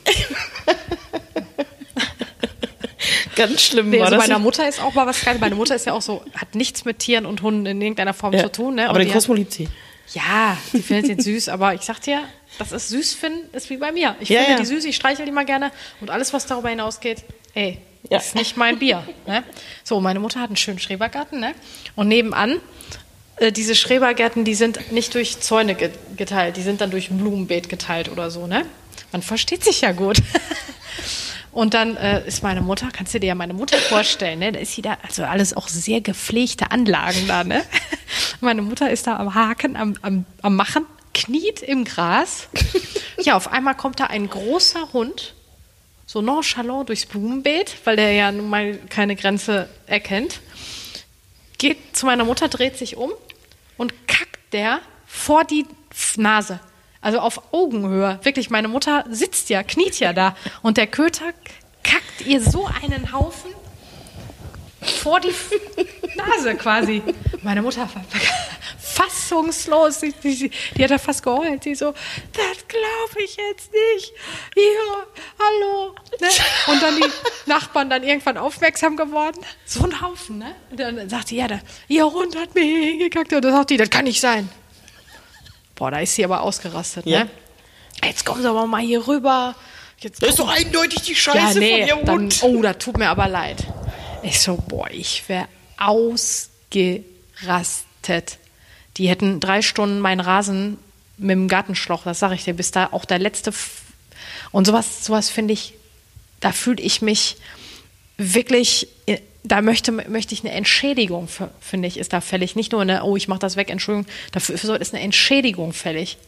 Ganz 3.37 3.63
schlimm 3.63 3.91
Nee, 3.91 4.01
war 4.01 4.07
also 4.07 4.17
das. 4.19 4.27
meiner 4.27 4.41
Mutter 4.41 4.69
ist 4.69 4.83
auch 4.83 4.95
mal 4.95 5.07
was 5.07 5.25
geil. 5.25 5.37
Meine 5.39 5.55
Mutter 5.55 5.77
ist 5.77 5.87
ja 5.87 5.93
auch 5.93 6.03
so, 6.03 6.25
hat 6.35 6.57
nichts 6.57 6.85
mit 6.85 6.99
Tieren 6.99 7.25
und 7.25 7.43
Hunden 7.43 7.67
in 7.67 7.81
irgendeiner 7.81 8.15
Form 8.15 8.33
ja. 8.33 8.43
zu 8.43 8.51
tun. 8.51 8.75
Ne? 8.75 8.85
Aber 8.89 8.95
Und 8.95 8.99
den 8.99 9.09
die 9.09 9.15
Cosmo 9.15 9.35
liebt 9.35 9.53
sie. 9.53 9.69
Ja, 10.15 10.57
die 10.73 10.83
findet 10.83 11.09
den 11.09 11.21
süß, 11.21 11.49
aber 11.51 11.75
ich 11.75 11.83
sag 11.83 12.01
dir, 12.01 12.23
das 12.59 12.73
ist 12.73 12.89
süß 12.89 13.15
finden, 13.15 13.55
ist 13.55 13.69
wie 13.71 13.77
bei 13.77 13.93
mir. 13.93 14.17
Ich 14.21 14.29
Ja, 14.31 14.39
finde 14.41 14.53
ja. 14.53 14.59
die 14.61 14.67
süß, 14.67 14.85
ich 14.87 14.97
streichel 14.97 15.27
die 15.27 15.33
mal 15.33 15.45
gerne 15.45 15.71
und 16.01 16.11
alles, 16.11 16.33
was 16.33 16.47
darüber 16.47 16.71
hinausgeht, 16.71 17.25
ey, 17.55 17.79
Ja. 18.11 18.19
ist 18.19 18.35
nicht 18.35 18.57
mein 18.57 18.79
Bier. 18.79 19.07
Ne? 19.27 19.43
So, 19.85 20.01
meine 20.01 20.19
Mutter 20.21 20.41
hat 20.41 20.49
einen 20.49 20.57
schönen 20.57 20.79
Schrebergarten, 20.79 21.41
ne? 21.41 21.55
Und 21.95 22.09
nebenan, 22.09 22.59
äh, 23.37 23.53
diese 23.53 23.75
Schrebergärten, 23.75 24.45
die 24.45 24.55
sind 24.55 24.93
nicht 24.93 25.15
durch 25.15 25.41
Zäune 25.41 25.75
ge 25.75 25.91
geteilt, 26.17 26.57
die 26.57 26.63
sind 26.63 26.81
dann 26.81 26.91
durch 26.91 27.11
ein 27.11 27.19
Blumenbeet 27.19 27.69
geteilt 27.69 28.09
oder 28.09 28.31
so, 28.31 28.47
ne? 28.47 28.65
Man 29.13 29.21
versteht 29.23 29.63
sich 29.65 29.83
ja 29.83 29.93
gut. 29.93 30.19
Und 31.53 31.75
dann 31.75 31.97
äh, 31.97 32.27
ist 32.27 32.43
meine 32.43 32.61
Mutter, 32.61 32.89
kannst 32.93 33.15
du 33.15 33.21
dir 33.21 33.29
ja 33.29 33.35
meine 33.35 33.55
Mutter 33.55 33.79
vorstellen, 33.79 34.39
ne? 34.39 34.53
Da 34.53 34.61
ist 34.61 34.75
sie 34.75 34.83
da, 34.83 34.99
also 35.03 35.25
alles 35.25 35.57
auch 35.57 35.69
sehr 35.69 36.01
gepflegte 36.01 36.71
Anlagen 36.71 37.27
da, 37.27 37.45
ne? 37.45 37.65
Meine 38.41 38.63
Mutter 38.63 38.91
ist 38.91 39.07
da 39.07 39.17
am 39.17 39.35
Haken, 39.35 39.77
am, 39.77 39.97
am, 40.03 40.25
am 40.43 40.55
Machen, 40.57 40.87
kniet 41.15 41.63
im 41.63 41.85
Gras. 41.85 42.49
Ja, 43.21 43.37
auf 43.37 43.51
einmal 43.51 43.75
kommt 43.75 43.99
da 43.99 44.05
ein 44.05 44.31
großer 44.31 44.93
Hund, 44.93 45.35
so 46.07 46.23
nonchalant 46.23 46.89
durchs 46.89 47.05
Blumenbeet, 47.05 47.75
weil 47.83 47.97
der 47.97 48.13
ja 48.13 48.31
nun 48.31 48.49
mal 48.49 48.77
keine 48.89 49.17
Grenze 49.17 49.69
erkennt. 49.87 50.41
Geht 51.59 51.97
zu 51.97 52.07
meiner 52.07 52.25
Mutter, 52.25 52.47
dreht 52.47 52.79
sich 52.79 52.97
um 52.97 53.11
und 53.77 54.07
kackt 54.07 54.39
der 54.53 54.79
vor 55.05 55.43
die 55.43 55.67
Nase. 56.17 56.61
Also 57.01 57.21
auf 57.21 57.53
Augenhöhe. 57.53 58.19
Wirklich, 58.23 58.51
meine 58.51 58.69
Mutter 58.69 59.05
sitzt 59.09 59.51
ja, 59.51 59.63
kniet 59.63 60.01
ja 60.01 60.13
da. 60.13 60.37
Und 60.63 60.77
der 60.77 60.87
Köter 60.87 61.33
kackt 61.83 62.27
ihr 62.27 62.43
so 62.43 62.69
einen 62.83 63.13
Haufen 63.13 63.53
vor 64.81 65.21
die 65.21 65.33
Nase 66.17 66.55
quasi. 66.55 67.03
Meine 67.43 67.63
Mutter 67.63 67.89
fassungslos. 68.99 70.01
Die, 70.01 70.13
die, 70.13 70.51
die 70.77 70.85
hat 70.85 70.91
da 70.91 70.99
fast 70.99 71.23
geheult. 71.23 71.65
Sie 71.65 71.75
so, 71.75 71.93
das 72.33 72.67
glaube 72.67 73.25
ich 73.25 73.37
jetzt 73.37 73.71
nicht. 73.73 74.13
Hier, 74.55 75.07
hallo. 75.39 75.95
Ne? 76.21 76.29
Und 76.73 76.83
dann 76.83 76.97
die 76.97 77.09
Nachbarn 77.47 77.91
dann 77.91 78.03
irgendwann 78.03 78.37
aufmerksam 78.37 78.97
geworden. 78.97 79.41
So 79.65 79.85
ein 79.85 80.01
Haufen, 80.01 80.39
ne? 80.39 80.55
Und 80.71 80.81
dann 80.81 81.09
sagt 81.09 81.31
die, 81.31 81.37
ja, 81.37 81.49
da, 81.49 81.61
ihr 81.89 82.05
Hund 82.05 82.37
hat 82.37 82.55
mir 82.55 82.63
hier 82.63 82.91
hingekackt. 82.91 83.33
Und 83.33 83.45
dann 83.45 83.53
sagt 83.53 83.71
die, 83.71 83.77
das 83.77 83.91
kann 83.91 84.05
nicht 84.05 84.21
sein. 84.21 84.49
Boah, 85.79 85.91
da 85.93 86.01
ist 86.01 86.15
sie 86.17 86.25
aber 86.25 86.43
ausgerastet, 86.43 87.07
Ja. 87.07 87.25
ne? 87.25 87.31
Jetzt 88.05 88.25
kommen 88.25 88.43
Sie 88.43 88.49
aber 88.49 88.67
mal 88.67 88.81
hier 88.83 89.07
rüber. 89.07 89.55
Jetzt 90.01 90.23
Das 90.23 90.31
ist 90.31 90.39
doch 90.39 90.49
eindeutig 90.49 91.03
die 91.03 91.15
Scheiße 91.17 91.39
ja, 91.39 91.55
nee, 91.55 91.79
von 91.81 91.89
ihrem 91.89 92.05
dann, 92.05 92.15
Hund. 92.21 92.39
oh, 92.43 92.63
das 92.63 92.79
tut 92.79 92.97
mir 92.99 93.09
aber 93.09 93.29
leid. 93.29 93.65
Ich 94.23 94.41
so, 94.41 94.57
boah, 94.57 94.89
ich 94.91 95.29
wäre 95.29 95.47
ausgerastet. 95.79 97.03
Die 98.97 99.09
hätten 99.09 99.41
drei 99.41 99.63
Stunden 99.63 99.99
meinen 100.01 100.21
Rasen 100.21 100.79
mit 101.17 101.33
dem 101.33 101.49
Gartenschlauch, 101.49 102.05
das 102.05 102.21
sage 102.21 102.35
ich 102.37 102.45
dir, 102.45 102.55
bis 102.55 102.71
da 102.71 102.89
auch 102.93 103.05
der 103.05 103.19
letzte. 103.19 103.51
F 103.51 103.81
und 104.53 104.67
sowas, 104.67 105.05
sowas 105.05 105.31
finde 105.31 105.55
ich, 105.55 105.75
da 106.41 106.53
fühle 106.53 106.81
ich 106.83 107.03
mich 107.03 107.37
wirklich, 108.17 108.89
da 109.49 109.63
möchte, 109.63 109.93
möchte 109.93 110.35
ich 110.35 110.41
eine 110.45 110.53
Entschädigung, 110.53 111.29
finde 111.61 111.89
ich, 111.89 111.99
ist 111.99 112.13
da 112.13 112.21
fällig. 112.21 112.55
Nicht 112.57 112.73
nur 112.73 112.83
eine, 112.83 113.03
oh, 113.05 113.17
ich 113.17 113.29
mache 113.29 113.39
das 113.41 113.57
weg, 113.57 113.71
Entschuldigung, 113.71 114.11
dafür 114.33 114.55
ist 114.81 114.95
eine 114.95 115.03
Entschädigung 115.03 115.73
fällig. 115.73 116.19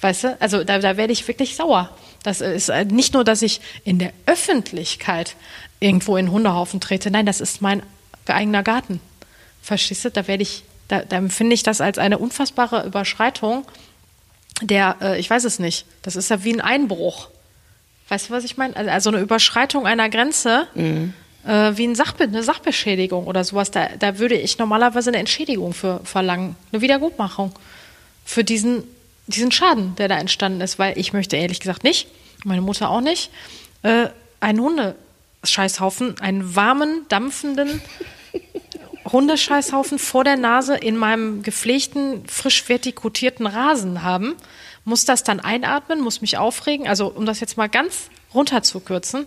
Weißt 0.00 0.24
du? 0.24 0.36
Also 0.40 0.64
da, 0.64 0.78
da 0.78 0.96
werde 0.96 1.12
ich 1.12 1.26
wirklich 1.28 1.56
sauer. 1.56 1.94
Das 2.22 2.40
ist 2.40 2.68
äh, 2.70 2.84
nicht 2.86 3.12
nur, 3.14 3.24
dass 3.24 3.42
ich 3.42 3.60
in 3.84 3.98
der 3.98 4.12
Öffentlichkeit 4.26 5.36
irgendwo 5.78 6.16
in 6.16 6.30
Hundehaufen 6.30 6.80
trete. 6.80 7.10
Nein, 7.10 7.26
das 7.26 7.40
ist 7.40 7.60
mein 7.60 7.82
eigener 8.26 8.62
Garten. 8.62 9.00
Verstehst 9.62 10.04
du? 10.04 10.10
Da 10.10 10.26
werde 10.28 10.42
ich, 10.42 10.62
da, 10.88 11.00
da 11.00 11.16
empfinde 11.16 11.52
ich 11.54 11.62
das 11.62 11.80
als 11.80 11.98
eine 11.98 12.18
unfassbare 12.18 12.86
Überschreitung. 12.86 13.66
Der, 14.62 14.96
äh, 15.02 15.20
ich 15.20 15.28
weiß 15.28 15.44
es 15.44 15.58
nicht. 15.58 15.84
Das 16.02 16.16
ist 16.16 16.30
ja 16.30 16.44
wie 16.44 16.52
ein 16.54 16.60
Einbruch. 16.60 17.28
Weißt 18.08 18.28
du, 18.28 18.32
was 18.32 18.44
ich 18.44 18.56
meine? 18.56 18.76
Also- 18.76 18.90
Also 18.90 19.10
eine 19.10 19.20
Überschreitung 19.20 19.86
einer 19.86 20.08
Grenze, 20.08 20.66
äh, 21.46 21.72
wie 21.76 21.86
ein 21.86 21.94
Sachbe 21.94 22.24
eine 22.24 22.42
Sachbeschädigung 22.42 23.26
oder 23.26 23.44
sowas. 23.44 23.70
Da, 23.70 23.88
da 23.98 24.18
würde 24.18 24.36
ich 24.36 24.58
normalerweise 24.58 25.10
eine 25.10 25.18
Entschädigung 25.18 25.72
für 25.72 26.00
verlangen, 26.04 26.56
eine 26.72 26.82
Wiedergutmachung 26.82 27.52
für 28.24 28.44
diesen, 28.44 28.84
diesen 29.26 29.52
Schaden, 29.52 29.94
der 29.96 30.08
da 30.08 30.18
entstanden 30.18 30.60
ist, 30.60 30.78
weil 30.78 30.98
ich 30.98 31.12
möchte 31.12 31.36
ehrlich 31.36 31.60
gesagt 31.60 31.84
nicht, 31.84 32.08
meine 32.44 32.60
Mutter 32.60 32.90
auch 32.90 33.00
nicht, 33.00 33.30
äh, 33.82 34.08
einen 34.40 34.60
Hundescheißhaufen, 34.60 36.20
einen 36.20 36.54
warmen, 36.56 37.06
dampfenden 37.08 37.80
Hundescheißhaufen 39.04 39.98
vor 39.98 40.24
der 40.24 40.36
Nase 40.36 40.76
in 40.76 40.96
meinem 40.96 41.42
gepflegten, 41.42 42.26
frisch 42.26 42.68
vertikutierten 42.68 43.46
Rasen 43.46 44.02
haben, 44.02 44.36
muss 44.84 45.04
das 45.04 45.24
dann 45.24 45.40
einatmen, 45.40 46.00
muss 46.00 46.20
mich 46.20 46.36
aufregen. 46.36 46.86
Also 46.86 47.08
um 47.08 47.26
das 47.26 47.40
jetzt 47.40 47.56
mal 47.56 47.68
ganz 47.68 48.10
runterzukürzen, 48.34 49.26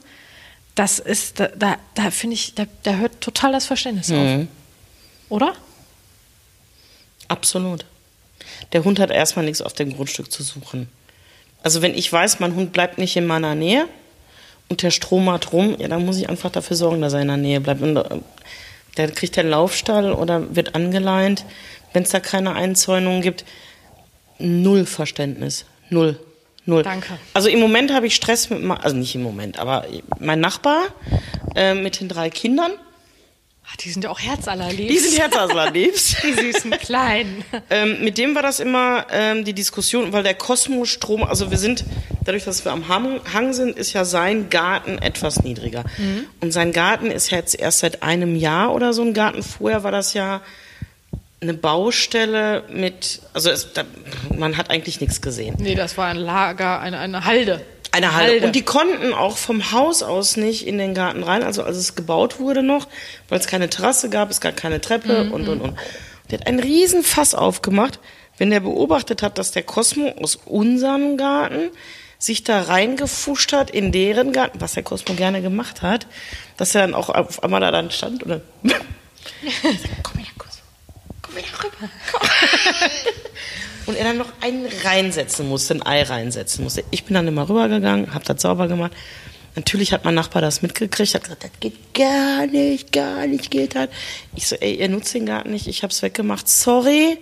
das 0.76 1.00
ist, 1.00 1.40
da, 1.40 1.48
da, 1.50 1.78
da 1.94 2.12
finde 2.12 2.36
ich, 2.36 2.56
da, 2.56 2.66
da 2.84 2.96
hört 2.96 3.22
total 3.22 3.52
das 3.52 3.66
Verständnis 3.66 4.12
auf. 4.12 4.48
Oder? 5.30 5.54
Absolut. 7.28 7.86
Der 8.72 8.84
Hund 8.84 9.00
hat 9.00 9.12
erstmal 9.12 9.46
nichts 9.46 9.62
auf 9.62 9.74
dem 9.74 9.96
Grundstück 9.96 10.32
zu 10.32 10.44
suchen. 10.44 10.90
Also 11.62 11.82
wenn 11.82 11.96
ich 11.96 12.12
weiß, 12.12 12.40
mein 12.40 12.56
Hund 12.56 12.74
bleibt 12.74 12.98
nicht 12.98 13.16
in 13.16 13.26
meiner 13.26 13.56
Nähe 13.56 13.88
und 14.70 14.82
der 14.82 14.92
Strom 14.92 15.30
hat 15.30 15.54
rum, 15.54 15.76
ja, 15.80 15.88
dann 15.88 16.06
muss 16.06 16.18
ich 16.18 16.30
einfach 16.30 16.52
dafür 16.52 16.76
sorgen, 16.76 17.02
dass 17.02 17.14
er 17.14 17.22
in 17.22 17.28
der 17.28 17.38
Nähe 17.38 17.62
bleibt. 17.62 17.82
Und 17.82 17.98
äh, 17.98 18.20
der 18.98 19.12
kriegt 19.12 19.38
den 19.38 19.50
Laufstall 19.50 20.12
oder 20.12 20.56
wird 20.56 20.76
angeleint. 20.76 21.46
Wenn 21.94 22.04
es 22.04 22.10
da 22.10 22.20
keine 22.20 22.54
Einzäunung 22.54 23.22
gibt, 23.22 23.46
null 24.40 24.86
Verständnis. 24.86 25.66
Null. 25.90 26.20
Null. 26.66 26.84
Danke. 26.84 27.18
Also 27.34 27.50
im 27.50 27.60
Moment 27.60 27.94
habe 27.94 28.08
ich 28.08 28.16
Stress 28.16 28.50
mit, 28.50 28.64
also 28.82 28.96
nicht 28.96 29.16
im 29.16 29.24
Moment, 29.24 29.60
aber 29.60 29.86
mein 30.20 30.40
Nachbar 30.40 30.84
äh, 31.56 31.74
mit 31.74 32.00
den 32.00 32.08
drei 32.10 32.30
Kindern, 32.30 32.72
Ah, 33.66 33.76
die 33.80 33.90
sind 33.90 34.04
ja 34.04 34.10
auch 34.10 34.20
herzallerliebst. 34.20 34.90
die 34.94 34.98
sind 35.00 35.20
herzallerliebst. 35.20 36.18
die 36.24 36.34
süßen 36.34 36.72
Kleinen. 36.72 37.46
Ähm, 37.70 38.04
mit 38.04 38.18
dem 38.18 38.36
war 38.36 38.42
das 38.42 38.60
immer 38.60 39.06
ähm, 39.10 39.46
die 39.46 39.54
Diskussion, 39.54 40.12
weil 40.12 40.22
der 40.22 40.34
Kosmostrom, 40.34 41.24
also 41.24 41.50
wir 41.50 41.58
sind, 41.58 41.86
dadurch, 42.26 42.44
dass 42.44 42.66
wir 42.66 42.74
am 42.74 42.90
Hang, 42.90 43.22
Hang 43.34 43.54
sind, 43.54 43.78
ist 43.78 43.94
ja 43.94 44.04
sein 44.04 44.50
Garten 44.50 44.98
etwas 44.98 45.44
niedriger. 45.44 45.86
Und 46.42 46.52
sein 46.52 46.74
Garten 46.74 47.10
ist 47.10 47.30
jetzt 47.32 47.58
erst 47.58 47.80
seit 47.80 48.04
einem 48.04 48.36
Jahr 48.36 48.74
oder 48.76 48.92
so 48.92 49.02
ein 49.02 49.14
Garten. 49.14 49.42
Vorher 49.42 49.84
war 49.86 49.92
das 49.94 50.14
ja 50.14 50.42
eine 51.44 51.54
Baustelle 51.54 52.64
mit, 52.70 53.22
also 53.34 53.50
es, 53.50 53.74
da, 53.74 53.84
man 54.36 54.58
hat 54.58 54.70
eigentlich 54.70 55.00
nichts 55.00 55.22
gesehen. 55.22 55.56
Nee, 55.60 55.76
das 55.76 55.98
war 55.98 56.08
ein 56.08 56.18
Lager, 56.18 56.80
eine, 56.80 56.98
eine 56.98 57.26
Halde. 57.26 57.64
Eine 57.92 58.16
Halle. 58.16 58.48
Und 58.48 58.56
die 58.56 58.64
konnten 58.64 59.14
auch 59.14 59.38
vom 59.38 59.72
Haus 59.72 60.02
aus 60.02 60.36
nicht 60.36 60.66
in 60.66 60.80
den 60.80 60.96
Garten 60.96 61.22
rein, 61.22 61.44
also 61.44 61.62
als 61.62 61.78
es 61.78 61.94
gebaut 61.94 62.40
wurde 62.40 62.64
noch, 62.64 62.88
weil 63.30 63.40
es 63.40 63.46
keine 63.46 63.70
Terrasse 63.70 64.10
gab, 64.10 64.32
es 64.32 64.42
gab 64.42 64.58
keine 64.58 64.82
Treppe 64.82 65.30
und, 65.32 65.48
und, 65.48 65.62
und. 65.62 65.78
Der 66.32 66.40
hat 66.40 66.48
einen 66.48 66.60
riesen 66.60 67.04
Fass 67.04 67.36
aufgemacht, 67.36 68.00
wenn 68.40 68.50
der 68.50 68.62
beobachtet 68.62 69.22
hat, 69.22 69.38
dass 69.38 69.52
der 69.52 69.62
Cosmo 69.62 70.10
aus 70.20 70.40
unserem 70.46 71.18
Garten 71.18 71.70
sich 72.18 72.44
da 72.44 72.64
reingefuscht 72.64 73.54
hat 73.54 73.70
in 73.70 73.92
deren 73.92 74.32
Garten, 74.32 74.60
was 74.60 74.74
der 74.74 74.82
Cosmo 74.82 75.14
gerne 75.14 75.44
gemacht 75.44 75.84
hat, 75.84 76.08
dass 76.58 76.74
er 76.74 76.82
dann 76.82 76.96
auch 76.96 77.10
auf 77.10 77.44
einmal 77.44 77.62
da 77.62 77.70
dann 77.70 77.92
stand 77.92 78.24
und 78.24 78.30
dann, 78.30 78.42
komm 80.04 80.18
her, 80.18 80.33
komm 81.34 81.72
rüber. 81.72 81.90
Und 83.86 83.98
er 83.98 84.06
dann 84.06 84.18
noch 84.18 84.32
einen 84.42 84.66
reinsetzen 84.84 85.48
musste, 85.48 85.76
ein 85.76 85.86
Ei 85.86 86.04
reinsetzen 86.04 86.64
musste. 86.64 86.84
Ich 86.92 87.04
bin 87.04 87.16
dann 87.16 87.28
immer 87.28 87.50
rübergegangen, 87.50 88.14
hab 88.14 88.24
das 88.24 88.42
sauber 88.42 88.68
gemacht. 88.68 88.94
Natürlich 89.56 89.94
hat 89.94 90.04
mein 90.04 90.16
Nachbar 90.16 90.42
das 90.42 90.62
mitgekriegt, 90.62 91.14
hat 91.14 91.24
gesagt, 91.24 91.44
das 91.44 91.52
geht 91.60 91.94
gar 91.94 92.48
nicht, 92.48 92.92
gar 92.92 93.28
nicht 93.28 93.52
geht 93.52 93.76
das. 93.76 93.90
Ich 94.36 94.48
so, 94.48 94.56
ey, 94.56 94.76
ihr 94.76 94.90
nutzt 94.90 95.14
den 95.14 95.26
Garten 95.26 95.52
nicht, 95.52 95.68
ich 95.68 95.84
hab's 95.84 96.02
weggemacht, 96.02 96.48
sorry. 96.48 97.20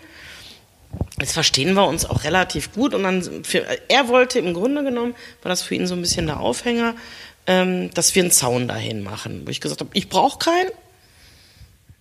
Jetzt 1.19 1.33
verstehen 1.33 1.73
wir 1.73 1.87
uns 1.87 2.05
auch 2.05 2.23
relativ 2.23 2.73
gut 2.73 2.93
und 2.93 3.03
dann, 3.03 3.43
für, 3.43 3.65
er 3.89 4.07
wollte 4.07 4.39
im 4.39 4.53
Grunde 4.53 4.83
genommen, 4.83 5.15
war 5.41 5.49
das 5.49 5.61
für 5.61 5.75
ihn 5.75 5.87
so 5.87 5.95
ein 5.95 6.01
bisschen 6.01 6.27
der 6.27 6.39
Aufhänger, 6.39 6.95
ähm, 7.47 7.93
dass 7.93 8.15
wir 8.15 8.23
einen 8.23 8.31
Zaun 8.31 8.67
dahin 8.67 9.03
machen. 9.03 9.43
Wo 9.45 9.51
ich 9.51 9.61
gesagt 9.61 9.81
habe, 9.81 9.89
ich 9.93 10.09
brauche 10.09 10.39
keinen, 10.39 10.69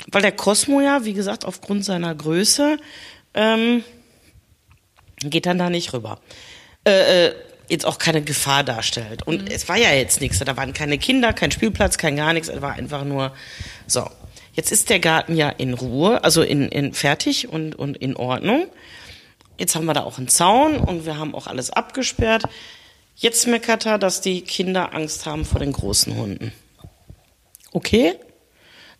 weil 0.09 0.23
der 0.23 0.33
Cosmo 0.33 0.81
ja, 0.81 1.05
wie 1.05 1.13
gesagt, 1.13 1.45
aufgrund 1.45 1.85
seiner 1.85 2.15
Größe 2.15 2.79
ähm, 3.35 3.85
geht 5.19 5.47
dann 5.47 5.59
da 5.59 5.71
nicht 5.71 5.93
rüber. 5.93 6.21
Äh, 6.85 7.27
äh, 7.27 7.35
jetzt 7.69 7.87
auch 7.87 7.99
keine 7.99 8.23
Gefahr 8.23 8.65
darstellt. 8.65 9.23
Und 9.27 9.51
es 9.51 9.69
war 9.69 9.77
ja 9.77 9.93
jetzt 9.93 10.21
nichts. 10.21 10.39
Da 10.39 10.57
waren 10.57 10.73
keine 10.73 10.99
Kinder, 10.99 11.33
kein 11.33 11.51
Spielplatz, 11.51 11.99
kein 11.99 12.17
gar 12.17 12.33
nichts. 12.33 12.49
Es 12.49 12.61
war 12.61 12.73
einfach 12.73 13.05
nur 13.05 13.33
so. 13.87 14.09
Jetzt 14.53 14.73
ist 14.73 14.91
der 14.91 14.99
Garten 14.99 15.37
ja 15.37 15.49
in 15.49 15.75
Ruhe, 15.75 16.25
also 16.25 16.43
in, 16.43 16.69
in 16.69 16.93
fertig 16.93 17.49
und, 17.49 17.77
und 17.77 17.97
in 17.97 18.17
Ordnung. 18.17 18.67
Jetzt 19.59 19.77
haben 19.77 19.85
wir 19.85 19.95
da 19.95 20.03
auch 20.03 20.19
einen 20.19 20.29
Zaun 20.29 20.79
und 20.79 21.07
wir 21.07 21.19
haben 21.19 21.35
auch 21.35 21.47
alles 21.47 21.71
abgesperrt. 21.71 22.45
Jetzt 23.15 23.47
meckert 23.47 23.87
er, 23.87 23.99
dass 23.99 24.21
die 24.21 24.41
Kinder 24.41 24.95
Angst 24.95 25.27
haben 25.27 25.45
vor 25.45 25.61
den 25.61 25.73
großen 25.73 26.17
Hunden. 26.17 26.53
Okay, 27.71 28.15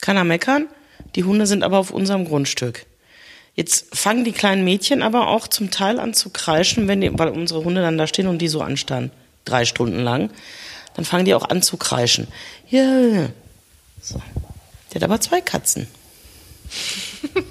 kann 0.01 0.17
er 0.17 0.25
meckern. 0.25 0.69
Die 1.15 1.25
Hunde 1.25 1.47
sind 1.47 1.63
aber 1.63 1.79
auf 1.79 1.91
unserem 1.91 2.25
Grundstück. 2.25 2.87
Jetzt 3.55 3.95
fangen 3.97 4.25
die 4.25 4.33
kleinen 4.33 4.65
Mädchen 4.65 5.03
aber 5.03 5.29
auch 5.29 5.49
zum 5.49 5.71
Teil 5.71 5.99
an 5.99 6.15
zu 6.15 6.31
kreischen, 6.31 6.89
wenn 6.89 7.01
die, 7.01 7.19
weil 7.19 7.29
unsere 7.29 7.65
Hunde 7.65 7.83
dann 7.83 7.99
da 7.99 8.07
stehen 8.07 8.27
und 8.27 8.39
die 8.39 8.49
so 8.49 8.63
anstanden, 8.63 9.11
drei 9.45 9.65
Stunden 9.65 10.01
lang. 10.01 10.31
Dann 10.95 11.05
fangen 11.05 11.25
die 11.25 11.35
auch 11.35 11.49
an 11.49 11.63
zu 11.63 11.77
kreischen. 11.77 12.29
Ja, 12.69 13.29
so. 14.01 14.23
Der 14.93 14.97
hat 14.97 15.03
aber 15.03 15.21
zwei 15.21 15.41
Katzen. 15.41 15.89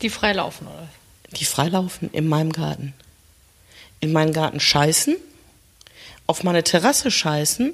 Die 0.00 0.10
freilaufen, 0.10 0.68
oder? 0.68 0.88
Die 1.36 1.44
freilaufen 1.44 2.08
in 2.12 2.28
meinem 2.28 2.52
Garten. 2.52 2.94
In 4.00 4.12
meinen 4.12 4.32
Garten 4.32 4.60
scheißen, 4.60 5.16
auf 6.28 6.44
meine 6.44 6.62
Terrasse 6.62 7.10
scheißen, 7.10 7.72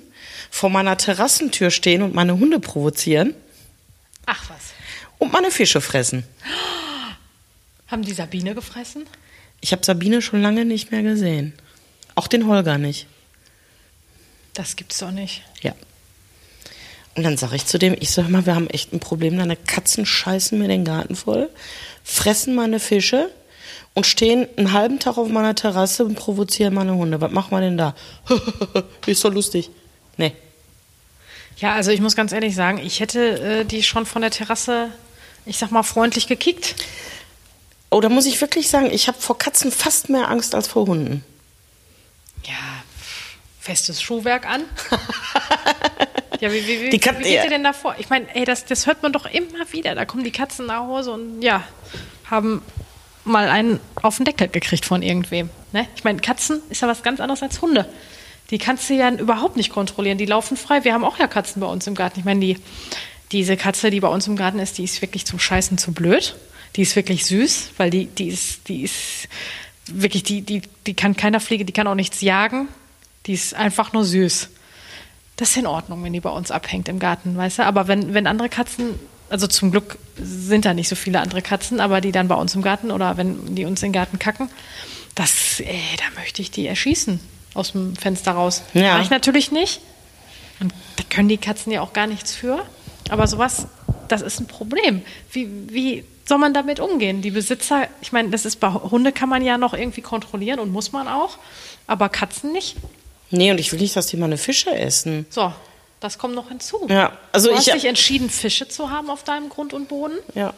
vor 0.50 0.70
meiner 0.70 0.96
Terrassentür 0.96 1.70
stehen 1.70 2.00
und 2.02 2.14
meine 2.14 2.38
Hunde 2.38 2.60
provozieren 2.60 3.34
Ach 4.26 4.50
was. 4.50 4.72
und 5.18 5.32
meine 5.32 5.50
Fische 5.50 5.80
fressen. 5.80 6.24
Haben 7.88 8.02
die 8.02 8.12
Sabine 8.12 8.54
gefressen? 8.54 9.06
Ich 9.60 9.72
habe 9.72 9.84
Sabine 9.84 10.22
schon 10.22 10.42
lange 10.42 10.64
nicht 10.64 10.90
mehr 10.90 11.02
gesehen. 11.02 11.54
Auch 12.14 12.26
den 12.26 12.46
Holger 12.46 12.78
nicht. 12.78 13.06
Das 14.54 14.76
gibt's 14.76 14.98
doch 14.98 15.10
nicht. 15.10 15.42
Ja. 15.62 15.74
Und 17.14 17.22
dann 17.22 17.36
sage 17.36 17.56
ich 17.56 17.66
zu 17.66 17.78
dem, 17.78 17.96
ich 17.98 18.10
sag 18.10 18.28
mal, 18.28 18.46
wir 18.46 18.54
haben 18.54 18.68
echt 18.68 18.92
ein 18.92 19.00
Problem, 19.00 19.36
deine 19.38 19.56
Katzen 19.56 20.04
scheißen 20.04 20.58
mir 20.58 20.68
den 20.68 20.84
Garten 20.84 21.14
voll, 21.14 21.48
fressen 22.02 22.54
meine 22.54 22.80
Fische 22.80 23.30
und 23.94 24.06
stehen 24.06 24.48
einen 24.56 24.72
halben 24.72 24.98
Tag 24.98 25.16
auf 25.16 25.28
meiner 25.28 25.54
Terrasse 25.54 26.04
und 26.04 26.16
provozieren 26.16 26.74
meine 26.74 26.94
Hunde. 26.94 27.20
Was 27.20 27.30
machen 27.30 27.52
wir 27.52 27.60
denn 27.60 27.78
da? 27.78 27.94
Ist 29.06 29.24
doch 29.24 29.32
lustig. 29.32 29.70
Nee. 30.16 30.32
Ja, 31.58 31.74
also 31.74 31.90
ich 31.90 32.00
muss 32.00 32.16
ganz 32.16 32.32
ehrlich 32.32 32.54
sagen, 32.54 32.78
ich 32.78 33.00
hätte 33.00 33.60
äh, 33.60 33.64
die 33.64 33.82
schon 33.82 34.06
von 34.06 34.22
der 34.22 34.30
Terrasse, 34.30 34.90
ich 35.46 35.56
sag 35.58 35.70
mal, 35.70 35.82
freundlich 35.82 36.26
gekickt. 36.26 36.74
Oh, 37.90 38.00
da 38.00 38.08
muss 38.08 38.26
ich 38.26 38.40
wirklich 38.40 38.68
sagen, 38.68 38.90
ich 38.90 39.06
habe 39.06 39.18
vor 39.20 39.38
Katzen 39.38 39.70
fast 39.70 40.08
mehr 40.08 40.28
Angst 40.28 40.54
als 40.54 40.66
vor 40.66 40.86
Hunden. 40.86 41.24
Ja, 42.44 42.52
festes 43.60 44.02
Schuhwerk 44.02 44.46
an. 44.46 44.64
ja, 46.40 46.52
wie, 46.52 46.66
wie, 46.66 46.82
wie, 46.82 46.90
Die 46.90 46.98
Kat- 46.98 47.18
wie 47.20 47.22
geht 47.24 47.44
ihr 47.44 47.50
denn 47.50 47.64
da 47.64 47.72
vor? 47.72 47.94
Ich 47.98 48.10
meine, 48.10 48.26
ey, 48.34 48.44
das, 48.44 48.64
das 48.64 48.86
hört 48.86 49.02
man 49.02 49.12
doch 49.12 49.26
immer 49.26 49.70
wieder. 49.72 49.94
Da 49.94 50.04
kommen 50.04 50.24
die 50.24 50.32
Katzen 50.32 50.66
nach 50.66 50.80
Hause 50.80 51.12
und 51.12 51.40
ja, 51.40 51.62
haben 52.28 52.62
mal 53.24 53.48
einen 53.48 53.80
auf 54.02 54.16
den 54.16 54.24
Deckel 54.26 54.48
gekriegt 54.48 54.84
von 54.84 55.00
irgendwem. 55.02 55.48
Ne? 55.72 55.86
Ich 55.96 56.04
meine, 56.04 56.20
Katzen 56.20 56.60
ist 56.68 56.82
ja 56.82 56.88
was 56.88 57.02
ganz 57.02 57.20
anderes 57.20 57.42
als 57.42 57.62
Hunde. 57.62 57.86
Die 58.50 58.58
kannst 58.58 58.88
du 58.90 58.94
ja 58.94 59.10
überhaupt 59.10 59.56
nicht 59.56 59.70
kontrollieren. 59.70 60.18
Die 60.18 60.26
laufen 60.26 60.56
frei. 60.56 60.84
Wir 60.84 60.92
haben 60.92 61.04
auch 61.04 61.18
ja 61.18 61.26
Katzen 61.26 61.60
bei 61.60 61.66
uns 61.66 61.86
im 61.86 61.94
Garten. 61.94 62.18
Ich 62.18 62.24
meine, 62.24 62.40
die, 62.40 62.58
diese 63.32 63.56
Katze, 63.56 63.90
die 63.90 64.00
bei 64.00 64.08
uns 64.08 64.26
im 64.26 64.36
Garten 64.36 64.58
ist, 64.58 64.78
die 64.78 64.84
ist 64.84 65.00
wirklich 65.00 65.24
zum 65.24 65.38
Scheißen 65.38 65.78
zu 65.78 65.92
blöd. 65.92 66.36
Die 66.76 66.82
ist 66.82 66.96
wirklich 66.96 67.24
süß, 67.24 67.70
weil 67.76 67.90
die, 67.90 68.06
die 68.06 68.28
ist, 68.28 68.68
die 68.68 68.82
ist 68.82 69.28
wirklich, 69.86 70.24
die, 70.24 70.42
die, 70.42 70.62
die 70.86 70.94
kann 70.94 71.16
keiner 71.16 71.40
Fliege, 71.40 71.64
die 71.64 71.72
kann 71.72 71.86
auch 71.86 71.94
nichts 71.94 72.20
jagen. 72.20 72.68
Die 73.26 73.32
ist 73.32 73.54
einfach 73.54 73.92
nur 73.92 74.04
süß. 74.04 74.50
Das 75.36 75.50
ist 75.50 75.56
in 75.56 75.66
Ordnung, 75.66 76.04
wenn 76.04 76.12
die 76.12 76.20
bei 76.20 76.30
uns 76.30 76.50
abhängt 76.50 76.88
im 76.88 76.98
Garten, 76.98 77.36
weißt 77.36 77.60
du? 77.60 77.62
Aber 77.64 77.88
wenn, 77.88 78.14
wenn 78.14 78.26
andere 78.26 78.48
Katzen, 78.48 78.90
also 79.30 79.46
zum 79.46 79.70
Glück 79.70 79.98
sind 80.16 80.64
da 80.64 80.74
nicht 80.74 80.88
so 80.88 80.94
viele 80.94 81.20
andere 81.20 81.42
Katzen, 81.42 81.80
aber 81.80 82.00
die 82.00 82.12
dann 82.12 82.28
bei 82.28 82.36
uns 82.36 82.54
im 82.54 82.62
Garten 82.62 82.90
oder 82.90 83.16
wenn 83.16 83.54
die 83.54 83.64
uns 83.64 83.82
in 83.82 83.88
den 83.88 83.94
Garten 83.94 84.18
kacken, 84.18 84.48
das, 85.14 85.60
ey, 85.60 85.80
da 85.96 86.20
möchte 86.20 86.42
ich 86.42 86.50
die 86.50 86.66
erschießen 86.66 87.18
aus 87.54 87.72
dem 87.72 87.96
Fenster 87.96 88.32
raus. 88.32 88.62
Ja. 88.74 88.94
Mach 88.94 89.02
ich 89.02 89.10
natürlich 89.10 89.50
nicht. 89.50 89.80
Und 90.60 90.72
da 90.96 91.04
können 91.08 91.28
die 91.28 91.38
Katzen 91.38 91.72
ja 91.72 91.80
auch 91.80 91.92
gar 91.92 92.06
nichts 92.06 92.34
für. 92.34 92.64
Aber 93.10 93.26
sowas, 93.26 93.66
das 94.08 94.22
ist 94.22 94.40
ein 94.40 94.46
Problem. 94.46 95.02
Wie, 95.32 95.48
wie 95.68 96.04
soll 96.24 96.38
man 96.38 96.54
damit 96.54 96.80
umgehen? 96.80 97.22
Die 97.22 97.30
Besitzer, 97.30 97.88
ich 98.00 98.12
meine, 98.12 98.30
das 98.30 98.44
ist 98.44 98.60
bei 98.60 98.72
Hunde 98.72 99.12
kann 99.12 99.28
man 99.28 99.44
ja 99.44 99.58
noch 99.58 99.74
irgendwie 99.74 100.00
kontrollieren 100.00 100.58
und 100.58 100.72
muss 100.72 100.92
man 100.92 101.08
auch, 101.08 101.38
aber 101.86 102.08
Katzen 102.08 102.52
nicht. 102.52 102.76
Nee, 103.30 103.50
und 103.50 103.58
ich 103.58 103.72
will 103.72 103.80
nicht, 103.80 103.96
dass 103.96 104.06
die 104.06 104.16
meine 104.16 104.38
Fische 104.38 104.74
essen. 104.74 105.26
So, 105.30 105.52
das 106.00 106.18
kommt 106.18 106.34
noch 106.34 106.48
hinzu. 106.48 106.86
Ja, 106.88 107.12
also 107.32 107.48
du 107.48 107.54
ich 107.54 107.60
hast 107.60 107.74
dich 107.74 107.84
entschieden, 107.86 108.30
Fische 108.30 108.68
zu 108.68 108.90
haben 108.90 109.10
auf 109.10 109.24
deinem 109.24 109.48
Grund 109.48 109.72
und 109.72 109.88
Boden 109.88 110.18
Ja. 110.34 110.54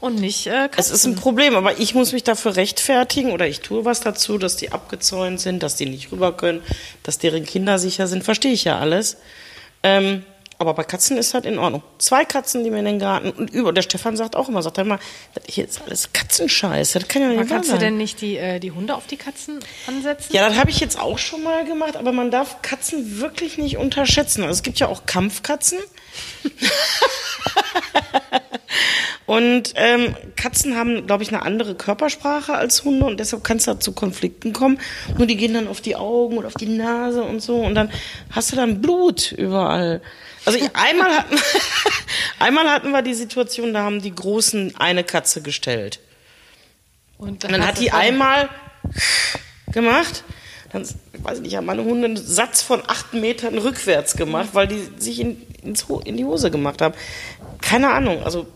Und 0.00 0.16
nicht 0.16 0.46
äh, 0.46 0.68
Katzen. 0.68 0.78
Es 0.78 0.90
ist 0.90 1.04
ein 1.04 1.14
Problem, 1.14 1.54
aber 1.54 1.78
ich 1.78 1.94
muss 1.94 2.12
mich 2.12 2.24
dafür 2.24 2.56
rechtfertigen 2.56 3.32
oder 3.32 3.46
ich 3.46 3.60
tue 3.60 3.84
was 3.84 4.00
dazu, 4.00 4.38
dass 4.38 4.56
die 4.56 4.72
abgezäunt 4.72 5.40
sind, 5.40 5.62
dass 5.62 5.76
die 5.76 5.86
nicht 5.86 6.10
rüber 6.12 6.36
können, 6.36 6.62
dass 7.02 7.18
deren 7.18 7.44
Kinder 7.44 7.78
sicher 7.78 8.06
sind. 8.06 8.24
Verstehe 8.24 8.52
ich 8.52 8.64
ja 8.64 8.78
alles. 8.78 9.18
Ähm, 9.82 10.24
aber 10.60 10.74
bei 10.74 10.84
Katzen 10.84 11.16
ist 11.16 11.32
halt 11.32 11.46
in 11.46 11.58
Ordnung. 11.58 11.82
Zwei 11.96 12.26
Katzen, 12.26 12.64
die 12.64 12.70
mir 12.70 12.80
in 12.80 12.84
den 12.84 12.98
Garten 12.98 13.30
und 13.30 13.48
über. 13.48 13.72
Der 13.72 13.80
Stefan 13.80 14.18
sagt 14.18 14.36
auch 14.36 14.50
immer, 14.50 14.60
sagt 14.62 14.76
er 14.76 14.84
immer, 14.84 14.98
das 15.32 15.44
hier 15.48 15.64
ist 15.66 15.80
alles 15.80 16.12
Katzenscheiße. 16.12 16.98
Das 16.98 17.08
kann 17.08 17.22
ja 17.22 17.28
aber 17.28 17.38
nicht 17.38 17.48
wahr 17.48 17.56
kannst 17.56 17.70
du 17.70 17.72
sein. 17.72 17.80
denn 17.80 17.96
nicht 17.96 18.20
die, 18.20 18.36
äh, 18.36 18.60
die 18.60 18.70
Hunde 18.70 18.94
auf 18.94 19.06
die 19.06 19.16
Katzen 19.16 19.58
ansetzen? 19.86 20.34
Ja, 20.34 20.46
das 20.46 20.58
habe 20.58 20.68
ich 20.68 20.78
jetzt 20.78 21.00
auch 21.00 21.16
schon 21.16 21.42
mal 21.42 21.64
gemacht, 21.64 21.96
aber 21.96 22.12
man 22.12 22.30
darf 22.30 22.60
Katzen 22.60 23.20
wirklich 23.20 23.56
nicht 23.56 23.78
unterschätzen. 23.78 24.42
Also 24.42 24.52
es 24.52 24.62
gibt 24.62 24.78
ja 24.78 24.88
auch 24.88 25.06
Kampfkatzen. 25.06 25.78
und 29.30 29.74
ähm, 29.76 30.16
Katzen 30.34 30.76
haben, 30.76 31.06
glaube 31.06 31.22
ich, 31.22 31.28
eine 31.28 31.42
andere 31.42 31.76
Körpersprache 31.76 32.52
als 32.52 32.82
Hunde 32.82 33.06
und 33.06 33.20
deshalb 33.20 33.44
kann 33.44 33.58
es 33.58 33.64
da 33.64 33.78
zu 33.78 33.92
Konflikten 33.92 34.52
kommen. 34.52 34.80
Nur 35.16 35.28
die 35.28 35.36
gehen 35.36 35.54
dann 35.54 35.68
auf 35.68 35.80
die 35.80 35.94
Augen 35.94 36.36
und 36.36 36.46
auf 36.46 36.54
die 36.54 36.66
Nase 36.66 37.22
und 37.22 37.38
so 37.38 37.58
und 37.60 37.76
dann 37.76 37.92
hast 38.32 38.50
du 38.50 38.56
dann 38.56 38.80
Blut 38.80 39.30
überall. 39.30 40.02
Also 40.46 40.58
ich, 40.58 40.68
einmal, 40.74 41.16
hatten, 41.16 41.36
einmal 42.40 42.68
hatten 42.68 42.90
wir 42.90 43.02
die 43.02 43.14
Situation, 43.14 43.72
da 43.72 43.84
haben 43.84 44.02
die 44.02 44.12
Großen 44.12 44.74
eine 44.80 45.04
Katze 45.04 45.42
gestellt. 45.42 46.00
Und 47.16 47.44
Und 47.44 47.52
dann 47.52 47.64
hat 47.64 47.78
die 47.78 47.86
dann- 47.86 48.00
einmal 48.00 48.48
gemacht. 49.70 50.24
Dann, 50.72 50.82
ich 50.82 51.22
weiß 51.22 51.38
nicht, 51.38 51.54
haben 51.54 51.66
meine 51.66 51.84
Hunde 51.84 52.06
einen 52.06 52.16
Satz 52.16 52.62
von 52.62 52.82
acht 52.84 53.14
Metern 53.14 53.56
rückwärts 53.58 54.16
gemacht, 54.16 54.48
weil 54.54 54.66
die 54.66 54.80
sich 54.98 55.20
in, 55.20 55.40
in 55.62 56.16
die 56.16 56.24
Hose 56.24 56.50
gemacht 56.50 56.82
haben. 56.82 56.94
Keine 57.60 57.90
Ahnung, 57.92 58.24
also 58.24 58.48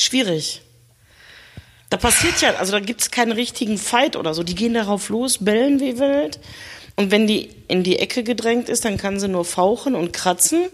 schwierig. 0.00 0.62
Da 1.90 1.96
passiert 1.96 2.40
ja, 2.40 2.54
also 2.56 2.72
da 2.72 2.80
gibt 2.80 3.00
es 3.00 3.10
keinen 3.10 3.32
richtigen 3.32 3.78
Fight 3.78 4.16
oder 4.16 4.34
so. 4.34 4.42
Die 4.42 4.54
gehen 4.54 4.74
darauf 4.74 5.08
los, 5.08 5.38
bellen 5.44 5.78
wie 5.80 5.98
wild. 5.98 6.40
Und 6.96 7.10
wenn 7.10 7.26
die 7.26 7.50
in 7.68 7.82
die 7.82 7.98
Ecke 7.98 8.24
gedrängt 8.24 8.68
ist, 8.68 8.84
dann 8.84 8.96
kann 8.96 9.20
sie 9.20 9.28
nur 9.28 9.44
fauchen 9.44 9.94
und 9.94 10.12
kratzen. 10.12 10.68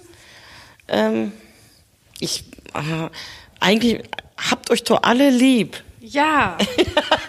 Ähm, 0.88 1.32
ich, 2.18 2.44
äh, 2.74 3.08
eigentlich 3.60 4.00
habt 4.50 4.70
euch 4.70 4.84
doch 4.84 5.02
alle 5.02 5.30
lieb. 5.30 5.82
Ja, 6.00 6.56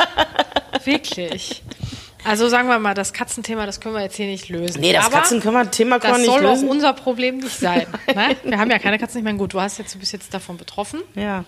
wirklich. 0.86 1.64
Also 2.24 2.48
sagen 2.48 2.70
wir 2.70 2.80
mal, 2.80 2.94
das 2.94 3.12
Katzenthema, 3.12 3.66
das 3.66 3.82
können 3.82 3.96
wir 3.96 4.02
jetzt 4.02 4.16
hier 4.16 4.28
nicht 4.28 4.48
lösen. 4.48 4.80
Nee, 4.80 4.94
das 4.94 5.10
Katzenthema 5.10 5.66
Thema 5.66 6.00
kann 6.00 6.12
man 6.12 6.22
das 6.22 6.28
nicht 6.28 6.36
soll 6.36 6.46
auch 6.46 6.54
lösen. 6.54 6.70
unser 6.70 6.94
Problem 6.94 7.38
nicht 7.38 7.60
sein. 7.60 7.86
Ne? 8.08 8.36
Wir 8.44 8.58
haben 8.58 8.72
ja 8.72 8.80
keine 8.80 8.98
Katzen. 8.98 9.18
Ich 9.18 9.26
meine, 9.26 9.38
gut, 9.38 9.54
du 9.54 9.60
hast 9.60 9.78
jetzt, 9.78 9.94
du 9.94 10.00
bist 10.00 10.14
jetzt 10.14 10.34
davon 10.34 10.56
betroffen. 10.58 11.02
Ja. 11.16 11.44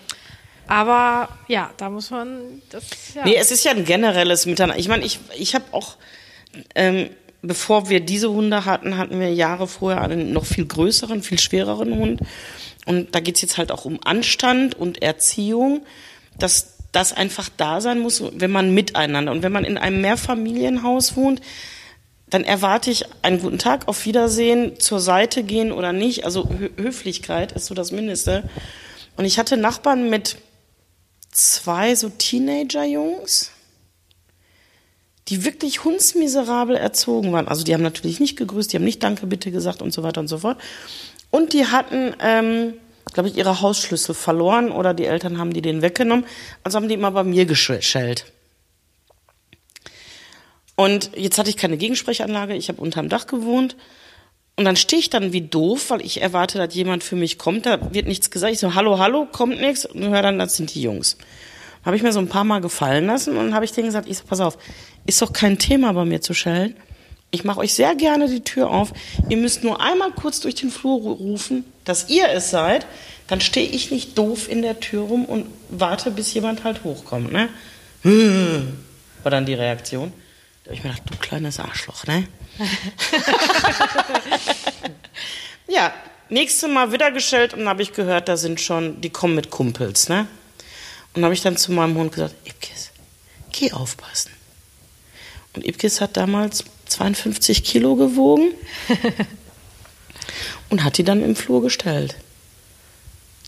Aber 0.68 1.28
ja, 1.48 1.70
da 1.76 1.90
muss 1.90 2.10
man 2.10 2.62
das. 2.70 2.84
Ja. 3.14 3.24
Nee, 3.24 3.36
es 3.36 3.50
ist 3.50 3.64
ja 3.64 3.72
ein 3.72 3.84
generelles 3.84 4.46
Miteinander. 4.46 4.78
Ich 4.78 4.88
meine, 4.88 5.04
ich, 5.04 5.20
ich 5.38 5.54
habe 5.54 5.64
auch, 5.72 5.96
ähm, 6.74 7.10
bevor 7.42 7.88
wir 7.88 8.00
diese 8.00 8.30
Hunde 8.30 8.64
hatten, 8.64 8.96
hatten 8.96 9.20
wir 9.20 9.32
Jahre 9.32 9.68
vorher 9.68 10.02
einen 10.02 10.32
noch 10.32 10.44
viel 10.44 10.66
größeren, 10.66 11.22
viel 11.22 11.38
schwereren 11.38 11.96
Hund. 11.96 12.20
Und 12.84 13.14
da 13.14 13.20
geht's 13.20 13.42
jetzt 13.42 13.58
halt 13.58 13.72
auch 13.72 13.84
um 13.84 13.98
Anstand 14.04 14.74
und 14.74 15.02
Erziehung, 15.02 15.84
dass 16.38 16.76
das 16.92 17.12
einfach 17.12 17.48
da 17.56 17.80
sein 17.80 17.98
muss, 17.98 18.22
wenn 18.32 18.50
man 18.50 18.72
miteinander 18.72 19.30
und 19.30 19.42
wenn 19.42 19.52
man 19.52 19.64
in 19.64 19.76
einem 19.76 20.00
Mehrfamilienhaus 20.00 21.16
wohnt, 21.16 21.42
dann 22.30 22.42
erwarte 22.42 22.90
ich 22.90 23.04
einen 23.22 23.40
guten 23.40 23.58
Tag, 23.58 23.86
auf 23.86 24.04
Wiedersehen, 24.06 24.80
zur 24.80 25.00
Seite 25.00 25.42
gehen 25.42 25.72
oder 25.72 25.92
nicht. 25.92 26.24
Also 26.24 26.48
Hö 26.48 26.70
Höflichkeit 26.76 27.52
ist 27.52 27.66
so 27.66 27.74
das 27.74 27.92
Mindeste. 27.92 28.48
Und 29.16 29.24
ich 29.24 29.38
hatte 29.38 29.56
Nachbarn 29.56 30.10
mit 30.10 30.36
zwei 31.30 31.94
so 31.94 32.08
Teenager-Jungs, 32.08 33.50
die 35.28 35.44
wirklich 35.44 35.84
hundsmiserabel 35.84 36.76
erzogen 36.76 37.32
waren. 37.32 37.48
Also 37.48 37.64
die 37.64 37.74
haben 37.74 37.82
natürlich 37.82 38.20
nicht 38.20 38.36
gegrüßt, 38.36 38.72
die 38.72 38.76
haben 38.76 38.84
nicht 38.84 39.02
Danke 39.02 39.26
bitte 39.26 39.50
gesagt 39.50 39.82
und 39.82 39.92
so 39.92 40.02
weiter 40.02 40.20
und 40.20 40.28
so 40.28 40.38
fort. 40.38 40.60
Und 41.30 41.52
die 41.52 41.66
hatten, 41.66 42.14
ähm, 42.20 42.74
glaube 43.12 43.28
ich, 43.28 43.36
ihre 43.36 43.60
Hausschlüssel 43.60 44.14
verloren 44.14 44.70
oder 44.70 44.94
die 44.94 45.06
Eltern 45.06 45.38
haben 45.38 45.52
die 45.52 45.62
den 45.62 45.82
weggenommen. 45.82 46.24
Also 46.62 46.76
haben 46.76 46.88
die 46.88 46.94
immer 46.94 47.10
bei 47.10 47.24
mir 47.24 47.44
geschellt. 47.44 48.32
Und 50.76 51.10
jetzt 51.16 51.38
hatte 51.38 51.50
ich 51.50 51.56
keine 51.56 51.78
Gegensprechanlage, 51.78 52.54
ich 52.54 52.68
habe 52.68 52.80
unterm 52.80 53.08
Dach 53.08 53.26
gewohnt. 53.26 53.76
Und 54.56 54.64
dann 54.64 54.76
stehe 54.76 55.00
ich 55.00 55.10
dann 55.10 55.32
wie 55.34 55.42
doof, 55.42 55.90
weil 55.90 56.00
ich 56.00 56.22
erwarte, 56.22 56.56
dass 56.56 56.74
jemand 56.74 57.04
für 57.04 57.16
mich 57.16 57.36
kommt. 57.36 57.66
Da 57.66 57.92
wird 57.92 58.06
nichts 58.06 58.30
gesagt. 58.30 58.54
Ich 58.54 58.58
so, 58.58 58.74
hallo, 58.74 58.98
hallo, 58.98 59.26
kommt 59.30 59.60
nichts. 59.60 59.84
Und 59.84 60.08
höre 60.08 60.22
dann, 60.22 60.38
das 60.38 60.56
sind 60.56 60.74
die 60.74 60.80
Jungs. 60.80 61.18
Habe 61.84 61.94
ich 61.94 62.02
mir 62.02 62.12
so 62.12 62.18
ein 62.18 62.28
paar 62.28 62.44
Mal 62.44 62.60
gefallen 62.60 63.06
lassen 63.06 63.36
und 63.36 63.54
habe 63.54 63.64
ich 63.64 63.72
denen 63.72 63.86
gesagt, 63.86 64.08
ich 64.08 64.18
so, 64.18 64.24
pass 64.24 64.40
auf, 64.40 64.58
ist 65.04 65.20
doch 65.20 65.32
kein 65.32 65.58
Thema 65.58 65.92
bei 65.92 66.04
mir 66.04 66.20
zu 66.20 66.32
schellen. 66.34 66.74
Ich 67.30 67.44
mache 67.44 67.60
euch 67.60 67.74
sehr 67.74 67.94
gerne 67.94 68.28
die 68.28 68.40
Tür 68.40 68.70
auf. 68.70 68.92
Ihr 69.28 69.36
müsst 69.36 69.62
nur 69.62 69.80
einmal 69.80 70.10
kurz 70.12 70.40
durch 70.40 70.54
den 70.54 70.70
Flur 70.70 71.00
rufen, 71.00 71.64
dass 71.84 72.08
ihr 72.08 72.28
es 72.30 72.50
seid. 72.50 72.86
Dann 73.28 73.40
stehe 73.40 73.68
ich 73.68 73.90
nicht 73.90 74.16
doof 74.16 74.48
in 74.48 74.62
der 74.62 74.80
Tür 74.80 75.02
rum 75.02 75.26
und 75.26 75.46
warte, 75.68 76.10
bis 76.10 76.32
jemand 76.32 76.64
halt 76.64 76.82
hochkommt. 76.82 77.30
Ne? 77.30 77.48
War 79.22 79.30
dann 79.30 79.44
die 79.44 79.54
Reaktion. 79.54 80.12
Da 80.64 80.70
habe 80.70 80.76
ich 80.76 80.84
mir 80.84 80.90
gedacht, 80.90 81.10
du 81.10 81.16
kleines 81.18 81.60
Arschloch, 81.60 82.06
ne? 82.06 82.26
ja, 85.68 85.92
nächstes 86.28 86.70
Mal 86.70 86.92
wieder 86.92 87.10
gestellt 87.10 87.54
und 87.54 87.68
habe 87.68 87.82
ich 87.82 87.92
gehört, 87.92 88.28
da 88.28 88.36
sind 88.36 88.60
schon, 88.60 89.00
die 89.00 89.10
kommen 89.10 89.34
mit 89.34 89.50
Kumpels, 89.50 90.08
ne? 90.08 90.26
Und 91.14 91.24
habe 91.24 91.34
ich 91.34 91.40
dann 91.40 91.56
zu 91.56 91.72
meinem 91.72 91.96
Hund 91.96 92.12
gesagt, 92.12 92.34
Ipkis, 92.44 92.90
geh 93.52 93.72
aufpassen. 93.72 94.30
Und 95.54 95.66
Ipkis 95.66 96.00
hat 96.00 96.16
damals 96.16 96.64
52 96.86 97.64
Kilo 97.64 97.96
gewogen 97.96 98.52
und 100.70 100.84
hat 100.84 100.98
die 100.98 101.04
dann 101.04 101.22
im 101.22 101.34
Flur 101.34 101.62
gestellt. 101.62 102.16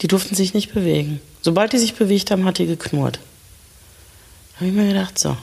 Die 0.01 0.09
durften 0.09 0.35
sich 0.35 0.55
nicht 0.55 0.73
bewegen. 0.73 1.21
Sobald 1.43 1.73
die 1.73 1.79
sich 1.79 1.95
bewegt 1.95 2.31
haben, 2.31 2.45
hat 2.45 2.59
die 2.59 2.67
geknurrt. 2.67 3.19
Da 4.53 4.61
habe 4.61 4.67
ich 4.67 4.73
mir 4.73 4.89
gedacht, 4.89 5.19
so, 5.19 5.37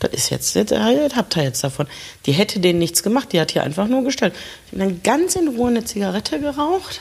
das 0.00 0.12
ist 0.12 0.30
jetzt, 0.30 0.54
das 0.54 1.16
habt 1.16 1.36
ihr 1.36 1.42
jetzt 1.42 1.64
davon. 1.64 1.86
Die 2.26 2.32
hätte 2.32 2.60
denen 2.60 2.78
nichts 2.78 3.02
gemacht, 3.02 3.32
die 3.32 3.40
hat 3.40 3.50
hier 3.50 3.64
einfach 3.64 3.88
nur 3.88 4.04
gestellt. 4.04 4.34
Ich 4.66 4.72
habe 4.72 4.84
dann 4.84 5.02
ganz 5.02 5.34
in 5.34 5.48
Ruhe 5.48 5.68
eine 5.68 5.84
Zigarette 5.84 6.38
geraucht 6.38 7.00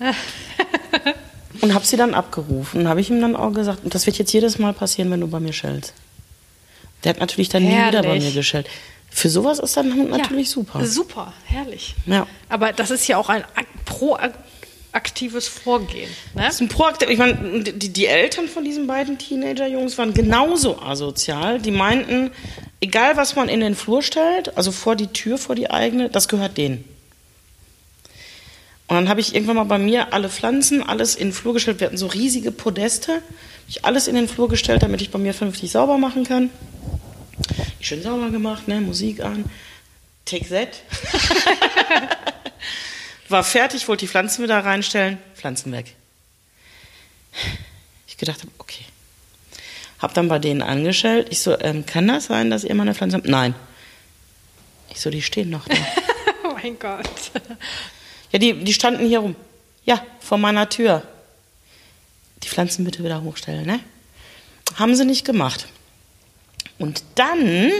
und 1.60 1.74
habe 1.74 1.86
sie 1.86 1.96
dann 1.96 2.14
abgerufen. 2.14 2.82
Und 2.82 2.88
habe 2.88 3.00
ich 3.00 3.10
ihm 3.10 3.20
dann 3.20 3.36
auch 3.36 3.52
gesagt, 3.52 3.84
und 3.84 3.94
das 3.94 4.06
wird 4.06 4.18
jetzt 4.18 4.32
jedes 4.32 4.58
Mal 4.58 4.72
passieren, 4.72 5.10
wenn 5.10 5.20
du 5.20 5.28
bei 5.28 5.38
mir 5.38 5.52
schellst. 5.52 5.94
Der 7.04 7.10
hat 7.10 7.20
natürlich 7.20 7.48
dann 7.48 7.62
herrlich. 7.62 7.92
nie 7.92 7.98
wieder 7.98 8.02
bei 8.02 8.18
mir 8.18 8.32
geschellt. 8.32 8.68
Für 9.10 9.28
sowas 9.28 9.58
ist 9.58 9.76
dann 9.76 9.92
Hund 9.94 10.10
natürlich 10.10 10.48
ja, 10.48 10.54
super. 10.54 10.86
Super, 10.86 11.32
herrlich. 11.44 11.94
Ja. 12.06 12.26
Aber 12.48 12.72
das 12.72 12.90
ist 12.90 13.06
ja 13.06 13.18
auch 13.18 13.28
ein 13.28 13.44
pro 13.84 14.16
aktives 14.92 15.48
Vorgehen. 15.48 16.10
Ne? 16.34 16.42
Das 16.42 16.54
ist 16.54 16.60
ein 16.60 16.68
proaktiv. 16.68 17.08
Ich 17.08 17.18
meine, 17.18 17.62
die, 17.62 17.92
die 17.92 18.06
Eltern 18.06 18.46
von 18.46 18.64
diesen 18.64 18.86
beiden 18.86 19.18
Teenager-Jungs 19.18 19.96
waren 19.98 20.14
genauso 20.14 20.80
asozial. 20.80 21.60
Die 21.60 21.70
meinten, 21.70 22.30
egal 22.80 23.16
was 23.16 23.34
man 23.34 23.48
in 23.48 23.60
den 23.60 23.74
Flur 23.74 24.02
stellt, 24.02 24.56
also 24.56 24.70
vor 24.70 24.94
die 24.94 25.08
Tür, 25.08 25.38
vor 25.38 25.54
die 25.54 25.70
eigene, 25.70 26.10
das 26.10 26.28
gehört 26.28 26.58
denen. 26.58 26.84
Und 28.88 28.96
dann 28.96 29.08
habe 29.08 29.20
ich 29.20 29.34
irgendwann 29.34 29.56
mal 29.56 29.64
bei 29.64 29.78
mir 29.78 30.12
alle 30.12 30.28
Pflanzen, 30.28 30.82
alles 30.82 31.14
in 31.14 31.28
den 31.28 31.32
Flur 31.32 31.54
gestellt. 31.54 31.80
Wir 31.80 31.86
hatten 31.86 31.96
so 31.96 32.08
riesige 32.08 32.52
Podeste. 32.52 33.22
Ich 33.68 33.86
alles 33.86 34.06
in 34.06 34.14
den 34.14 34.28
Flur 34.28 34.48
gestellt, 34.48 34.82
damit 34.82 35.00
ich 35.00 35.10
bei 35.10 35.18
mir 35.18 35.32
vernünftig 35.32 35.70
sauber 35.70 35.96
machen 35.96 36.24
kann. 36.24 36.50
Ich 37.80 37.88
schön 37.88 38.02
sauber 38.02 38.28
gemacht, 38.28 38.68
ne? 38.68 38.82
Musik 38.82 39.24
an. 39.24 39.46
Take 40.26 40.48
that. 40.50 40.82
war 43.32 43.44
fertig, 43.44 43.88
wollte 43.88 44.04
die 44.04 44.08
Pflanzen 44.08 44.42
wieder 44.42 44.64
reinstellen, 44.64 45.18
Pflanzen 45.34 45.72
weg. 45.72 45.94
Ich 48.06 48.16
gedacht 48.16 48.40
habe, 48.40 48.52
okay. 48.58 48.84
Hab 49.98 50.14
dann 50.14 50.28
bei 50.28 50.38
denen 50.38 50.62
angestellt. 50.62 51.28
Ich 51.30 51.40
so, 51.40 51.58
ähm, 51.60 51.86
kann 51.86 52.08
das 52.08 52.26
sein, 52.26 52.50
dass 52.50 52.64
ihr 52.64 52.74
meine 52.74 52.94
Pflanzen 52.94 53.16
habt? 53.16 53.28
Nein. 53.28 53.54
Ich 54.90 55.00
so, 55.00 55.10
die 55.10 55.22
stehen 55.22 55.50
noch 55.50 55.66
da. 55.66 55.76
oh 56.44 56.54
mein 56.54 56.78
Gott. 56.78 57.08
Ja, 58.32 58.38
die, 58.38 58.64
die 58.64 58.72
standen 58.72 59.06
hier 59.06 59.20
rum. 59.20 59.36
Ja, 59.84 60.04
vor 60.20 60.38
meiner 60.38 60.68
Tür. 60.68 61.06
Die 62.42 62.48
Pflanzen 62.48 62.84
bitte 62.84 63.04
wieder 63.04 63.22
hochstellen, 63.22 63.64
ne? 63.64 63.80
Haben 64.76 64.96
sie 64.96 65.04
nicht 65.04 65.24
gemacht. 65.24 65.66
Und 66.78 67.04
dann 67.14 67.72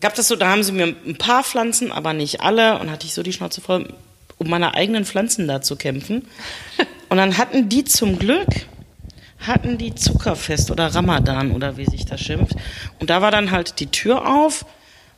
gab 0.00 0.14
das 0.14 0.28
so, 0.28 0.36
da 0.36 0.50
haben 0.50 0.62
sie 0.62 0.72
mir 0.72 0.94
ein 1.06 1.16
paar 1.16 1.42
Pflanzen, 1.42 1.92
aber 1.92 2.12
nicht 2.12 2.40
alle 2.40 2.78
und 2.78 2.90
hatte 2.90 3.06
ich 3.06 3.14
so 3.14 3.22
die 3.22 3.32
Schnauze 3.32 3.60
voll, 3.60 3.92
um 4.38 4.48
meine 4.48 4.74
eigenen 4.74 5.04
Pflanzen 5.04 5.48
da 5.48 5.62
zu 5.62 5.76
kämpfen. 5.76 6.28
Und 7.08 7.18
dann 7.18 7.38
hatten 7.38 7.68
die 7.68 7.84
zum 7.84 8.18
Glück, 8.18 8.48
hatten 9.38 9.78
die 9.78 9.94
Zuckerfest 9.94 10.72
oder 10.72 10.92
Ramadan 10.92 11.52
oder 11.52 11.76
wie 11.76 11.86
sich 11.86 12.04
das 12.04 12.20
schimpft. 12.20 12.56
Und 12.98 13.10
da 13.10 13.22
war 13.22 13.30
dann 13.30 13.52
halt 13.52 13.78
die 13.78 13.86
Tür 13.86 14.26
auf 14.26 14.66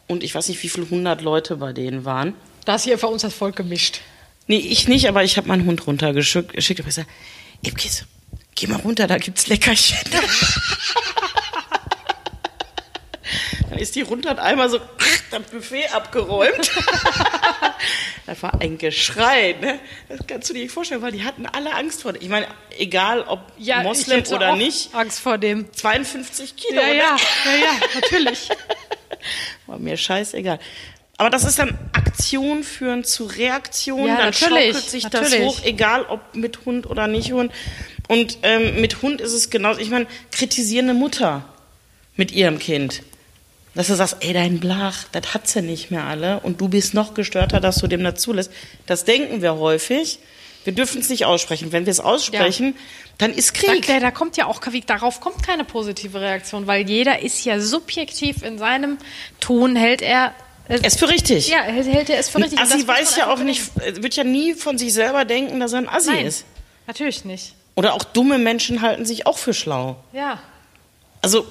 und 0.07 0.23
ich 0.23 0.35
weiß 0.35 0.49
nicht, 0.49 0.63
wie 0.63 0.69
viele 0.69 0.91
hundert 0.91 1.23
Leute 1.23 1.57
bei 1.57 1.73
denen 1.73 2.05
waren. 2.05 2.35
Da 2.67 2.75
ist 2.75 2.85
hier 2.85 2.99
für 2.99 3.07
uns 3.07 3.23
das 3.23 3.33
Volk 3.33 3.57
gemischt. 3.57 4.01
Nee, 4.49 4.59
ich 4.59 4.87
nicht, 4.87 5.09
aber 5.09 5.25
ich 5.25 5.39
habe 5.39 5.49
meinen 5.49 5.65
Hund 5.65 5.87
runtergeschickt 5.87 6.55
und 6.55 6.87
gesagt, 6.87 7.09
Ebkis, 7.63 8.05
geh 8.55 8.67
mal 8.67 8.81
runter, 8.81 9.07
da 9.07 9.17
gibt's 9.17 9.47
Leckerchen. 9.47 9.97
Die 13.99 14.03
runter 14.03 14.31
und 14.31 14.39
einmal 14.39 14.71
so 14.71 14.79
das 15.33 15.43
Buffet 15.51 15.89
abgeräumt. 15.89 16.71
das 18.27 18.43
war 18.45 18.61
ein 18.61 18.79
Geschrei, 18.79 19.57
ne? 19.61 19.81
Das 20.09 20.21
kannst 20.25 20.49
du 20.49 20.55
dir 20.55 20.63
nicht 20.63 20.71
vorstellen, 20.71 21.03
weil 21.03 21.11
die 21.11 21.25
hatten 21.25 21.47
alle 21.47 21.75
Angst 21.75 22.03
vor 22.03 22.13
dem. 22.13 22.23
Ich 22.23 22.29
meine, 22.29 22.47
egal 22.79 23.23
ob 23.23 23.41
ja, 23.59 23.83
Moslem 23.83 24.23
oder 24.31 24.55
nicht. 24.55 24.95
Angst 24.95 25.19
vor 25.19 25.37
dem. 25.37 25.73
52 25.73 26.55
Kilo. 26.55 26.81
Ja, 26.81 26.87
ja, 26.87 27.17
ja, 27.45 27.57
ja, 27.57 28.01
natürlich. 28.01 28.51
War 29.67 29.81
mir 29.81 29.97
scheißegal. 29.97 30.61
Aber 31.17 31.31
das 31.31 31.43
ist 31.43 31.59
dann 31.59 31.77
Aktion 31.93 32.63
führen 32.63 33.03
zu 33.03 33.25
Reaktion. 33.25 34.07
Ja, 34.07 34.15
dann 34.15 34.27
natürlich, 34.27 34.75
schaukelt 34.77 34.91
sich 34.91 35.03
natürlich. 35.03 35.33
das 35.33 35.41
hoch, 35.41 35.65
egal 35.65 36.05
ob 36.05 36.37
mit 36.37 36.65
Hund 36.67 36.87
oder 36.87 37.09
nicht 37.09 37.33
Hund. 37.33 37.51
Und 38.07 38.39
ähm, 38.45 38.81
mit 38.81 39.03
Hund 39.03 39.21
ist 39.21 39.33
es 39.33 39.51
genauso. 39.51 39.81
Ich 39.81 39.91
meine, 39.91 40.07
kritisierende 40.31 40.95
Mutter 40.95 41.53
mit 42.15 42.31
ihrem 42.31 42.61
Kind. 42.61 43.03
Dass 43.75 43.87
du 43.89 43.95
sagst, 43.95 44.17
ey, 44.21 44.33
dein 44.33 44.61
Blach, 44.61 45.05
das 45.13 45.35
hat 45.35 45.47
sie 45.47 45.63
nicht 45.63 45.91
mehr 45.91 46.05
alle 46.05 46.41
und 46.41 46.61
du 46.61 46.69
bist 46.69 46.95
noch 46.95 47.15
gestörter, 47.15 47.61
dass 47.61 47.77
du 47.77 47.87
dem 47.87 48.03
dazu 48.03 48.33
lässt. 48.33 48.51
Das 48.87 49.05
denken 49.05 49.43
wir 49.43 49.57
häufig. 49.57 50.19
Wir 50.65 50.75
dürfen 50.75 51.01
es 51.01 51.09
nicht 51.09 51.25
aussprechen. 51.25 51.73
Wenn 51.73 51.87
wir 51.87 51.91
es 51.91 52.01
aussprechen, 52.01 52.75
ja. 52.75 52.81
dann 53.19 53.33
ist 53.33 53.55
Krieg. 53.55 53.87
Der, 53.87 54.01
da 54.01 54.11
kommt 54.11 54.37
ja 54.37 54.47
auch, 54.47 54.61
darauf 54.87 55.21
kommt 55.21 55.43
keine 55.47 55.65
positive 55.65 56.21
Reaktion, 56.21 56.67
weil 56.67 56.89
jeder 56.89 57.21
ist 57.23 57.45
ja 57.45 57.61
subjektiv 57.61 58.43
in 58.43 58.59
seinem 58.59 58.99
Ton, 59.41 59.77
hält 59.77 60.03
er 60.03 60.35
es 60.69 60.97
für 60.97 61.09
richtig. 61.09 61.49
Ja, 61.49 61.63
hält 61.63 62.11
er 62.11 62.19
es 62.19 62.29
für 62.29 62.39
richtig. 62.39 62.59
Ein 62.59 62.67
Assi 62.67 62.87
weiß 62.87 63.17
ja 63.17 63.33
auch 63.33 63.39
nicht, 63.39 63.63
wird 64.03 64.17
ja 64.17 64.25
nie 64.25 64.55
von 64.55 64.77
sich 64.77 64.93
selber 64.93 65.25
denken, 65.25 65.61
dass 65.61 65.73
er 65.73 65.79
ein 65.79 65.89
Assi 65.89 66.11
Nein, 66.11 66.27
ist. 66.27 66.45
Natürlich 66.87 67.25
nicht. 67.25 67.55
Oder 67.75 67.95
auch 67.95 68.05
dumme 68.05 68.39
Menschen 68.39 68.83
halten 68.83 69.07
sich 69.07 69.27
auch 69.27 69.39
für 69.39 69.55
schlau. 69.55 69.97
Ja. 70.13 70.41
Also 71.23 71.47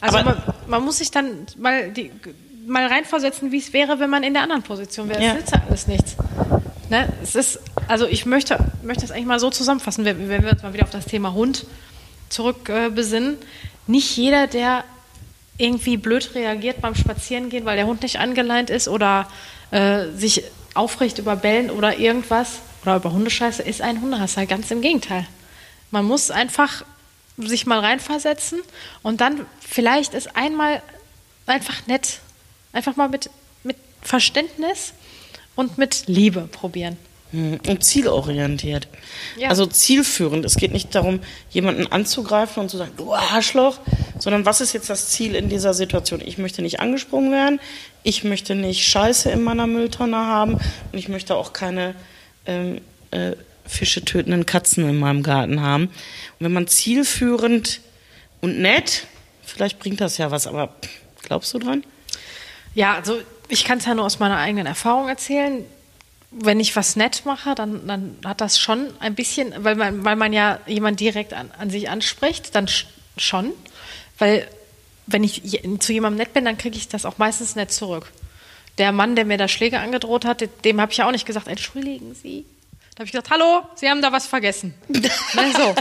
also 0.00 0.18
man, 0.22 0.42
man, 0.66 0.84
muss 0.84 0.98
sich 0.98 1.10
dann 1.10 1.46
mal, 1.56 1.90
die, 1.90 2.10
mal 2.66 2.86
reinversetzen, 2.86 3.52
wie 3.52 3.58
es 3.58 3.72
wäre, 3.72 3.98
wenn 4.00 4.10
man 4.10 4.22
in 4.22 4.34
der 4.34 4.42
anderen 4.42 4.62
Position 4.62 5.08
wäre. 5.08 5.22
Ja. 5.22 5.34
Das 5.34 5.38
nützt 5.38 5.54
ja 5.54 5.62
alles 5.68 5.86
nichts. 5.86 6.16
Ne? 6.90 7.12
Es 7.22 7.34
ist, 7.34 7.60
also 7.88 8.06
ich 8.06 8.26
möchte, 8.26 8.58
möchte 8.82 9.02
das 9.02 9.10
eigentlich 9.10 9.26
mal 9.26 9.40
so 9.40 9.50
zusammenfassen, 9.50 10.04
wenn, 10.04 10.28
wenn 10.28 10.42
wir 10.42 10.52
uns 10.52 10.62
mal 10.62 10.72
wieder 10.72 10.84
auf 10.84 10.90
das 10.90 11.06
Thema 11.06 11.32
Hund 11.32 11.66
zurück 12.28 12.68
äh, 12.68 12.90
besinnen. 12.90 13.36
Nicht 13.86 14.16
jeder, 14.16 14.46
der 14.46 14.84
irgendwie 15.58 15.96
blöd 15.96 16.34
reagiert 16.34 16.80
beim 16.80 16.94
Spazierengehen, 16.94 17.64
weil 17.64 17.76
der 17.76 17.86
Hund 17.86 18.02
nicht 18.02 18.18
angeleint 18.18 18.70
ist 18.70 18.88
oder 18.88 19.28
äh, 19.70 20.06
sich 20.14 20.44
aufrecht 20.74 21.18
über 21.18 21.36
Bellen 21.36 21.70
oder 21.70 21.98
irgendwas 21.98 22.60
oder 22.82 22.96
über 22.96 23.12
Hundescheiße, 23.12 23.62
ist 23.62 23.80
ein 23.80 24.00
Hundehasser. 24.00 24.46
Ganz 24.46 24.70
im 24.70 24.80
Gegenteil. 24.80 25.26
Man 25.90 26.04
muss 26.04 26.30
einfach 26.30 26.84
sich 27.38 27.66
mal 27.66 27.80
reinversetzen 27.80 28.60
und 29.02 29.20
dann 29.20 29.46
vielleicht 29.60 30.14
ist 30.14 30.36
einmal 30.36 30.82
einfach 31.46 31.86
nett. 31.86 32.20
Einfach 32.72 32.96
mal 32.96 33.08
mit, 33.08 33.30
mit 33.62 33.76
Verständnis 34.02 34.92
und 35.54 35.78
mit 35.78 36.04
Liebe 36.06 36.42
probieren. 36.42 36.96
Hm, 37.32 37.58
und 37.66 37.82
zielorientiert. 37.82 38.86
Ja. 39.36 39.48
Also 39.48 39.66
zielführend. 39.66 40.44
Es 40.44 40.56
geht 40.56 40.72
nicht 40.72 40.94
darum, 40.94 41.20
jemanden 41.50 41.90
anzugreifen 41.90 42.62
und 42.62 42.68
zu 42.68 42.76
sagen, 42.76 42.92
du 42.96 43.12
Arschloch, 43.12 43.78
sondern 44.18 44.46
was 44.46 44.60
ist 44.60 44.72
jetzt 44.72 44.88
das 44.88 45.08
Ziel 45.08 45.34
in 45.34 45.48
dieser 45.48 45.74
Situation? 45.74 46.20
Ich 46.24 46.38
möchte 46.38 46.62
nicht 46.62 46.78
angesprungen 46.78 47.32
werden, 47.32 47.60
ich 48.04 48.22
möchte 48.22 48.54
nicht 48.54 48.86
Scheiße 48.86 49.30
in 49.30 49.42
meiner 49.42 49.66
Mülltonne 49.66 50.16
haben 50.16 50.54
und 50.54 50.98
ich 50.98 51.08
möchte 51.08 51.34
auch 51.34 51.52
keine 51.52 51.96
ähm, 52.46 52.80
äh, 53.10 53.32
Fische 53.66 54.04
tötenden 54.04 54.46
Katzen 54.46 54.88
in 54.88 54.98
meinem 54.98 55.22
Garten 55.22 55.60
haben. 55.60 55.84
Und 55.84 56.40
wenn 56.40 56.52
man 56.52 56.66
zielführend 56.66 57.80
und 58.40 58.58
nett, 58.58 59.06
vielleicht 59.44 59.78
bringt 59.78 60.00
das 60.00 60.18
ja 60.18 60.30
was, 60.30 60.46
aber 60.46 60.74
glaubst 61.22 61.52
du 61.54 61.58
dran? 61.58 61.84
Ja, 62.74 62.94
also 62.94 63.18
ich 63.48 63.64
kann 63.64 63.78
es 63.78 63.86
ja 63.86 63.94
nur 63.94 64.04
aus 64.04 64.18
meiner 64.18 64.38
eigenen 64.38 64.66
Erfahrung 64.66 65.08
erzählen. 65.08 65.64
Wenn 66.30 66.60
ich 66.60 66.76
was 66.76 66.96
nett 66.96 67.22
mache, 67.24 67.54
dann, 67.54 67.86
dann 67.86 68.18
hat 68.24 68.40
das 68.40 68.58
schon 68.58 68.88
ein 68.98 69.14
bisschen, 69.14 69.54
weil 69.58 69.76
man, 69.76 70.04
weil 70.04 70.16
man 70.16 70.32
ja 70.32 70.60
jemand 70.66 71.00
direkt 71.00 71.32
an, 71.32 71.50
an 71.58 71.70
sich 71.70 71.88
anspricht, 71.88 72.54
dann 72.54 72.68
sch 72.68 72.86
schon. 73.16 73.52
Weil 74.18 74.46
wenn 75.06 75.24
ich 75.24 75.42
zu 75.78 75.92
jemandem 75.92 76.18
nett 76.18 76.34
bin, 76.34 76.44
dann 76.44 76.58
kriege 76.58 76.76
ich 76.76 76.88
das 76.88 77.06
auch 77.06 77.18
meistens 77.18 77.56
nett 77.56 77.72
zurück. 77.72 78.12
Der 78.78 78.92
Mann, 78.92 79.16
der 79.16 79.24
mir 79.24 79.38
da 79.38 79.48
Schläge 79.48 79.78
angedroht 79.78 80.24
hat, 80.24 80.46
dem 80.64 80.80
habe 80.80 80.92
ich 80.92 80.98
ja 80.98 81.06
auch 81.06 81.12
nicht 81.12 81.24
gesagt, 81.24 81.48
entschuldigen 81.48 82.14
Sie. 82.14 82.44
Da 82.96 83.00
habe 83.00 83.08
ich 83.08 83.12
gesagt, 83.12 83.28
hallo, 83.30 83.62
Sie 83.74 83.90
haben 83.90 84.00
da 84.00 84.10
was 84.10 84.26
vergessen. 84.26 84.72
ne, 84.88 85.02
so. 85.54 85.74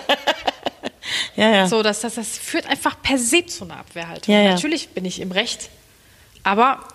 Ja, 1.38 1.50
ja. 1.50 1.68
So, 1.68 1.82
das, 1.82 2.02
das, 2.02 2.16
das 2.16 2.38
führt 2.38 2.68
einfach 2.68 3.02
per 3.02 3.18
se 3.18 3.46
zu 3.46 3.64
einer 3.64 3.78
Abwehrhaltung. 3.78 4.34
Ja, 4.34 4.42
ja. 4.42 4.52
Natürlich 4.52 4.90
bin 4.90 5.06
ich 5.06 5.22
im 5.22 5.32
Recht, 5.32 5.70
aber 6.44 6.86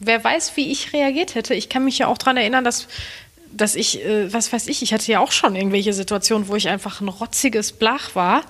wer 0.00 0.22
weiß, 0.22 0.54
wie 0.56 0.70
ich 0.70 0.92
reagiert 0.92 1.34
hätte. 1.34 1.54
Ich 1.54 1.70
kann 1.70 1.82
mich 1.82 1.96
ja 1.96 2.08
auch 2.08 2.18
daran 2.18 2.36
erinnern, 2.36 2.62
dass, 2.62 2.88
dass 3.52 3.74
ich, 3.74 4.04
äh, 4.04 4.30
was 4.30 4.52
weiß 4.52 4.68
ich, 4.68 4.82
ich 4.82 4.92
hatte 4.92 5.10
ja 5.10 5.20
auch 5.20 5.32
schon 5.32 5.56
irgendwelche 5.56 5.94
Situationen, 5.94 6.48
wo 6.48 6.56
ich 6.56 6.68
einfach 6.68 7.00
ein 7.00 7.08
rotziges 7.08 7.72
Blach 7.72 8.14
war 8.14 8.42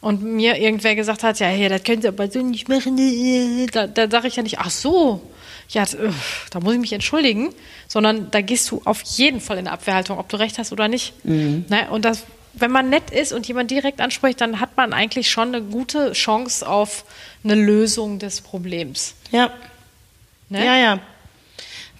und 0.00 0.24
mir 0.24 0.58
irgendwer 0.58 0.96
gesagt 0.96 1.22
hat, 1.22 1.38
ja, 1.38 1.46
hey, 1.46 1.68
das 1.68 1.84
könnt 1.84 2.02
ihr 2.02 2.08
aber 2.08 2.28
so 2.28 2.42
nicht 2.42 2.68
machen. 2.68 3.68
Da, 3.72 3.86
da 3.86 4.10
sage 4.10 4.26
ich 4.26 4.34
ja 4.34 4.42
nicht, 4.42 4.58
ach 4.58 4.70
so, 4.70 5.22
ja, 5.70 5.82
äh, 5.82 6.10
da 6.50 6.60
muss 6.60 6.74
ich 6.74 6.80
mich 6.80 6.92
entschuldigen, 6.92 7.54
sondern 7.88 8.30
da 8.30 8.40
gehst 8.40 8.70
du 8.70 8.82
auf 8.84 9.02
jeden 9.02 9.40
Fall 9.40 9.58
in 9.58 9.66
eine 9.66 9.72
Abwehrhaltung, 9.72 10.18
ob 10.18 10.28
du 10.28 10.36
recht 10.36 10.58
hast 10.58 10.72
oder 10.72 10.88
nicht. 10.88 11.12
Ne? 11.24 11.88
Und 11.90 12.04
das, 12.04 12.24
wenn 12.54 12.70
man 12.70 12.88
nett 12.88 13.10
ist 13.10 13.32
und 13.32 13.46
jemand 13.48 13.70
direkt 13.70 14.00
anspricht, 14.00 14.40
dann 14.40 14.60
hat 14.60 14.76
man 14.76 14.92
eigentlich 14.92 15.28
schon 15.30 15.48
eine 15.54 15.62
gute 15.62 16.12
Chance 16.12 16.66
auf 16.68 17.04
eine 17.44 17.54
Lösung 17.54 18.18
des 18.18 18.40
Problems. 18.40 19.14
Ja. 19.30 19.50
Ne? 20.48 20.64
Ja, 20.64 20.76
ja. 20.76 20.98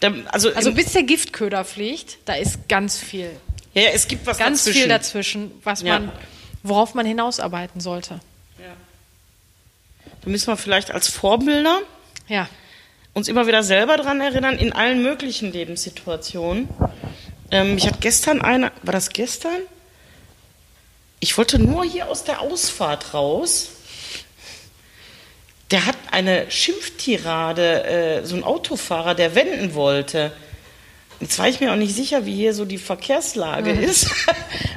Da, 0.00 0.12
also, 0.30 0.52
Also 0.54 0.72
bis 0.72 0.92
der 0.92 1.02
Giftköder 1.04 1.64
fliegt, 1.64 2.18
da 2.26 2.34
ist 2.34 2.68
ganz 2.68 2.98
viel, 2.98 3.30
ja, 3.74 3.82
ja, 3.82 3.88
es 3.90 4.06
gibt 4.08 4.26
was 4.26 4.38
ganz 4.38 4.58
dazwischen. 4.60 4.80
viel 4.80 4.88
dazwischen, 4.88 5.50
was 5.64 5.82
Ja. 5.82 5.98
man, 5.98 6.12
worauf 6.62 6.94
man 6.94 7.06
hinausarbeiten 7.06 7.80
sollte. 7.80 8.20
Da 10.22 10.30
müssen 10.30 10.48
wir 10.48 10.56
vielleicht 10.56 10.90
als 10.90 11.08
Vorbilder 11.08 11.80
Ja. 12.28 12.48
Uns 13.16 13.28
immer 13.28 13.46
wieder 13.46 13.62
selber 13.62 13.96
dran 13.96 14.20
erinnern, 14.20 14.58
in 14.58 14.74
allen 14.74 15.02
möglichen 15.02 15.50
Lebenssituationen. 15.50 16.68
Ähm, 17.50 17.78
ich 17.78 17.86
hatte 17.86 17.96
gestern 17.98 18.42
eine, 18.42 18.72
war 18.82 18.92
das 18.92 19.08
gestern? 19.08 19.62
Ich 21.18 21.38
wollte 21.38 21.58
nur 21.58 21.82
hier 21.82 22.10
aus 22.10 22.24
der 22.24 22.42
Ausfahrt 22.42 23.14
raus. 23.14 23.70
Der 25.70 25.86
hat 25.86 25.96
eine 26.10 26.50
Schimpftirade, 26.50 27.84
äh, 27.84 28.26
so 28.26 28.36
ein 28.36 28.44
Autofahrer, 28.44 29.14
der 29.14 29.34
wenden 29.34 29.72
wollte. 29.72 30.32
Jetzt 31.20 31.38
war 31.38 31.48
ich 31.48 31.60
mir 31.60 31.72
auch 31.72 31.76
nicht 31.76 31.94
sicher, 31.94 32.26
wie 32.26 32.34
hier 32.34 32.52
so 32.52 32.64
die 32.66 32.78
Verkehrslage 32.78 33.70
ist. 33.70 34.10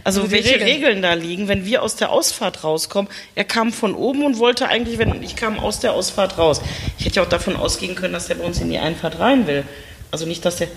Also, 0.05 0.21
Also 0.21 0.31
welche 0.31 0.53
Regeln. 0.55 0.69
Regeln 0.69 1.01
da 1.01 1.13
liegen, 1.13 1.47
wenn 1.49 1.65
wir 1.65 1.83
aus 1.83 1.97
der 1.97 2.09
Ausfahrt 2.09 2.63
rauskommen. 2.63 3.11
Er 3.35 3.43
kam 3.43 3.73
von 3.73 3.93
oben 3.93 4.23
und 4.23 4.39
wollte 4.39 4.67
eigentlich 4.69 4.97
und 4.99 5.21
ich 5.21 5.35
kam 5.35 5.59
aus 5.59 5.81
der 5.81 5.91
Ausfahrt 5.91 6.37
raus. 6.37 6.61
Ich 6.97 7.05
hätte 7.05 7.17
ja 7.17 7.23
auch 7.23 7.29
davon 7.29 7.57
ausgehen 7.57 7.95
können, 7.95 8.13
dass 8.13 8.27
der 8.27 8.35
bei 8.35 8.45
uns 8.45 8.59
in 8.61 8.69
die 8.69 8.77
Einfahrt 8.79 9.19
rein 9.19 9.45
will. 9.45 9.65
Also 10.09 10.25
nicht, 10.25 10.45
dass 10.45 10.55
der. 10.55 10.69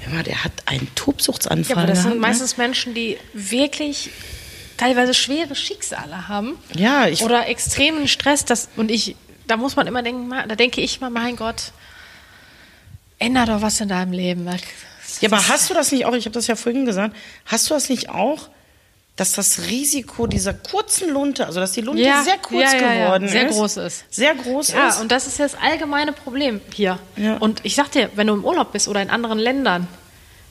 Hör 0.00 0.14
mal, 0.14 0.22
der 0.24 0.42
hat 0.42 0.52
einen 0.64 0.88
Tobsuchtsanfall. 0.94 1.76
Ja, 1.76 1.82
aber 1.82 1.86
das 1.86 1.98
gehabt, 1.98 2.12
sind 2.14 2.20
ne? 2.22 2.26
meistens 2.26 2.56
Menschen, 2.56 2.94
die 2.94 3.18
wirklich 3.34 4.10
teilweise 4.78 5.12
schwere 5.14 5.54
Schicksale 5.54 6.26
haben. 6.28 6.58
Ja, 6.74 7.06
ich- 7.06 7.22
Oder 7.22 7.48
extremen 7.48 8.08
Stress. 8.08 8.46
Das, 8.46 8.70
und 8.76 8.90
ich, 8.90 9.14
da 9.46 9.56
muss 9.58 9.76
man 9.76 9.86
immer 9.86 10.02
denken, 10.02 10.30
da 10.30 10.56
denke 10.56 10.80
ich 10.80 11.00
mal, 11.02 11.10
mein 11.10 11.36
Gott, 11.36 11.72
änder 13.18 13.44
doch 13.44 13.60
was 13.62 13.80
in 13.80 13.88
deinem 13.88 14.12
Leben. 14.12 14.48
Ja, 15.20 15.28
aber 15.30 15.48
hast 15.48 15.68
du 15.70 15.74
das 15.74 15.92
nicht 15.92 16.04
auch, 16.06 16.14
ich 16.14 16.24
habe 16.24 16.34
das 16.34 16.46
ja 16.46 16.56
vorhin 16.56 16.84
gesagt, 16.86 17.14
hast 17.46 17.68
du 17.70 17.74
das 17.74 17.88
nicht 17.88 18.08
auch, 18.10 18.48
dass 19.16 19.32
das 19.32 19.62
Risiko 19.68 20.26
dieser 20.26 20.54
kurzen 20.54 21.10
Lunte, 21.10 21.44
also 21.46 21.60
dass 21.60 21.72
die 21.72 21.82
Lunte 21.82 22.00
Ja, 22.02 22.22
sehr 22.22 22.38
kurz 22.38 22.72
ja, 22.72 22.78
ja, 22.80 22.92
ja, 22.94 23.04
geworden 23.04 23.28
sehr 23.28 23.48
ist. 23.48 23.54
groß 23.56 23.76
ist. 23.78 24.04
Sehr 24.10 24.34
groß 24.34 24.72
Ja, 24.72 24.88
ist. 24.88 25.00
und 25.00 25.12
das 25.12 25.26
ist 25.26 25.38
ja 25.38 25.44
das 25.44 25.56
allgemeine 25.60 26.12
Problem 26.12 26.60
hier. 26.74 26.98
Ja. 27.16 27.36
Und 27.36 27.60
ich 27.64 27.74
sag 27.74 27.90
dir, 27.92 28.08
wenn 28.14 28.28
du 28.28 28.34
im 28.34 28.44
Urlaub 28.44 28.72
bist 28.72 28.88
oder 28.88 29.02
in 29.02 29.10
anderen 29.10 29.38
Ländern, 29.38 29.88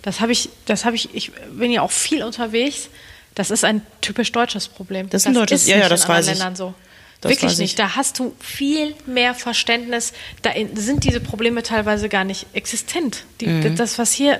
das 0.03 0.19
habe 0.21 0.31
ich, 0.33 0.49
das 0.65 0.85
habe 0.85 0.95
ich, 0.95 1.13
ich 1.15 1.31
bin 1.51 1.71
ja 1.71 1.81
auch 1.81 1.91
viel 1.91 2.23
unterwegs, 2.23 2.89
das 3.35 3.49
ist 3.51 3.63
ein 3.65 3.81
typisch 4.01 4.31
deutsches 4.31 4.67
Problem. 4.67 5.09
Das 5.09 5.23
ist 5.23 5.27
ein 5.27 5.33
deutsches- 5.33 5.65
ja, 5.67 5.77
ja, 5.77 5.89
nicht 5.89 5.91
das 5.91 6.01
in 6.05 6.09
anderen 6.11 6.17
weiß 6.17 6.27
ich. 6.33 6.37
Ländern 6.39 6.55
so. 6.55 6.73
Das 7.21 7.31
Wirklich 7.31 7.57
nicht. 7.57 7.77
Da 7.77 7.95
hast 7.97 8.17
du 8.19 8.33
viel 8.39 8.95
mehr 9.05 9.33
Verständnis. 9.35 10.13
Da 10.41 10.51
in- 10.51 10.75
sind 10.77 11.03
diese 11.03 11.19
Probleme 11.19 11.63
teilweise 11.63 12.07
gar 12.07 12.23
nicht 12.23 12.45
existent. 12.53 13.25
Die, 13.41 13.47
Mhm. 13.47 13.75
Das, 13.75 13.99
was 13.99 14.13
hier, 14.13 14.39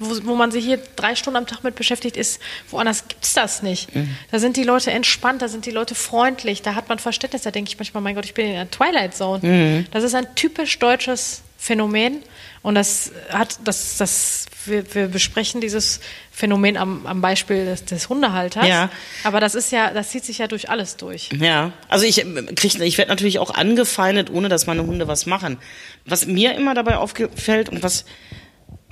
wo, 0.00 0.16
wo 0.24 0.34
man 0.34 0.50
sich 0.50 0.64
hier 0.64 0.78
drei 0.96 1.14
Stunden 1.14 1.36
am 1.36 1.46
Tag 1.46 1.62
mit 1.62 1.76
beschäftigt, 1.76 2.16
ist, 2.16 2.40
woanders 2.70 3.06
gibt 3.06 3.22
es 3.24 3.34
das 3.34 3.62
nicht. 3.62 3.94
Mhm. 3.94 4.16
Da 4.32 4.40
sind 4.40 4.56
die 4.56 4.64
Leute 4.64 4.90
entspannt, 4.90 5.40
da 5.40 5.46
sind 5.48 5.66
die 5.66 5.70
Leute 5.70 5.94
freundlich, 5.94 6.62
da 6.62 6.74
hat 6.74 6.88
man 6.88 6.98
Verständnis. 6.98 7.42
Da 7.42 7.52
denke 7.52 7.68
ich 7.70 7.78
manchmal, 7.78 8.02
mein 8.02 8.16
Gott, 8.16 8.24
ich 8.24 8.34
bin 8.34 8.46
in 8.46 8.54
der 8.54 8.70
Twilight 8.70 9.14
Zone. 9.14 9.46
Mhm. 9.46 9.86
Das 9.92 10.02
ist 10.02 10.14
ein 10.16 10.26
typisch 10.34 10.78
deutsches 10.80 11.42
Phänomen. 11.58 12.22
Und 12.62 12.74
das 12.74 13.12
hat, 13.30 13.58
das, 13.64 13.96
das, 13.96 14.46
wir, 14.66 14.94
wir 14.94 15.08
besprechen 15.08 15.62
dieses 15.62 16.00
Phänomen 16.30 16.76
am, 16.76 17.06
am 17.06 17.22
Beispiel 17.22 17.64
des, 17.64 17.86
des 17.86 18.08
Hundehalters. 18.10 18.66
Ja. 18.66 18.90
Aber 19.24 19.40
das 19.40 19.54
ist 19.54 19.72
ja, 19.72 19.92
das 19.92 20.10
zieht 20.10 20.24
sich 20.24 20.38
ja 20.38 20.46
durch 20.46 20.68
alles 20.68 20.96
durch. 20.96 21.30
Ja, 21.32 21.72
also 21.88 22.04
ich 22.04 22.20
ähm, 22.20 22.48
krieg, 22.54 22.78
ich 22.78 22.98
werde 22.98 23.10
natürlich 23.10 23.38
auch 23.38 23.54
angefeindet, 23.54 24.30
ohne 24.30 24.50
dass 24.50 24.66
meine 24.66 24.84
Hunde 24.84 25.08
was 25.08 25.24
machen. 25.24 25.56
Was 26.04 26.26
mir 26.26 26.54
immer 26.54 26.74
dabei 26.74 26.98
aufgefällt 26.98 27.70
und 27.70 27.82
was 27.82 28.04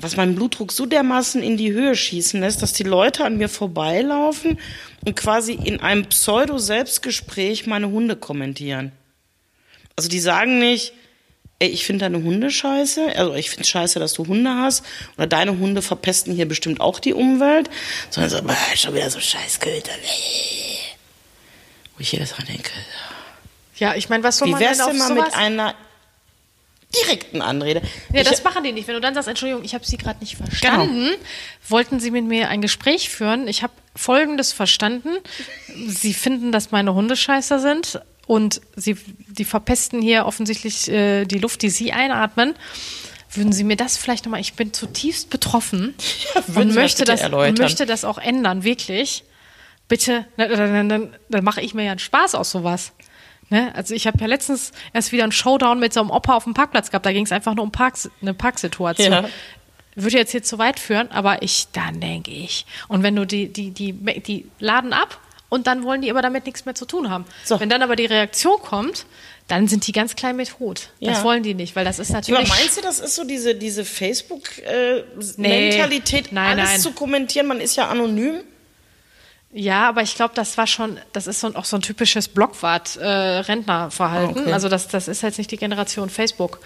was 0.00 0.16
meinen 0.16 0.36
Blutdruck 0.36 0.72
so 0.72 0.86
dermaßen 0.86 1.42
in 1.42 1.56
die 1.56 1.72
Höhe 1.72 1.96
schießen 1.96 2.40
lässt, 2.40 2.62
dass 2.62 2.72
die 2.72 2.84
Leute 2.84 3.24
an 3.24 3.36
mir 3.36 3.48
vorbeilaufen 3.48 4.58
und 5.04 5.16
quasi 5.16 5.54
in 5.54 5.80
einem 5.80 6.06
Pseudo-Selbstgespräch 6.06 7.66
meine 7.66 7.88
Hunde 7.90 8.14
kommentieren. 8.14 8.92
Also 9.96 10.08
die 10.08 10.20
sagen 10.20 10.60
nicht, 10.60 10.92
ey, 11.60 11.68
ich 11.68 11.84
finde 11.84 12.04
deine 12.04 12.22
Hunde 12.22 12.50
scheiße, 12.50 13.16
also 13.16 13.34
ich 13.34 13.50
finde 13.50 13.66
scheiße, 13.66 13.98
dass 13.98 14.12
du 14.12 14.26
Hunde 14.26 14.50
hast, 14.50 14.84
oder 15.16 15.26
deine 15.26 15.58
Hunde 15.58 15.82
verpesten 15.82 16.34
hier 16.34 16.46
bestimmt 16.46 16.80
auch 16.80 17.00
die 17.00 17.14
Umwelt, 17.14 17.68
sondern 18.10 18.30
so, 18.30 18.42
"Bah, 18.42 18.56
schon 18.76 18.94
wieder 18.94 19.10
so 19.10 19.20
scheiß 19.20 19.58
Köter. 19.60 19.92
Wo 21.96 22.00
ich 22.00 22.12
jedes 22.12 22.38
Mal 22.38 22.44
denke, 22.44 22.70
Ja, 23.78 23.94
ich 23.94 24.08
meine, 24.08 24.22
was 24.24 24.38
soll 24.38 24.48
wie 24.48 24.52
man 24.52 24.60
wär's 24.60 24.78
denn 24.78 24.98
mal 24.98 25.08
sowas? 25.08 25.24
mit 25.26 25.34
einer 25.34 25.74
direkten 26.94 27.42
Anrede? 27.42 27.82
Ja, 28.12 28.22
ich, 28.22 28.28
das 28.28 28.42
machen 28.44 28.64
die 28.64 28.72
nicht. 28.72 28.88
Wenn 28.88 28.94
du 28.94 29.00
dann 29.00 29.14
sagst, 29.14 29.28
Entschuldigung, 29.28 29.64
ich 29.64 29.74
habe 29.74 29.84
Sie 29.84 29.98
gerade 29.98 30.20
nicht 30.20 30.36
verstanden, 30.36 31.10
wollten 31.68 32.00
Sie 32.00 32.10
mit 32.10 32.24
mir 32.24 32.48
ein 32.48 32.62
Gespräch 32.62 33.08
führen. 33.10 33.46
Ich 33.46 33.62
habe 33.62 33.72
Folgendes 33.94 34.52
verstanden. 34.52 35.10
Sie 35.86 36.14
finden, 36.14 36.50
dass 36.52 36.70
meine 36.70 36.94
Hunde 36.94 37.16
scheiße 37.16 37.58
sind 37.58 38.00
und 38.28 38.60
Sie, 38.76 38.96
die 39.26 39.46
verpesten 39.46 40.02
hier 40.02 40.26
offensichtlich 40.26 40.88
äh, 40.88 41.24
die 41.24 41.38
Luft, 41.38 41.62
die 41.62 41.70
Sie 41.70 41.92
einatmen. 41.92 42.54
Würden 43.32 43.52
Sie 43.52 43.64
mir 43.64 43.76
das 43.76 43.96
vielleicht 43.96 44.26
nochmal, 44.26 44.40
ich 44.40 44.52
bin 44.54 44.72
zutiefst 44.72 45.30
betroffen 45.30 45.94
Ja, 46.34 46.60
und, 46.60 46.74
möchte 46.74 47.04
das, 47.04 47.22
erläutern? 47.22 47.54
und 47.54 47.58
möchte 47.58 47.86
das 47.86 48.04
auch 48.04 48.18
ändern, 48.18 48.64
wirklich. 48.64 49.24
Bitte, 49.88 50.26
dann, 50.36 50.50
dann, 50.50 50.88
dann, 50.88 51.16
dann 51.30 51.44
mache 51.44 51.62
ich 51.62 51.72
mir 51.72 51.84
ja 51.84 51.92
einen 51.92 51.98
Spaß 51.98 52.34
aus 52.34 52.50
sowas. 52.50 52.92
Ne? 53.48 53.74
Also 53.74 53.94
ich 53.94 54.06
habe 54.06 54.18
ja 54.20 54.26
letztens 54.26 54.72
erst 54.92 55.10
wieder 55.12 55.22
einen 55.22 55.32
Showdown 55.32 55.80
mit 55.80 55.94
so 55.94 56.00
einem 56.00 56.10
Opa 56.10 56.34
auf 56.34 56.44
dem 56.44 56.52
Parkplatz 56.52 56.90
gehabt. 56.90 57.06
Da 57.06 57.12
ging 57.12 57.24
es 57.24 57.32
einfach 57.32 57.54
nur 57.54 57.64
um 57.64 57.72
Parks, 57.72 58.10
eine 58.20 58.34
Parksituation. 58.34 59.10
Ja. 59.10 59.24
Würde 59.94 60.18
jetzt 60.18 60.32
hier 60.32 60.42
zu 60.42 60.58
weit 60.58 60.78
führen, 60.78 61.10
aber 61.10 61.42
ich, 61.42 61.68
dann 61.72 61.98
denke 61.98 62.30
ich. 62.30 62.66
Und 62.88 63.02
wenn 63.02 63.16
du 63.16 63.26
die, 63.26 63.50
die, 63.50 63.70
die, 63.70 63.94
die 64.20 64.50
laden 64.58 64.92
ab 64.92 65.18
und 65.48 65.66
dann 65.66 65.82
wollen 65.84 66.02
die 66.02 66.10
aber 66.10 66.22
damit 66.22 66.46
nichts 66.46 66.64
mehr 66.66 66.74
zu 66.74 66.84
tun 66.84 67.10
haben. 67.10 67.24
So. 67.44 67.58
Wenn 67.60 67.68
dann 67.68 67.82
aber 67.82 67.96
die 67.96 68.06
Reaktion 68.06 68.60
kommt, 68.60 69.06
dann 69.46 69.66
sind 69.66 69.86
die 69.86 69.92
ganz 69.92 70.14
klein 70.14 70.36
mit 70.36 70.58
Hut. 70.58 70.90
Das 71.00 71.18
Ja. 71.18 71.24
wollen 71.24 71.42
die 71.42 71.54
nicht, 71.54 71.74
weil 71.74 71.84
das 71.86 71.98
ist 71.98 72.10
aber 72.10 72.18
natürlich. 72.18 72.48
meinst 72.50 72.76
du, 72.76 72.82
das 72.82 73.00
ist 73.00 73.14
so 73.14 73.24
diese, 73.24 73.54
diese 73.54 73.80
Nee. 73.80 73.86
Facebook-Mentalität, 73.86 76.32
Nein, 76.32 76.58
alles 76.58 76.70
nein. 76.72 76.80
zu 76.80 76.92
kommentieren? 76.92 77.46
Man 77.46 77.60
ist 77.60 77.76
ja 77.76 77.88
anonym. 77.88 78.40
Ja, 79.50 79.88
aber 79.88 80.02
ich 80.02 80.14
glaube, 80.14 80.34
das 80.34 80.58
war 80.58 80.66
schon, 80.66 80.98
das 81.14 81.26
ist 81.26 81.40
so, 81.40 81.54
auch 81.54 81.64
so 81.64 81.76
ein 81.76 81.82
typisches 81.82 82.28
Blockwart-Rentnerverhalten. 82.28 84.36
Ah, 84.36 84.40
okay. 84.42 84.52
Also 84.52 84.68
das, 84.68 84.88
das 84.88 85.08
ist 85.08 85.22
jetzt 85.22 85.38
nicht 85.38 85.50
die 85.50 85.56
Generation 85.56 86.10
Facebook. 86.10 86.60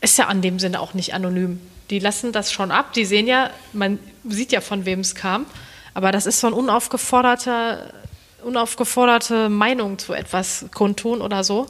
Ist 0.00 0.16
ja 0.18 0.26
an 0.26 0.40
dem 0.40 0.60
Sinne 0.60 0.78
auch 0.80 0.94
nicht 0.94 1.12
anonym. 1.14 1.60
Die 1.90 1.98
lassen 1.98 2.30
das 2.30 2.52
schon 2.52 2.70
ab. 2.70 2.92
Die 2.92 3.04
sehen 3.04 3.26
ja, 3.26 3.50
man 3.72 3.98
sieht 4.28 4.52
ja, 4.52 4.60
von 4.60 4.84
wem 4.84 5.00
es 5.00 5.16
kam. 5.16 5.46
Aber 5.92 6.12
das 6.12 6.26
ist 6.26 6.38
so 6.38 6.46
ein 6.46 6.52
unaufgeforderter, 6.52 7.92
unaufgeforderte 8.44 9.48
Meinung 9.48 9.98
zu 9.98 10.12
etwas 10.12 10.66
kundtun 10.74 11.20
oder 11.22 11.44
so. 11.44 11.66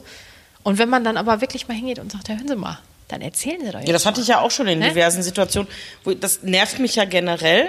Und 0.63 0.77
wenn 0.77 0.89
man 0.89 1.03
dann 1.03 1.17
aber 1.17 1.41
wirklich 1.41 1.67
mal 1.67 1.73
hingeht 1.73 1.99
und 1.99 2.11
sagt, 2.11 2.27
ja, 2.27 2.35
hören 2.35 2.47
Sie 2.47 2.55
mal, 2.55 2.79
dann 3.07 3.21
erzählen 3.21 3.59
Sie 3.61 3.71
doch 3.71 3.79
jetzt 3.79 3.87
Ja, 3.87 3.93
das 3.93 4.05
hatte 4.05 4.21
ich 4.21 4.27
ja 4.27 4.39
auch 4.41 4.51
schon 4.51 4.67
in 4.67 4.79
Ne? 4.79 4.89
diversen 4.89 5.23
Situationen. 5.23 5.69
Wo, 6.03 6.13
das 6.13 6.43
nervt 6.43 6.79
mich 6.79 6.95
ja 6.95 7.05
generell, 7.05 7.67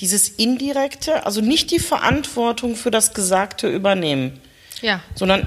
dieses 0.00 0.28
indirekte, 0.28 1.26
also 1.26 1.40
nicht 1.40 1.70
die 1.70 1.80
Verantwortung 1.80 2.76
für 2.76 2.90
das 2.90 3.14
Gesagte 3.14 3.68
übernehmen, 3.68 4.40
Ja. 4.80 5.00
sondern 5.14 5.42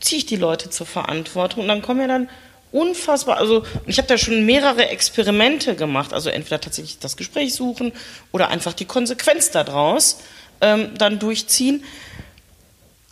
ziehe 0.00 0.20
ich 0.20 0.26
die 0.26 0.36
Leute 0.36 0.70
zur 0.70 0.86
Verantwortung 0.86 1.62
und 1.62 1.68
dann 1.68 1.82
kommen 1.82 2.00
ja 2.00 2.06
dann 2.06 2.30
unfassbar, 2.72 3.36
also 3.38 3.64
ich 3.86 3.98
habe 3.98 4.08
da 4.08 4.16
schon 4.16 4.46
mehrere 4.46 4.88
Experimente 4.88 5.74
gemacht, 5.74 6.14
also 6.14 6.30
entweder 6.30 6.60
tatsächlich 6.60 6.98
das 7.00 7.16
Gespräch 7.16 7.52
suchen 7.54 7.92
oder 8.32 8.48
einfach 8.48 8.72
die 8.72 8.84
Konsequenz 8.84 9.50
daraus 9.50 10.20
ähm, 10.62 10.92
dann 10.96 11.18
durchziehen. 11.18 11.82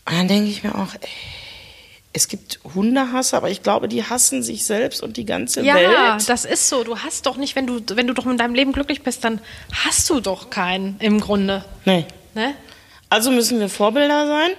Und 0.09 0.17
dann 0.17 0.29
denke 0.29 0.49
ich 0.51 0.63
mir 0.65 0.75
auch, 0.75 0.95
ey, 0.95 1.09
es 2.13 2.29
gibt 2.29 2.61
Hundehasser, 2.75 3.37
aber 3.37 3.51
ich 3.51 3.63
glaube, 3.63 3.87
die 3.89 4.03
hassen 4.03 4.43
sich 4.43 4.65
selbst 4.65 5.03
und 5.03 5.17
die 5.17 5.27
ganze 5.27 5.63
Ja, 5.63 5.75
Welt. 5.75 6.29
das 6.29 6.45
ist 6.45 6.69
so. 6.69 6.83
Du 6.83 6.99
hast 6.99 7.27
doch 7.27 7.37
nicht, 7.37 7.55
wenn 7.55 7.67
du, 7.67 7.81
wenn 7.95 8.07
du 8.07 8.15
doch 8.15 8.27
in 8.27 8.39
deinem 8.39 8.55
Leben 8.55 8.73
glücklich 8.73 9.03
bist, 9.03 9.25
dann 9.25 9.41
hast 9.85 10.09
du 10.11 10.21
doch 10.21 10.51
keinen 10.51 10.97
im 11.01 11.21
Grunde. 11.21 11.65
Nee. 11.85 12.07
Ne? 12.35 12.55
Also 13.11 13.31
müssen 13.31 13.61
wir 13.61 13.69
Vorbilder 13.69 14.27
sein, 14.27 14.51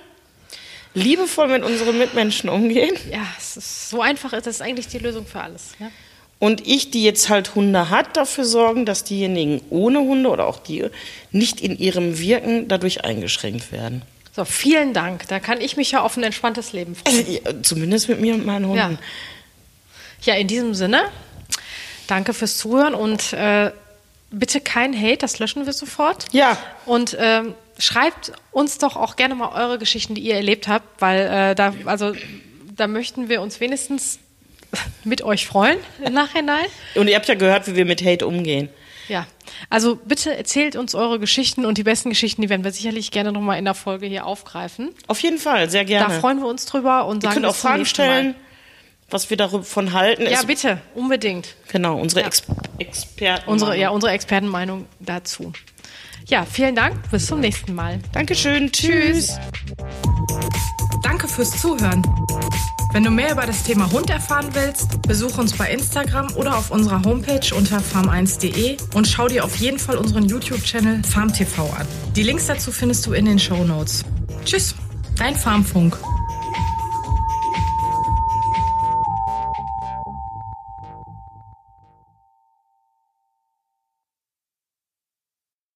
liebevoll 0.93 1.47
mit 1.47 1.63
unseren 1.63 1.97
Mitmenschen 1.97 2.49
umgehen. 2.49 2.95
Ja, 3.11 3.25
es 3.37 3.57
ist 3.57 3.89
so 3.89 4.01
einfach 4.01 4.33
ist, 4.33 4.47
das 4.47 4.61
eigentlich 4.61 4.87
die 4.87 4.99
Lösung 4.99 5.25
für 5.25 5.41
alles. 5.41 5.71
Ja? 5.79 5.89
Und 6.39 6.65
ich, 6.65 6.89
die 6.91 7.03
jetzt 7.03 7.29
halt 7.29 7.55
Hunde 7.55 7.89
hat, 7.89 8.15
dafür 8.15 8.45
sorgen, 8.45 8.85
dass 8.85 9.03
diejenigen 9.03 9.61
ohne 9.69 9.99
Hunde 9.99 10.29
oder 10.29 10.47
auch 10.47 10.59
die 10.59 10.85
nicht 11.31 11.59
in 11.61 11.77
ihrem 11.77 12.17
Wirken 12.19 12.67
dadurch 12.69 13.03
eingeschränkt 13.03 13.71
werden. 13.71 14.03
So, 14.39 14.45
vielen 14.45 14.93
Dank. 14.93 15.27
Da 15.27 15.41
kann 15.41 15.59
ich 15.59 15.75
mich 15.75 15.91
ja 15.91 16.01
auf 16.01 16.15
ein 16.15 16.23
entspanntes 16.23 16.71
Leben 16.71 16.95
freuen. 16.95 17.39
Also, 17.43 17.61
zumindest 17.61 18.07
mit 18.07 18.21
mir 18.21 18.35
und 18.35 18.45
meinen 18.45 18.67
Hunden. 18.67 18.97
Ja. 20.23 20.33
Ja, 20.33 20.39
in 20.39 20.47
diesem 20.47 20.73
Sinne, 20.73 21.01
danke 22.07 22.33
fürs 22.33 22.57
Zuhören 22.57 22.95
und 22.95 23.33
äh, 23.33 23.71
bitte 24.31 24.61
kein 24.61 24.97
Hate, 24.97 25.17
das 25.17 25.39
löschen 25.39 25.65
wir 25.65 25.73
sofort. 25.73 26.27
Ja. 26.31 26.57
Und 26.85 27.17
ähm, 27.19 27.53
schreibt 27.79 28.31
uns 28.51 28.77
doch 28.77 28.95
auch 28.95 29.17
gerne 29.17 29.35
mal 29.35 29.49
eure 29.61 29.77
Geschichten, 29.77 30.15
die 30.15 30.21
ihr 30.21 30.35
erlebt 30.35 30.69
habt, 30.69 31.01
weil 31.01 31.19
äh, 31.19 31.55
da, 31.55 31.73
also, 31.83 32.13
da 32.77 32.87
möchten 32.87 33.27
wir 33.27 33.41
uns 33.41 33.59
wenigstens 33.59 34.19
mit 35.03 35.21
euch 35.21 35.47
freuen 35.47 35.79
im 36.01 36.13
Nachhinein. 36.13 36.67
Und 36.95 37.09
ihr 37.09 37.17
habt 37.17 37.27
ja 37.27 37.35
gehört, 37.35 37.67
wie 37.67 37.75
wir 37.75 37.83
mit 37.83 38.05
Hate 38.05 38.25
umgehen. 38.25 38.69
Ja, 39.09 39.25
also 39.69 39.95
bitte 39.97 40.37
erzählt 40.37 40.75
uns 40.77 40.95
eure 40.95 41.19
Geschichten 41.19 41.65
und 41.65 41.77
die 41.77 41.83
besten 41.83 42.09
Geschichten, 42.09 42.41
die 42.43 42.49
werden 42.49 42.63
wir 42.63 42.71
sicherlich 42.71 43.11
gerne 43.11 43.31
nochmal 43.31 43.57
in 43.59 43.65
der 43.65 43.73
Folge 43.73 44.05
hier 44.05 44.25
aufgreifen. 44.25 44.91
Auf 45.07 45.19
jeden 45.21 45.39
Fall, 45.39 45.69
sehr 45.69 45.83
gerne. 45.83 46.13
Da 46.13 46.19
freuen 46.21 46.39
wir 46.39 46.47
uns 46.47 46.65
drüber 46.65 47.05
und 47.07 47.23
ihr 47.23 47.29
sagen 47.29 47.33
könnt 47.41 47.45
auch 47.47 47.55
Fragen 47.55 47.85
stellen, 47.85 48.35
was 49.09 49.29
wir 49.31 49.37
davon 49.37 49.93
halten. 49.93 50.23
Ja, 50.23 50.29
Es- 50.41 50.45
bitte, 50.45 50.79
unbedingt. 50.93 51.55
Genau, 51.71 51.97
unsere 51.97 52.21
Ja. 52.21 52.27
Ex 52.27 52.43
Experten. 52.77 53.49
Unsere, 53.49 53.75
ja, 53.77 53.89
unsere 53.89 54.13
Expertenmeinung 54.13 54.85
dazu. 54.99 55.51
Ja, 56.27 56.45
vielen 56.45 56.75
Dank. 56.75 57.09
Bis 57.09 57.25
zum 57.25 57.39
nächsten 57.39 57.73
Mal. 57.73 57.99
Dankeschön. 58.13 58.71
Tschüss. 58.71 59.39
Danke 61.01 61.27
fürs 61.27 61.51
Zuhören. 61.51 62.01
Wenn 62.91 63.03
du 63.03 63.11
mehr 63.11 63.31
über 63.31 63.45
das 63.45 63.63
Thema 63.63 63.91
Hund 63.91 64.09
erfahren 64.09 64.47
willst, 64.53 65.01
besuch 65.03 65.37
uns 65.37 65.53
bei 65.53 65.71
Instagram 65.71 66.27
oder 66.35 66.57
auf 66.57 66.71
unserer 66.71 67.03
Homepage 67.03 67.55
unter 67.55 67.77
farm1.de 67.77 68.77
und 68.95 69.07
schau 69.07 69.27
dir 69.27 69.45
auf 69.45 69.55
jeden 69.57 69.77
Fall 69.77 69.97
unseren 69.97 70.25
YouTube-Channel 70.25 71.03
FarmTV 71.03 71.59
an. 71.77 71.87
Die 72.15 72.23
Links 72.23 72.47
dazu 72.47 72.71
findest 72.71 73.05
du 73.05 73.13
in 73.13 73.25
den 73.25 73.37
Show 73.37 73.63
Notes. 73.63 74.03
Tschüss, 74.43 74.73
dein 75.17 75.35
Farmfunk. 75.35 75.97